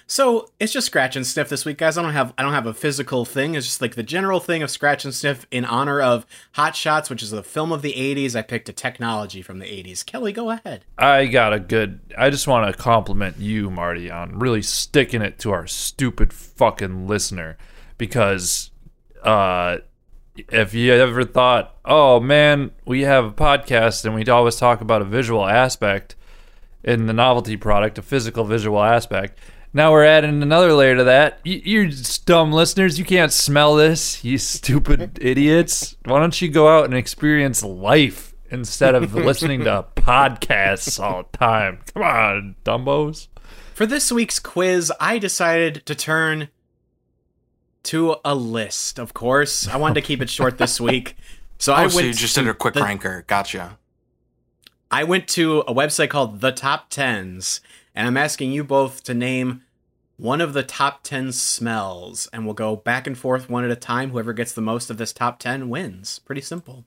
So 0.10 0.50
it's 0.58 0.72
just 0.72 0.88
scratch 0.88 1.18
and 1.18 1.28
sniff 1.28 1.50
this 1.50 1.66
week, 1.66 1.78
guys. 1.78 1.98
I 1.98 2.02
don't 2.02 2.14
have 2.14 2.34
I 2.38 2.42
don't 2.42 2.54
have 2.54 2.66
a 2.66 2.74
physical 2.74 3.26
thing. 3.26 3.56
It's 3.56 3.66
just 3.66 3.82
like 3.82 3.96
the 3.96 4.04
general 4.04 4.40
thing 4.40 4.64
of 4.64 4.72
scratch 4.72 5.04
and 5.04 5.14
sniff 5.14 5.46
in 5.52 5.66
honor 5.66 6.02
of 6.02 6.26
Hot 6.54 6.78
Shots, 6.78 7.10
which 7.10 7.22
is 7.22 7.34
a 7.34 7.44
film 7.44 7.74
of 7.74 7.82
the 7.82 7.92
'80s. 7.94 8.34
I 8.34 8.42
picked 8.42 8.70
a 8.70 8.74
technology 8.74 9.42
from 9.42 9.60
the 9.60 9.66
'80s. 9.66 10.06
Kelly, 10.06 10.32
go 10.32 10.50
ahead. 10.50 10.86
I 10.98 11.26
got 11.26 11.52
a 11.52 11.60
good. 11.60 12.00
I 12.18 12.30
just 12.30 12.48
want 12.48 12.74
to 12.74 12.82
compliment 12.82 13.38
you, 13.38 13.70
Marty, 13.70 14.10
on 14.10 14.40
really 14.40 14.62
sticking 14.62 15.22
it 15.22 15.40
to 15.40 15.52
our 15.52 15.68
stupid 15.68 16.32
fucking 16.32 17.06
listener. 17.06 17.58
Because 17.98 18.72
uh, 19.24 19.80
if 20.50 20.74
you 20.74 20.94
ever 20.94 21.26
thought, 21.26 21.76
oh 21.84 22.22
man, 22.22 22.72
we 22.86 23.02
have 23.02 23.26
a 23.26 23.32
podcast 23.32 24.06
and 24.06 24.16
we 24.16 24.26
always 24.28 24.56
talk 24.56 24.80
about 24.80 25.02
a 25.02 25.06
visual 25.06 25.46
aspect 25.46 26.16
in 26.82 27.08
the 27.08 27.14
novelty 27.14 27.58
product, 27.58 27.98
a 27.98 28.02
physical 28.02 28.46
visual 28.46 28.82
aspect. 28.82 29.38
Now 29.78 29.92
we're 29.92 30.06
adding 30.06 30.42
another 30.42 30.74
layer 30.74 30.96
to 30.96 31.04
that. 31.04 31.40
You, 31.44 31.62
you 31.64 31.92
dumb 32.26 32.52
listeners, 32.52 32.98
you 32.98 33.06
can't 33.06 33.32
smell 33.32 33.76
this, 33.76 34.24
you 34.24 34.40
stupid 34.40 35.20
idiots. 35.22 35.96
Why 36.06 36.20
don't 36.20 36.42
you 36.42 36.48
go 36.50 36.68
out 36.68 36.86
and 36.86 36.96
experience 36.96 37.62
life 37.64 38.34
instead 38.50 38.96
of 38.96 39.14
listening 39.16 39.66
to 39.66 39.86
podcasts 39.96 41.00
all 41.00 41.28
the 41.32 41.38
time? 41.38 41.82
Come 41.94 42.02
on, 42.02 42.56
dumbos. 42.66 43.28
For 43.76 43.86
this 43.86 44.12
week's 44.12 44.40
quiz, 44.40 44.92
I 45.00 45.20
decided 45.20 45.86
to 45.86 45.94
turn 45.94 46.50
to 47.84 48.16
a 48.26 48.34
list. 48.34 48.98
Of 48.98 49.14
course, 49.14 49.68
I 49.68 49.78
wanted 49.78 50.02
to 50.02 50.02
keep 50.02 50.24
it 50.24 50.30
short 50.32 50.58
this 50.58 50.82
week, 50.82 51.16
so 51.60 51.74
I 51.74 51.82
Oh, 51.82 51.84
went. 51.84 51.92
so 51.94 52.00
you 52.00 52.14
just 52.16 52.34
to 52.34 52.42
did 52.42 52.50
a 52.50 52.56
quick 52.56 52.74
the- 52.74 52.82
ranker. 52.82 53.26
Gotcha. 53.28 53.78
I 54.90 55.04
went 55.04 55.28
to 55.28 55.60
a 55.68 55.74
website 55.76 56.10
called 56.10 56.42
The 56.42 56.52
Top 56.52 56.90
Tens, 56.90 57.62
and 57.94 58.08
I'm 58.08 58.18
asking 58.18 58.54
you 58.54 58.64
both 58.64 59.04
to 59.04 59.14
name 59.14 59.62
one 60.18 60.42
of 60.42 60.54
the 60.54 60.64
top 60.64 61.04
10 61.04 61.32
smells, 61.32 62.28
and 62.34 62.44
we'll 62.46 62.54
go 62.54 62.76
back 62.76 63.08
and 63.08 63.18
forth 63.18 63.50
one 63.50 63.64
at 63.64 63.72
a 63.72 63.76
time. 63.76 64.10
Whoever 64.12 64.34
gets 64.34 64.52
the 64.52 64.62
most 64.62 64.90
of 64.90 64.98
this 64.98 65.14
top 65.14 65.40
10 65.40 65.70
wins. 65.70 66.20
Pretty 66.20 66.42
simple. 66.42 66.86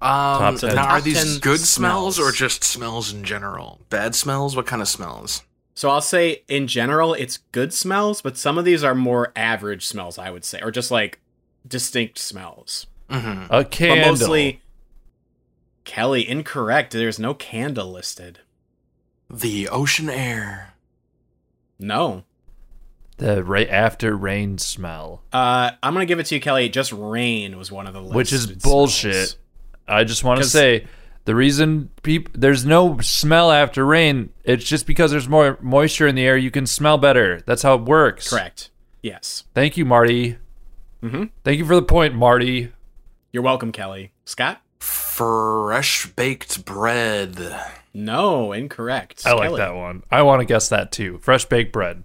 Um, 0.00 0.58
ten. 0.58 0.74
now, 0.74 0.88
are 0.88 1.00
these 1.00 1.38
good 1.38 1.60
smells. 1.60 2.16
smells. 2.16 2.18
or 2.18 2.32
just 2.32 2.64
smells 2.64 3.12
in 3.12 3.22
general? 3.22 3.80
Bad 3.88 4.14
smells? 4.16 4.56
What 4.56 4.66
kind 4.66 4.82
of 4.82 4.88
smells? 4.88 5.42
So 5.74 5.90
I'll 5.90 6.00
say 6.00 6.42
in 6.48 6.66
general, 6.66 7.14
it's 7.14 7.38
good 7.52 7.72
smells, 7.72 8.20
but 8.20 8.36
some 8.36 8.58
of 8.58 8.64
these 8.64 8.82
are 8.82 8.96
more 8.96 9.32
average 9.36 9.86
smells, 9.86 10.18
I 10.18 10.30
would 10.30 10.44
say, 10.44 10.60
or 10.60 10.72
just 10.72 10.90
like 10.90 11.20
distinct 11.66 12.18
smells. 12.18 12.88
hmm 13.08 13.44
A 13.48 13.64
candle. 13.64 14.04
But 14.04 14.10
mostly, 14.10 14.60
Kelly, 15.84 16.28
incorrect. 16.28 16.92
There's 16.92 17.20
no 17.20 17.32
candle 17.32 17.92
listed. 17.92 18.40
The 19.30 19.68
ocean 19.68 20.10
air. 20.10 20.71
No. 21.82 22.24
the 23.18 23.44
right 23.44 23.68
after 23.68 24.16
rain 24.16 24.58
smell, 24.58 25.22
Uh, 25.32 25.70
I'm 25.82 25.92
gonna 25.92 26.06
give 26.06 26.18
it 26.18 26.26
to 26.26 26.34
you, 26.34 26.40
Kelly. 26.40 26.68
Just 26.68 26.92
rain 26.92 27.56
was 27.58 27.70
one 27.70 27.86
of 27.86 27.94
the 27.94 28.02
which 28.02 28.32
is 28.32 28.46
bullshit. 28.46 29.14
smells. 29.14 29.36
I 29.86 30.04
just 30.04 30.24
want 30.24 30.40
to 30.42 30.48
say 30.48 30.86
the 31.24 31.34
reason 31.34 31.90
peop- 32.02 32.30
there's 32.34 32.64
no 32.64 32.98
smell 33.00 33.52
after 33.52 33.84
rain, 33.84 34.30
it's 34.44 34.64
just 34.64 34.86
because 34.86 35.10
there's 35.10 35.28
more 35.28 35.58
moisture 35.60 36.06
in 36.08 36.14
the 36.14 36.24
air. 36.24 36.36
You 36.36 36.50
can 36.50 36.66
smell 36.66 36.98
better. 36.98 37.40
That's 37.46 37.62
how 37.62 37.74
it 37.74 37.82
works. 37.82 38.30
Correct. 38.30 38.70
Yes. 39.02 39.44
Thank 39.54 39.76
you, 39.76 39.84
Marty. 39.84 40.38
Mhm. 41.02 41.30
Thank 41.44 41.58
you 41.58 41.64
for 41.64 41.74
the 41.74 41.82
point, 41.82 42.14
Marty. 42.14 42.72
You're 43.32 43.42
welcome, 43.42 43.72
Kelly. 43.72 44.12
Scott? 44.24 44.60
Fresh 44.80 46.06
baked 46.16 46.64
bread. 46.64 47.36
No, 47.94 48.52
incorrect. 48.52 49.22
I 49.26 49.32
like 49.34 49.56
that 49.56 49.74
one. 49.74 50.02
I 50.10 50.22
want 50.22 50.40
to 50.40 50.46
guess 50.46 50.68
that 50.70 50.92
too. 50.92 51.18
Fresh 51.18 51.46
baked 51.46 51.72
bread. 51.72 52.04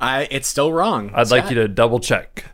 I 0.00 0.26
it's 0.30 0.48
still 0.48 0.72
wrong. 0.72 1.10
I'd 1.14 1.30
like 1.30 1.50
you 1.50 1.56
to 1.56 1.68
double 1.68 2.00
check. 2.00 2.44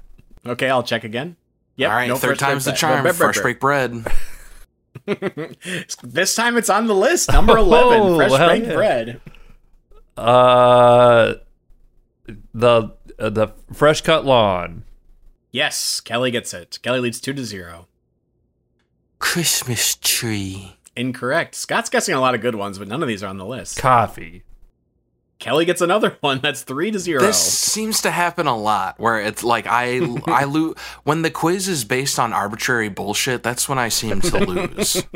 Okay, 0.44 0.68
I'll 0.68 0.82
check 0.82 1.04
again. 1.04 1.36
Yep, 1.76 1.90
All 1.90 1.96
right, 1.96 2.08
no 2.08 2.16
third 2.16 2.38
time's 2.38 2.64
the 2.64 2.72
charm. 2.72 3.02
bread. 3.02 3.14
Fresh 3.14 3.40
baked 3.40 3.60
bread. 3.60 4.06
this 6.02 6.34
time 6.34 6.56
it's 6.56 6.70
on 6.70 6.86
the 6.86 6.94
list. 6.94 7.30
Number 7.30 7.56
eleven. 7.58 8.00
Oh, 8.00 8.16
fresh 8.16 8.32
hell 8.32 8.48
baked 8.48 8.66
yeah. 8.66 8.74
bread. 8.74 9.20
Uh, 10.16 11.34
the 12.54 12.92
uh, 13.18 13.30
the 13.30 13.48
fresh 13.72 14.00
cut 14.00 14.24
lawn. 14.24 14.84
Yes, 15.52 16.00
Kelly 16.00 16.30
gets 16.30 16.52
it. 16.52 16.78
Kelly 16.82 17.00
leads 17.00 17.20
two 17.20 17.32
to 17.32 17.44
zero. 17.44 17.86
Christmas 19.18 19.96
tree. 19.96 20.76
Incorrect. 20.97 21.55
Scott's 21.55 21.90
guessing 21.90 22.14
a 22.14 22.20
lot 22.20 22.34
of 22.34 22.40
good 22.40 22.55
ones, 22.55 22.78
but 22.78 22.88
none 22.88 23.03
of 23.03 23.09
these 23.09 23.22
are 23.22 23.26
on 23.28 23.38
the 23.38 23.44
list. 23.47 23.78
Coffee. 23.78 24.42
Kelly 25.38 25.66
gets 25.66 25.82
another 25.82 26.16
one. 26.20 26.40
That's 26.42 26.62
three 26.62 26.90
to 26.90 26.99
zero. 26.99 27.20
This 27.20 27.36
seems 27.40 28.01
to 28.03 28.11
happen 28.11 28.47
a 28.47 28.57
lot 28.57 28.99
where 28.99 29.20
it's 29.20 29.44
like 29.44 29.66
I 29.66 30.01
I 30.26 30.44
lose 30.47 30.76
when 31.05 31.20
the 31.22 31.30
quiz 31.30 31.68
is 31.68 31.84
based 31.84 32.18
on 32.18 32.32
arbitrary 32.32 32.88
bullshit. 32.88 33.42
That's 33.42 33.68
when 33.68 33.78
I 33.78 33.88
seem 33.88 34.20
to 34.22 34.38
lose. 34.38 35.03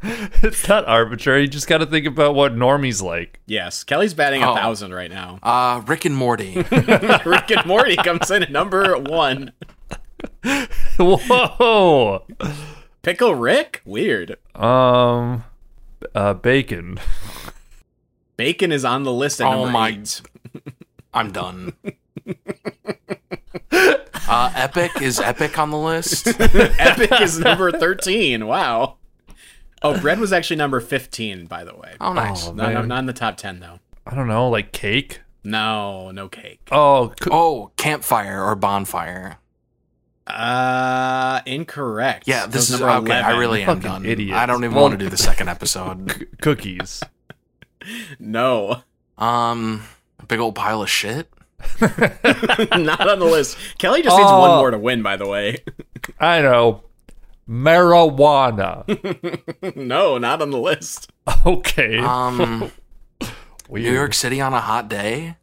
It's 0.00 0.68
not 0.68 0.86
arbitrary. 0.86 1.42
You 1.42 1.48
just 1.48 1.66
got 1.66 1.78
to 1.78 1.86
think 1.86 2.06
about 2.06 2.34
what 2.36 2.54
normies 2.54 3.02
like. 3.02 3.40
Yes, 3.46 3.82
Kelly's 3.82 4.14
batting 4.14 4.42
a 4.44 4.52
Oh. 4.52 4.54
thousand 4.54 4.94
right 4.94 5.10
now. 5.10 5.40
Uh, 5.42 5.82
Rick 5.86 6.04
and 6.04 6.14
Morty. 6.14 6.54
Rick 7.26 7.50
and 7.50 7.66
Morty 7.66 7.96
comes 7.96 8.30
in 8.30 8.44
at 8.44 8.50
number 8.52 8.96
one. 8.96 9.52
Whoa. 10.98 12.22
Pickle 13.02 13.34
Rick? 13.34 13.82
Weird. 13.84 14.36
Um, 14.54 15.44
uh, 16.14 16.34
bacon. 16.34 16.98
Bacon 18.36 18.70
is 18.72 18.84
on 18.84 19.02
the 19.04 19.12
list 19.12 19.40
at 19.40 19.46
Oh 19.46 19.64
number 19.64 19.72
my- 19.72 19.88
eight. 19.90 20.22
I'm 21.14 21.32
done. 21.32 21.72
Uh, 24.30 24.52
Epic 24.54 24.90
is 25.00 25.18
Epic 25.18 25.58
on 25.58 25.70
the 25.70 25.78
list. 25.78 26.26
Epic 26.38 27.18
is 27.22 27.38
number 27.38 27.72
13. 27.72 28.46
Wow. 28.46 28.96
Oh, 29.80 29.98
bread 29.98 30.20
was 30.20 30.34
actually 30.34 30.56
number 30.56 30.80
15, 30.80 31.46
by 31.46 31.64
the 31.64 31.74
way. 31.74 31.94
Oh, 31.98 32.12
nice. 32.12 32.46
Oh, 32.46 32.52
Not, 32.52 32.74
man. 32.74 32.88
not 32.88 32.98
in 32.98 33.06
the 33.06 33.14
top 33.14 33.38
10, 33.38 33.60
though. 33.60 33.78
I 34.06 34.14
don't 34.14 34.28
know, 34.28 34.50
like 34.50 34.72
cake. 34.72 35.22
No, 35.44 36.10
no 36.10 36.28
cake. 36.28 36.60
Oh, 36.70 37.14
co- 37.18 37.30
Oh, 37.32 37.70
campfire 37.78 38.44
or 38.44 38.54
bonfire. 38.54 39.38
Uh, 40.28 41.40
incorrect. 41.46 42.28
Yeah, 42.28 42.46
this 42.46 42.70
was 42.70 42.70
is 42.70 42.82
okay. 42.82 42.86
number 42.94 43.10
11. 43.12 43.24
I 43.24 43.38
really 43.38 43.62
am 43.62 43.80
done. 43.80 44.04
idiot. 44.06 44.36
I 44.36 44.46
don't 44.46 44.62
even 44.64 44.74
Well- 44.74 44.84
want 44.84 44.92
to 44.92 44.98
do 44.98 45.08
the 45.10 45.16
second 45.16 45.48
episode. 45.48 46.12
c- 46.18 46.26
cookies. 46.42 47.02
No, 48.18 48.82
Um, 49.16 49.84
big 50.26 50.40
old 50.40 50.54
pile 50.54 50.82
of 50.82 50.90
shit. 50.90 51.30
not 51.80 53.08
on 53.08 53.18
the 53.18 53.24
list. 53.30 53.56
Kelly 53.78 54.02
just 54.02 54.16
needs 54.16 54.30
one 54.30 54.58
more 54.58 54.70
to 54.70 54.78
win, 54.78 55.02
by 55.02 55.16
the 55.16 55.26
way. 55.26 55.58
I 56.20 56.42
know. 56.42 56.82
Marijuana. 57.48 58.84
no, 59.74 60.18
not 60.18 60.42
on 60.42 60.50
the 60.50 60.58
list. 60.58 61.10
Okay. 61.46 61.96
Um, 61.98 62.70
New 63.70 63.92
York 63.92 64.12
City 64.12 64.40
on 64.40 64.52
a 64.52 64.60
hot 64.60 64.88
day. 64.90 65.36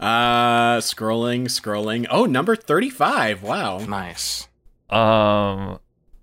Uh, 0.00 0.78
scrolling, 0.78 1.42
scrolling. 1.44 2.06
Oh, 2.10 2.24
number 2.24 2.56
35. 2.56 3.42
Wow. 3.42 3.78
Nice. 3.78 4.48
Um, 4.88 5.78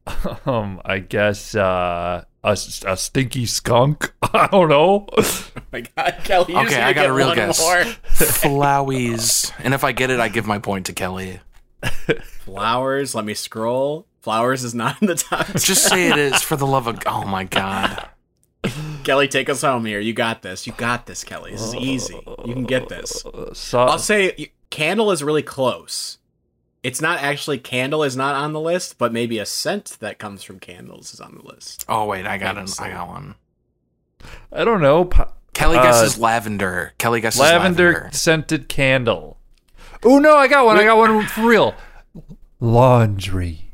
um, 0.45 0.82
I 0.84 0.99
guess 0.99 1.53
uh, 1.55 2.23
a, 2.43 2.49
a 2.51 2.97
stinky 2.97 3.45
skunk. 3.45 4.11
I 4.34 4.47
don't 4.47 4.69
know. 4.69 5.05
Oh 5.17 5.47
my 5.71 5.82
God, 5.95 6.15
Kelly, 6.23 6.53
you 6.53 6.59
Okay, 6.61 6.75
need 6.75 6.82
I 6.82 6.93
got 6.93 7.01
get 7.01 7.09
a 7.09 7.13
real 7.13 7.36
guess. 7.36 7.61
more. 7.61 7.75
Flowies. 8.15 9.51
And 9.59 9.73
if 9.73 9.84
I 9.84 9.91
get 9.91 10.09
it, 10.09 10.19
I 10.19 10.28
give 10.30 10.47
my 10.47 10.59
point 10.59 10.88
to 10.88 10.93
Kelly. 10.93 11.39
Flowers. 12.23 13.13
Let 13.13 13.25
me 13.25 13.34
scroll. 13.36 14.07
Flowers 14.21 14.63
is 14.63 14.73
not 14.73 14.99
in 15.01 15.07
the 15.07 15.15
top. 15.15 15.47
Just 15.53 15.88
say 15.88 16.09
it 16.09 16.17
is 16.17 16.41
for 16.41 16.55
the 16.55 16.65
love 16.67 16.88
of. 16.88 16.99
Oh 17.05 17.25
my 17.25 17.43
god. 17.43 18.07
Kelly, 19.07 19.27
take 19.29 19.49
us 19.49 19.61
home 19.61 19.85
here. 19.85 19.99
You 20.01 20.11
got 20.13 20.41
this. 20.41 20.67
You 20.67 20.73
got 20.73 21.05
this, 21.05 21.23
Kelly. 21.23 21.51
This 21.51 21.61
is 21.61 21.75
easy. 21.75 22.19
You 22.45 22.53
can 22.53 22.65
get 22.65 22.89
this. 22.89 23.25
Uh, 23.25 23.53
so, 23.53 23.79
I'll 23.79 23.97
say 23.99 24.51
candle 24.69 25.11
is 25.11 25.23
really 25.23 25.41
close. 25.41 26.17
it's 26.83 27.01
not 27.01 27.19
actually 27.21 27.57
candle 27.57 28.03
is 28.03 28.17
not 28.17 28.35
on 28.35 28.51
the 28.51 28.59
list, 28.59 28.97
but 28.97 29.13
maybe 29.13 29.39
a 29.39 29.45
scent 29.45 29.95
that 30.01 30.19
comes 30.19 30.43
from 30.43 30.59
candles 30.59 31.13
is 31.13 31.21
on 31.21 31.35
the 31.41 31.47
list. 31.53 31.85
Oh 31.87 32.05
wait, 32.05 32.25
I 32.27 32.37
got 32.37 32.57
an, 32.57 32.67
I 32.79 32.89
got 32.89 33.07
one. 33.07 33.35
I 34.51 34.65
don't 34.65 34.81
know. 34.81 35.05
po- 35.05 35.31
Kelly 35.53 35.77
Uh, 35.77 35.83
guesses 35.83 36.19
lavender. 36.19 36.93
Kelly 36.97 37.21
guesses 37.21 37.39
lavender, 37.39 37.91
lavender. 37.93 38.09
scented 38.11 38.67
candle. 38.67 39.37
Oh 40.03 40.19
no, 40.19 40.35
I 40.35 40.47
got 40.49 40.65
one. 40.65 40.77
I 40.77 40.83
got 40.83 40.97
one 40.97 41.25
for 41.27 41.41
real. 41.47 41.75
Laundry. 42.59 43.66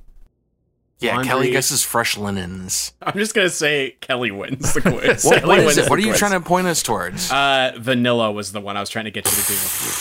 Yeah, 1.04 1.16
Laundry. 1.16 1.28
Kelly 1.28 1.52
guesses 1.52 1.84
fresh 1.84 2.18
linens. 2.18 2.94
I'm 3.02 3.18
just 3.18 3.36
gonna 3.36 3.50
say 3.50 3.98
Kelly 4.02 4.32
wins 4.32 4.74
the 4.74 4.82
quiz. 4.82 5.24
What, 5.26 5.40
Kelly 5.42 5.48
what 5.48 5.60
is 5.60 5.66
wins 5.66 5.78
it? 5.80 5.90
What 5.90 6.00
are 6.00 6.02
you 6.02 6.08
quiz. 6.10 6.20
trying 6.20 6.32
to 6.32 6.40
point 6.40 6.68
us 6.68 6.82
towards? 6.82 7.32
Uh, 7.32 7.74
vanilla 7.78 8.32
was 8.32 8.52
the 8.52 8.62
one 8.62 8.78
I 8.78 8.80
was 8.80 8.90
trying 8.90 9.06
to 9.06 9.12
get 9.12 9.26
you 9.26 9.32
to 9.32 9.48
do. 9.48 9.54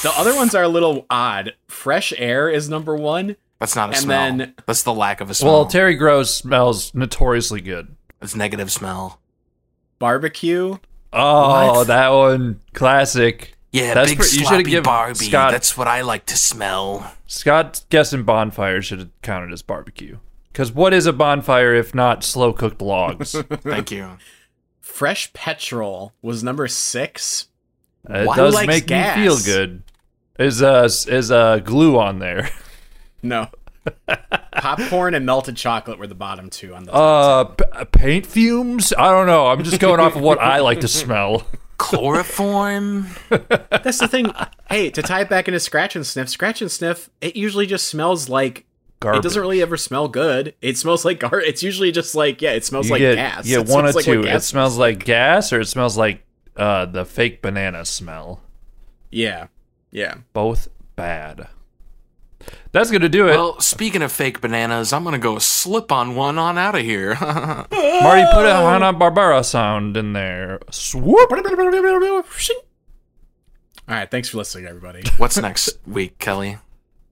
The 0.03 0.13
other 0.17 0.35
ones 0.35 0.55
are 0.55 0.63
a 0.63 0.69
little 0.69 1.05
odd. 1.11 1.55
Fresh 1.69 2.13
air 2.17 2.49
is 2.49 2.69
number 2.69 2.95
one. 2.97 3.37
That's 3.59 3.77
not 3.77 3.91
a 3.91 3.93
and 3.93 4.03
smell. 4.03 4.37
then- 4.37 4.55
That's 4.67 4.83
the 4.83 4.93
lack 4.95 5.21
of 5.21 5.31
a 5.31 5.35
smell. 5.35 5.53
Well, 5.53 5.67
Terry 5.67 5.95
Gross 5.95 6.35
smells 6.37 6.93
notoriously 6.95 7.61
good. 7.61 7.95
it's 8.21 8.35
negative 8.35 8.71
smell. 8.73 9.21
Barbecue. 9.99 10.79
Oh, 11.13 11.73
What? 11.75 11.87
that 11.89 12.09
one 12.09 12.61
classic. 12.73 13.55
Yeah, 13.71 13.95
That's 13.95 14.11
big 14.11 14.19
pre- 14.19 14.27
you 14.27 14.33
shoulda 14.33 14.47
sloppy 14.49 14.63
given 14.65 14.83
Barbie. 14.83 15.15
Scott- 15.27 15.51
That's 15.53 15.77
what 15.79 15.89
I 15.89 16.03
like 16.03 16.27
to 16.27 16.37
smell. 16.37 17.15
Scott 17.27 17.83
guessing 17.89 18.23
bonfire 18.25 18.83
should 18.83 18.99
have 18.99 19.11
counted 19.23 19.53
as 19.53 19.63
barbecue. 19.63 20.19
Because 20.53 20.71
what 20.73 20.93
is 20.93 21.07
a 21.07 21.13
bonfire 21.13 21.75
if 21.75 21.95
not 21.95 22.23
slow 22.23 22.53
cooked 22.53 22.83
logs? 22.83 23.35
Uh, 23.35 23.43
Thank 23.51 23.91
you. 23.91 24.19
Fresh 24.81 25.33
petrol 25.33 26.13
was 26.21 26.43
number 26.45 26.69
six. 26.69 27.49
it 28.09 28.27
Who 28.29 28.35
does 28.35 28.67
make 28.67 28.87
gas? 28.87 29.17
me 29.17 29.25
feel 29.25 29.39
good. 29.39 29.83
Is 30.39 30.63
uh 30.63 30.85
is 31.09 31.31
uh 31.31 31.59
glue 31.59 31.99
on 31.99 32.19
there? 32.19 32.51
No. 33.25 33.49
Popcorn 34.61 35.15
and 35.15 35.25
melted 35.25 35.57
chocolate 35.57 35.97
were 35.99 36.09
the 36.09 36.15
bottom 36.17 36.51
two 36.51 36.75
on 36.75 36.83
the. 36.83 36.93
Uh, 36.93 37.45
p- 37.45 37.65
paint 37.93 38.27
fumes? 38.27 38.93
I 38.99 39.11
don't 39.13 39.27
know. 39.29 39.47
I'm 39.47 39.63
just 39.63 39.79
going 39.81 40.01
off 40.01 40.17
of 40.17 40.23
what 40.23 40.41
I 40.41 40.59
like 40.59 40.81
to 40.81 40.89
smell. 40.89 41.47
Chloroform. 41.79 43.07
That's 43.29 43.99
the 43.99 44.09
thing. 44.09 44.33
hey, 44.69 44.91
to 44.91 45.03
tie 45.03 45.21
it 45.21 45.29
back 45.29 45.47
into 45.47 45.61
scratch 45.61 45.95
and 45.95 46.05
sniff, 46.07 46.29
scratch 46.29 46.61
and 46.63 46.71
sniff, 46.71 47.11
it 47.21 47.37
usually 47.37 47.67
just 47.67 47.87
smells 47.87 48.29
like 48.29 48.65
Garbage. 49.03 49.19
it 49.21 49.23
doesn't 49.23 49.41
really 49.41 49.61
ever 49.63 49.77
smell 49.77 50.09
good. 50.09 50.55
It 50.63 50.79
smells 50.79 51.05
like 51.05 51.21
gar. 51.21 51.41
It's 51.41 51.63
usually 51.63 51.93
just 51.93 52.15
like 52.15 52.41
yeah, 52.41 52.53
it 52.53 52.65
smells 52.65 52.87
You 52.87 52.93
like 52.93 53.01
get, 53.01 53.15
gas. 53.17 53.47
Yeah, 53.47 53.61
It 53.61 53.69
one 53.69 53.85
or 53.85 53.93
like 53.93 54.05
two. 54.05 54.21
It 54.21 54.25
gas 54.27 54.47
smells 54.47 54.79
like 54.79 55.05
gas, 55.05 55.53
or 55.53 55.61
it 55.61 55.67
smells 55.67 55.97
like 55.97 56.25
uh 56.57 56.87
the 56.87 57.05
fake 57.05 57.43
banana 57.43 57.85
smell. 57.85 58.41
Yeah, 59.11 59.49
yeah. 59.91 60.17
Both 60.33 60.69
bad. 60.97 61.49
That's 62.73 62.91
gonna 62.91 63.09
do 63.09 63.29
it. 63.29 63.33
Well, 63.33 63.61
speaking 63.61 64.03
of 64.03 64.11
fake 64.11 64.41
bananas, 64.41 64.93
I'm 64.93 65.05
gonna 65.05 65.19
go 65.19 65.39
slip 65.39 65.93
on 65.93 66.15
one 66.17 66.39
on 66.39 66.57
out 66.59 66.75
of 66.75 66.83
here. 66.83 67.15
Marty, 67.21 67.69
put 67.71 68.47
a 68.47 68.55
Hanna 68.55 68.95
Barbera 68.95 69.45
sound 69.45 69.97
in 69.97 70.13
there. 70.15 70.59
Swoop. 70.71 71.31
All 71.31 71.39
right, 73.89 74.11
thanks 74.11 74.29
for 74.29 74.39
listening, 74.39 74.67
everybody. 74.67 75.03
What's 75.19 75.37
next 75.37 75.79
week, 75.87 76.19
Kelly? 76.19 76.59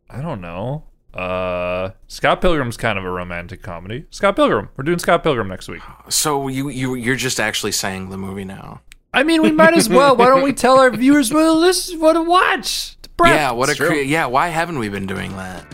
I 0.08 0.22
don't 0.22 0.40
know. 0.40 0.84
Uh, 1.14 1.90
Scott 2.06 2.40
Pilgrim's 2.40 2.76
kind 2.76 2.98
of 2.98 3.04
a 3.04 3.10
romantic 3.10 3.62
comedy. 3.62 4.06
Scott 4.10 4.36
Pilgrim. 4.36 4.68
We're 4.76 4.84
doing 4.84 4.98
Scott 4.98 5.22
Pilgrim 5.22 5.48
next 5.48 5.68
week. 5.68 5.82
So 6.08 6.48
you 6.48 6.68
you 6.68 6.94
you're 6.94 7.16
just 7.16 7.40
actually 7.40 7.72
saying 7.72 8.10
the 8.10 8.18
movie 8.18 8.44
now? 8.44 8.80
I 9.12 9.24
mean, 9.24 9.42
we 9.42 9.50
might 9.50 9.74
as 9.74 9.88
well. 9.88 10.16
Why 10.16 10.26
don't 10.26 10.42
we 10.42 10.52
tell 10.52 10.78
our 10.78 10.90
viewers 10.90 11.32
what 11.32 11.42
to 11.42 11.52
listen, 11.52 11.98
what 12.00 12.12
to 12.12 12.22
watch? 12.22 12.96
To 13.02 13.10
yeah. 13.24 13.50
What 13.50 13.68
a 13.68 13.72
it's 13.72 13.78
true. 13.78 13.88
crea- 13.88 14.04
yeah. 14.04 14.26
Why 14.26 14.48
haven't 14.48 14.78
we 14.78 14.88
been 14.88 15.06
doing 15.06 15.36
that? 15.36 15.66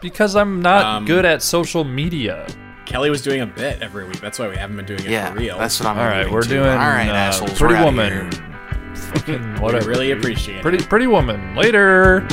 Because 0.00 0.34
I'm 0.34 0.60
not 0.60 0.84
Um, 0.84 1.04
good 1.04 1.24
at 1.24 1.40
social 1.42 1.84
media. 1.84 2.46
Kelly 2.86 3.10
was 3.10 3.22
doing 3.22 3.42
a 3.42 3.46
bit 3.46 3.80
every 3.82 4.04
week. 4.06 4.20
That's 4.20 4.40
why 4.40 4.48
we 4.48 4.56
haven't 4.56 4.74
been 4.76 4.86
doing 4.86 5.00
it 5.04 5.10
Yeah, 5.10 5.30
for 5.32 5.38
real. 5.38 5.56
that's 5.58 5.78
what 5.78 5.88
I'm. 5.90 5.98
All 5.98 6.04
right, 6.04 6.28
we're 6.28 6.42
to. 6.42 6.48
doing 6.48 6.68
All 6.68 6.76
right, 6.76 7.08
uh, 7.08 7.12
assholes. 7.12 7.56
Pretty 7.56 7.80
Woman. 7.84 8.32
here. 8.32 8.94
Fucking 8.96 9.54
we 9.54 9.60
whatever. 9.60 9.88
really 9.88 10.10
appreciate 10.10 10.56
it. 10.56 10.62
Pretty 10.62 10.84
Pretty 10.84 11.06
Woman. 11.06 11.54
Later. 11.54 12.26